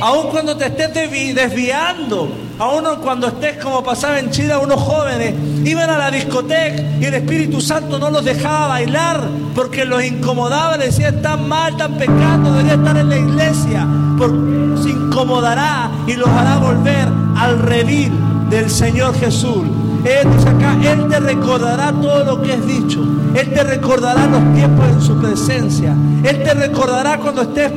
Aun 0.00 0.28
cuando 0.28 0.56
te 0.56 0.66
estés 0.66 0.92
desviando 1.34 2.28
a 2.58 2.68
uno 2.68 3.00
cuando 3.00 3.28
estés 3.28 3.62
como 3.62 3.82
pasaba 3.82 4.18
en 4.18 4.30
Chile, 4.30 4.56
unos 4.56 4.80
jóvenes 4.80 5.34
iban 5.64 5.90
a 5.90 5.98
la 5.98 6.10
discoteca 6.10 6.82
y 7.00 7.04
el 7.04 7.14
Espíritu 7.14 7.60
Santo 7.60 7.98
no 7.98 8.10
los 8.10 8.24
dejaba 8.24 8.68
bailar 8.68 9.28
porque 9.54 9.84
los 9.84 10.02
incomodaba, 10.02 10.76
les 10.76 10.96
decía, 10.96 11.08
están 11.08 11.48
mal, 11.48 11.72
están 11.72 11.94
pecando, 11.94 12.52
deberían 12.52 12.80
estar 12.80 12.96
en 12.96 13.08
la 13.08 13.16
iglesia, 13.16 13.86
porque 14.16 14.36
los 14.36 14.86
incomodará 14.86 15.90
y 16.06 16.14
los 16.14 16.28
hará 16.28 16.58
volver 16.58 17.08
al 17.36 17.58
redil 17.58 18.12
del 18.48 18.70
Señor 18.70 19.14
Jesús. 19.18 19.64
Él 20.04 20.28
dice 20.34 20.48
acá, 20.48 20.76
Él 20.82 21.08
te 21.08 21.20
recordará 21.20 21.92
todo 21.92 22.24
lo 22.24 22.42
que 22.42 22.54
es 22.54 22.66
dicho. 22.66 23.04
Él 23.34 23.52
te 23.52 23.62
recordará 23.64 24.26
los 24.26 24.54
tiempos 24.54 24.88
en 24.88 25.00
su 25.02 25.20
presencia. 25.20 25.94
Él 26.24 26.42
te 26.42 26.54
recordará 26.54 27.18
cuando 27.18 27.42
estés 27.42 27.70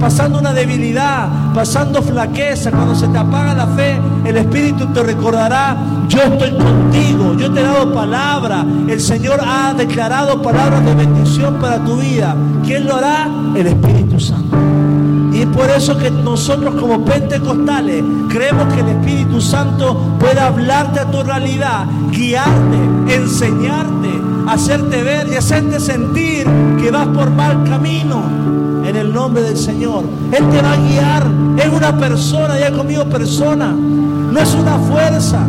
pasando 0.00 0.38
una 0.38 0.52
debilidad, 0.52 1.52
pasando 1.54 2.02
flaqueza, 2.02 2.70
cuando 2.70 2.94
se 2.94 3.08
te 3.08 3.18
apaga 3.18 3.54
la 3.54 3.66
fe, 3.66 4.00
el 4.24 4.36
Espíritu 4.36 4.86
te 4.92 5.02
recordará, 5.02 5.76
yo 6.08 6.22
estoy 6.22 6.50
contigo, 6.52 7.34
yo 7.34 7.52
te 7.52 7.60
he 7.60 7.62
dado 7.62 7.92
palabra, 7.92 8.64
el 8.88 9.00
Señor 9.00 9.40
ha 9.44 9.74
declarado 9.74 10.40
palabras 10.42 10.84
de 10.84 10.94
bendición 10.94 11.56
para 11.60 11.84
tu 11.84 11.96
vida. 11.96 12.34
¿Quién 12.64 12.86
lo 12.86 12.96
hará? 12.96 13.28
El 13.54 13.66
Espíritu 13.66 14.18
Santo. 14.20 14.56
Y 15.32 15.42
es 15.42 15.46
por 15.48 15.68
eso 15.68 15.98
que 15.98 16.10
nosotros 16.10 16.74
como 16.80 17.04
pentecostales 17.04 18.02
creemos 18.30 18.72
que 18.72 18.80
el 18.80 18.88
Espíritu 18.88 19.40
Santo 19.40 20.16
puede 20.18 20.40
hablarte 20.40 21.00
a 21.00 21.10
tu 21.10 21.22
realidad, 21.22 21.84
guiarte, 22.10 23.14
enseñarte, 23.14 24.08
hacerte 24.48 25.02
ver 25.02 25.28
y 25.30 25.36
hacerte 25.36 25.78
sentir 25.78 26.46
que 26.80 26.90
vas 26.90 27.08
por 27.08 27.30
mal 27.30 27.64
camino 27.64 28.45
del 29.42 29.56
Señor. 29.56 30.04
Él 30.32 30.48
te 30.50 30.62
va 30.62 30.72
a 30.72 30.76
guiar. 30.76 31.26
Es 31.58 31.68
una 31.68 31.96
persona, 31.96 32.58
ya 32.58 32.72
conmigo 32.72 33.04
persona. 33.04 33.72
No 33.72 34.38
es 34.40 34.54
una 34.54 34.78
fuerza, 34.78 35.40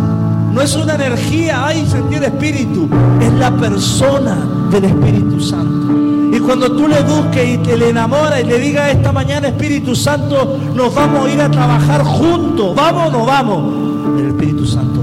no 0.54 0.62
es 0.62 0.76
una 0.76 0.96
energía, 0.96 1.66
ay, 1.66 1.86
sentir 1.90 2.24
espíritu. 2.24 2.88
Es 3.22 3.34
la 3.34 3.52
persona 3.52 4.38
del 4.72 4.86
Espíritu 4.86 5.42
Santo. 5.42 5.88
Y 6.36 6.40
cuando 6.40 6.72
tú 6.72 6.88
le 6.88 7.02
busques 7.02 7.56
y 7.56 7.58
te 7.58 7.78
le 7.78 7.90
enamoras 7.90 8.42
y 8.42 8.44
le 8.44 8.60
digas 8.60 8.92
esta 8.92 9.12
mañana, 9.12 9.48
Espíritu 9.48 9.96
Santo, 9.96 10.58
nos 10.76 10.94
vamos 10.94 11.28
a 11.28 11.32
ir 11.32 11.42
a 11.42 11.50
trabajar 11.50 12.04
juntos. 12.04 12.76
¿Vamos 12.76 13.08
o 13.08 13.12
no 13.12 13.26
vamos? 13.26 14.20
El 14.20 14.28
Espíritu 14.28 14.66
Santo 14.66 14.98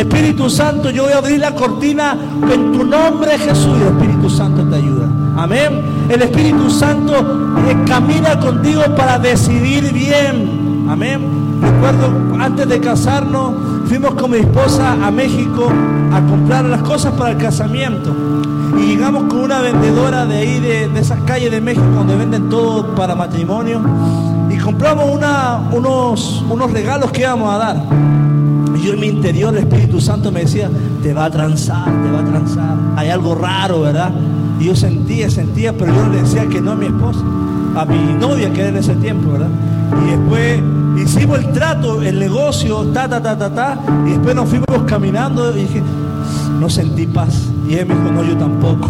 Espíritu 0.00 0.48
Santo, 0.48 0.90
yo 0.90 1.04
voy 1.04 1.12
a 1.12 1.18
abrir 1.18 1.40
la 1.40 1.54
cortina 1.54 2.16
en 2.50 2.72
tu 2.72 2.84
nombre 2.84 3.38
Jesús 3.38 3.76
y 3.78 3.82
el 3.82 3.88
Espíritu 3.88 4.30
Santo 4.30 4.62
te 4.62 4.76
ayuda. 4.76 5.08
Amén. 5.36 5.99
El 6.10 6.22
Espíritu 6.22 6.68
Santo 6.68 7.14
camina 7.86 8.40
contigo 8.40 8.82
para 8.96 9.16
decidir 9.16 9.92
bien. 9.92 10.86
Amén. 10.90 11.20
Recuerdo, 11.62 12.34
antes 12.40 12.68
de 12.68 12.80
casarnos, 12.80 13.52
fuimos 13.86 14.14
con 14.14 14.32
mi 14.32 14.38
esposa 14.38 15.06
a 15.06 15.10
México 15.12 15.68
a 16.12 16.20
comprar 16.28 16.64
las 16.64 16.82
cosas 16.82 17.12
para 17.14 17.30
el 17.30 17.36
casamiento. 17.36 18.12
Y 18.76 18.86
llegamos 18.86 19.24
con 19.24 19.42
una 19.42 19.60
vendedora 19.60 20.26
de 20.26 20.38
ahí, 20.38 20.58
de, 20.58 20.90
esas 20.98 21.20
calles 21.20 21.52
de 21.52 21.60
México, 21.60 21.86
donde 21.94 22.16
venden 22.16 22.48
todo 22.48 22.92
para 22.96 23.14
matrimonio. 23.14 23.80
Y 24.50 24.58
compramos 24.58 25.04
unos, 25.70 26.44
unos 26.50 26.72
regalos 26.72 27.12
que 27.12 27.20
íbamos 27.20 27.54
a 27.54 27.58
dar. 27.58 27.76
Y 28.76 28.82
yo 28.82 28.94
en 28.94 29.00
mi 29.00 29.06
interior, 29.06 29.54
el 29.54 29.60
Espíritu 29.60 30.00
Santo 30.00 30.32
me 30.32 30.40
decía, 30.40 30.68
te 31.04 31.14
va 31.14 31.26
a 31.26 31.30
transar, 31.30 31.84
te 31.84 32.10
va 32.10 32.18
a 32.18 32.24
transar. 32.24 32.76
Hay 32.96 33.10
algo 33.10 33.36
raro, 33.36 33.82
¿verdad? 33.82 34.10
Y 34.60 34.66
yo 34.66 34.76
sentía, 34.76 35.30
sentía, 35.30 35.72
pero 35.72 35.94
yo 35.94 36.08
le 36.08 36.20
decía 36.20 36.46
que 36.46 36.60
no 36.60 36.72
a 36.72 36.76
mi 36.76 36.86
esposa, 36.86 37.20
a 37.74 37.84
mi 37.86 38.12
novia 38.12 38.52
que 38.52 38.60
era 38.60 38.68
en 38.68 38.76
ese 38.76 38.94
tiempo, 38.96 39.32
¿verdad? 39.32 39.48
Y 40.06 40.10
después 40.10 40.60
hicimos 41.02 41.38
el 41.38 41.52
trato, 41.52 42.02
el 42.02 42.18
negocio, 42.18 42.84
ta, 42.92 43.08
ta, 43.08 43.22
ta, 43.22 43.38
ta, 43.38 43.54
ta, 43.54 43.78
y 44.06 44.10
después 44.10 44.34
nos 44.34 44.48
fuimos 44.48 44.82
caminando 44.86 45.50
y 45.56 45.62
dije, 45.62 45.82
no 46.60 46.68
sentí 46.68 47.06
paz. 47.06 47.48
Y 47.68 47.74
él 47.74 47.86
me 47.86 47.94
dijo, 47.94 48.12
no, 48.12 48.22
yo 48.22 48.36
tampoco. 48.36 48.88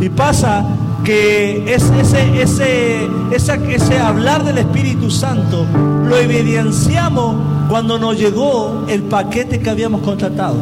Y 0.00 0.08
pasa 0.08 0.64
que 1.04 1.74
ese, 1.74 2.00
ese, 2.00 3.08
ese, 3.32 3.74
ese 3.74 3.98
hablar 3.98 4.44
del 4.44 4.58
Espíritu 4.58 5.10
Santo 5.10 5.66
lo 6.08 6.16
evidenciamos 6.16 7.34
cuando 7.68 7.98
nos 7.98 8.16
llegó 8.16 8.84
el 8.88 9.02
paquete 9.02 9.60
que 9.60 9.70
habíamos 9.70 10.02
contratado. 10.02 10.56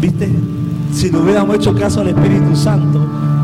¿Viste? 0.00 0.30
Si 0.92 1.10
no 1.10 1.20
hubiéramos 1.20 1.56
hecho 1.56 1.74
caso 1.74 2.00
al 2.00 2.08
Espíritu 2.08 2.54
Santo, 2.54 3.00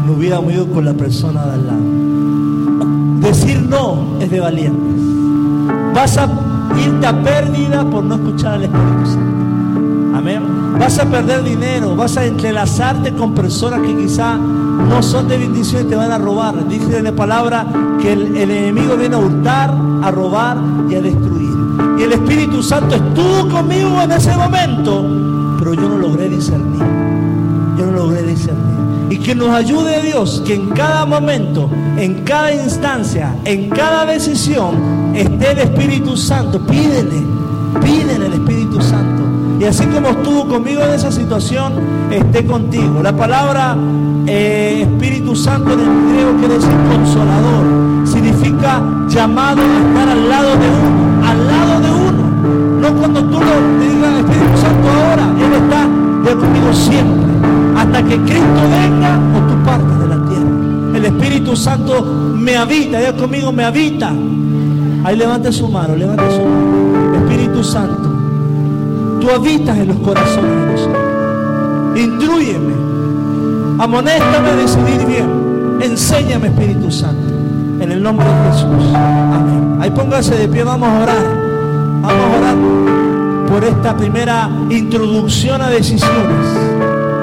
no 0.06 0.12
hubiéramos 0.12 0.52
ido 0.52 0.66
con 0.66 0.84
la 0.84 0.94
persona 0.94 1.44
de 1.46 1.52
al 1.52 1.66
lado. 1.66 3.28
Decir 3.28 3.62
no 3.62 4.18
es 4.20 4.30
de 4.30 4.40
valientes. 4.40 4.94
Vas 5.94 6.18
a 6.18 6.28
irte 6.78 7.06
a 7.06 7.22
pérdida 7.22 7.88
por 7.88 8.04
no 8.04 8.16
escuchar 8.16 8.54
al 8.54 8.64
Espíritu 8.64 9.06
Santo. 9.06 10.16
Amén. 10.16 10.42
Vas 10.78 10.98
a 10.98 11.06
perder 11.06 11.42
dinero, 11.44 11.96
vas 11.96 12.16
a 12.16 12.26
entrelazarte 12.26 13.14
con 13.14 13.34
personas 13.34 13.80
que 13.80 13.96
quizá 13.96 14.36
no 14.36 15.02
son 15.02 15.28
de 15.28 15.38
bendición 15.38 15.86
y 15.86 15.88
te 15.88 15.96
van 15.96 16.10
a 16.10 16.18
robar. 16.18 16.68
Dice 16.68 16.98
en 16.98 17.04
la 17.04 17.12
palabra 17.12 17.66
que 18.00 18.12
el, 18.12 18.36
el 18.36 18.50
enemigo 18.50 18.96
viene 18.96 19.14
a 19.14 19.18
hurtar, 19.18 19.74
a 20.02 20.10
robar 20.10 20.58
y 20.90 20.94
a 20.94 21.00
destruir. 21.00 21.56
Y 21.98 22.02
el 22.02 22.12
Espíritu 22.12 22.62
Santo 22.62 22.96
estuvo 22.96 23.48
conmigo 23.48 24.02
en 24.02 24.12
ese 24.12 24.36
momento, 24.36 25.04
pero 25.58 25.74
yo 25.74 25.88
no 25.88 25.98
logré 25.98 26.28
discernir. 26.28 27.05
Yo 27.78 27.86
no 27.86 27.92
logré 27.92 28.22
discernir. 28.22 28.76
Y 29.10 29.18
que 29.18 29.34
nos 29.34 29.50
ayude 29.50 30.02
Dios, 30.02 30.42
que 30.44 30.54
en 30.54 30.70
cada 30.70 31.06
momento, 31.06 31.70
en 31.96 32.24
cada 32.24 32.52
instancia, 32.52 33.34
en 33.44 33.70
cada 33.70 34.04
decisión, 34.06 35.14
esté 35.14 35.52
el 35.52 35.58
Espíritu 35.58 36.16
Santo. 36.16 36.58
Pídele, 36.66 37.22
pídele 37.82 38.26
el 38.26 38.32
Espíritu 38.32 38.80
Santo. 38.82 39.22
Y 39.60 39.64
así 39.64 39.86
como 39.86 40.08
estuvo 40.08 40.48
conmigo 40.48 40.82
en 40.82 40.90
esa 40.92 41.10
situación, 41.10 41.72
esté 42.10 42.44
contigo. 42.44 43.02
La 43.02 43.16
palabra 43.16 43.76
eh, 44.26 44.82
Espíritu 44.82 45.36
Santo 45.36 45.72
en 45.72 45.80
el 45.80 46.12
griego 46.12 46.36
quiere 46.38 46.54
decir 46.54 46.74
consolador. 46.90 48.06
Significa 48.06 48.82
llamado 49.08 49.62
a 49.62 49.88
estar 49.88 50.08
al 50.08 50.28
lado 50.28 50.48
de 50.56 50.68
uno, 50.68 51.28
al 51.28 51.46
lado 51.46 51.80
de 51.80 51.90
uno. 51.90 52.80
No 52.80 52.94
cuando 52.98 53.24
tú 53.24 53.40
lo 53.40 53.78
digas 53.80 54.18
Espíritu 54.18 54.58
Santo 54.58 54.88
ahora, 54.88 55.26
Él 55.38 55.52
está 55.52 55.88
de 56.28 56.36
conmigo 56.36 56.72
siempre. 56.72 57.55
Que 58.04 58.18
Cristo 58.18 58.62
venga 58.70 59.18
o 59.34 59.40
tú 59.48 59.64
partes 59.64 59.98
de 59.98 60.06
la 60.06 60.28
tierra. 60.28 60.96
El 60.96 61.04
Espíritu 61.04 61.56
Santo 61.56 62.02
me 62.02 62.56
habita, 62.56 62.98
Dios 63.00 63.14
conmigo 63.14 63.52
me 63.52 63.64
habita. 63.64 64.12
Ahí 65.04 65.16
levante 65.16 65.52
su 65.52 65.68
mano, 65.68 65.96
levante 65.96 66.24
su 66.30 66.42
mano. 66.42 67.16
Espíritu 67.16 67.64
Santo 67.64 68.16
Tú 69.20 69.30
habitas 69.30 69.76
en 69.76 69.88
los 69.88 69.96
corazones 69.98 70.50
de 70.50 70.72
nosotros. 70.72 71.98
Intrúyeme. 71.98 72.74
Amonéstame 73.78 74.48
a 74.50 74.56
decidir 74.56 75.04
bien. 75.06 75.78
Enséñame, 75.80 76.48
Espíritu 76.48 76.90
Santo. 76.92 77.34
En 77.80 77.92
el 77.92 78.02
nombre 78.02 78.24
de 78.24 78.52
Jesús. 78.52 78.94
Amén. 78.94 79.78
Ahí 79.80 79.90
póngase 79.90 80.36
de 80.36 80.48
pie, 80.48 80.64
vamos 80.64 80.88
a 80.88 81.02
orar. 81.02 81.26
Vamos 82.02 82.24
a 82.24 82.38
orar 82.38 82.56
por 83.48 83.64
esta 83.64 83.96
primera 83.96 84.48
introducción 84.70 85.62
a 85.62 85.70
decisiones. 85.70 86.75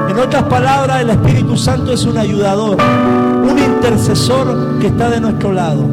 En 0.09 0.19
otras 0.19 0.43
palabras, 0.43 1.01
el 1.01 1.09
Espíritu 1.09 1.57
Santo 1.57 1.93
es 1.93 2.05
un 2.05 2.17
ayudador, 2.17 2.77
un 2.81 3.57
intercesor 3.57 4.79
que 4.79 4.87
está 4.87 5.09
de 5.09 5.19
nuestro 5.19 5.51
lado. 5.51 5.85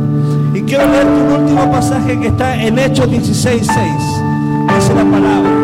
Y 0.53 0.63
quiero 0.63 0.87
leer 0.91 1.07
un 1.07 1.43
último 1.43 1.71
pasaje 1.71 2.19
que 2.19 2.29
está 2.29 2.61
en 2.61 2.79
Hechos 2.79 3.09
16.6. 3.09 3.67
Dice 4.77 4.95
la 4.95 5.05
palabra 5.05 5.61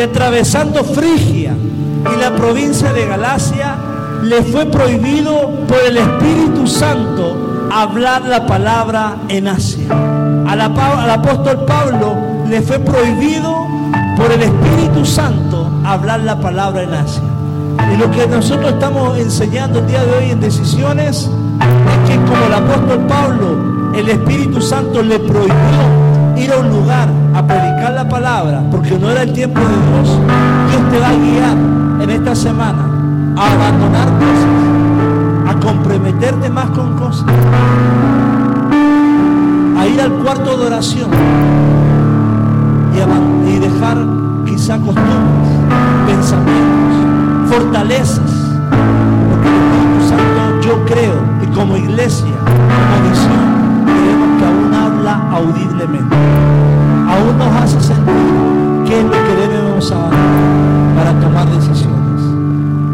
y 0.00 0.02
atravesando 0.02 0.82
Frigia 0.82 1.54
y 1.54 2.20
la 2.20 2.34
provincia 2.34 2.90
de 2.92 3.06
Galacia, 3.06 3.76
le 4.22 4.42
fue 4.42 4.64
prohibido 4.66 5.50
por 5.68 5.78
el 5.86 5.98
Espíritu 5.98 6.66
Santo 6.66 7.68
hablar 7.70 8.22
la 8.22 8.46
palabra 8.46 9.16
en 9.28 9.48
Asia. 9.48 9.88
Al 10.46 10.60
apóstol 10.62 11.66
Pablo 11.66 12.14
le 12.48 12.62
fue 12.62 12.78
prohibido 12.78 13.66
por 14.16 14.32
el 14.32 14.42
Espíritu 14.42 15.04
Santo 15.04 15.70
hablar 15.84 16.20
la 16.20 16.40
palabra 16.40 16.82
en 16.82 16.94
Asia. 16.94 17.22
Y 17.92 17.96
lo 17.96 18.10
que 18.10 18.26
nosotros 18.26 18.72
estamos 18.72 19.18
enseñando 19.18 19.80
el 19.80 19.86
día 19.86 20.04
de 20.04 20.12
hoy 20.12 20.30
en 20.30 20.40
decisiones 20.40 21.28
es 21.28 22.10
que 22.10 22.16
como 22.16 22.44
el 22.46 22.54
apóstol 22.54 23.06
Pablo, 23.06 23.92
el 23.94 24.08
Espíritu 24.08 24.60
Santo 24.60 25.02
le 25.02 25.18
prohibió 25.18 26.10
ir 26.36 26.52
a 26.52 26.58
un 26.58 26.68
lugar 26.68 27.08
a 27.34 27.46
predicar 27.46 27.92
la 27.92 28.08
palabra, 28.08 28.62
porque 28.70 28.98
no 28.98 29.10
era 29.10 29.22
el 29.22 29.32
tiempo 29.32 29.60
de 29.60 29.66
Dios, 29.66 30.18
Dios 30.70 30.90
te 30.90 30.98
va 30.98 31.08
a 31.08 31.14
guiar 31.14 31.56
en 32.02 32.10
esta 32.10 32.34
semana 32.34 32.86
a 33.36 33.52
abandonar 33.52 34.08
cosas, 34.18 35.54
a 35.54 35.60
comprometerte 35.60 36.48
más 36.48 36.70
con 36.70 36.96
cosas, 36.98 37.26
a 39.78 39.86
ir 39.86 40.00
al 40.00 40.12
cuarto 40.12 40.56
de 40.56 40.66
oración 40.66 41.10
y, 43.46 43.58
dejar 43.58 43.98
quizá 44.46 44.78
costumbres, 44.78 45.16
pensamientos, 46.06 47.19
fortalezas, 47.50 48.30
porque 49.28 49.48
el 49.48 49.54
Espíritu 49.54 50.08
Santo 50.08 50.60
yo 50.62 50.84
creo 50.84 51.14
y 51.42 51.46
como 51.54 51.76
iglesia, 51.76 52.34
como 52.46 53.10
visión, 53.10 53.50
audiblemente. 55.32 56.16
Aún 57.08 57.38
nos 57.38 57.62
hace 57.62 57.80
sentir 57.80 58.14
qué 58.86 59.00
es 59.00 59.04
lo 59.04 59.10
que 59.10 59.34
debemos 59.40 59.90
hacer 59.90 60.18
para 60.96 61.18
tomar 61.20 61.48
decisiones. 61.48 62.22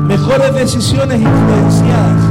Mejores 0.07 0.55
decisiones 0.55 1.21
influenciadas 1.21 2.23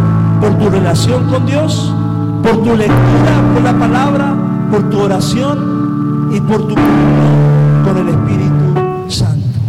por 0.41 0.57
tu 0.57 0.69
relación 0.69 1.25
con 1.29 1.45
Dios, 1.45 1.93
por 2.41 2.63
tu 2.63 2.75
lectura 2.75 3.33
por 3.53 3.63
la 3.63 3.73
palabra, 3.73 4.33
por 4.71 4.89
tu 4.89 5.01
oración 5.01 6.29
y 6.31 6.39
por 6.41 6.67
tu 6.67 6.75
comunión 6.75 7.83
con 7.83 7.97
el 7.97 8.09
Espíritu 8.09 9.09
Santo. 9.09 9.59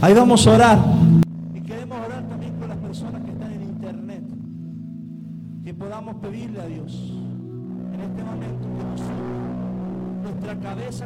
Ahí 0.00 0.14
vamos 0.14 0.46
a 0.46 0.50
orar. 0.50 0.91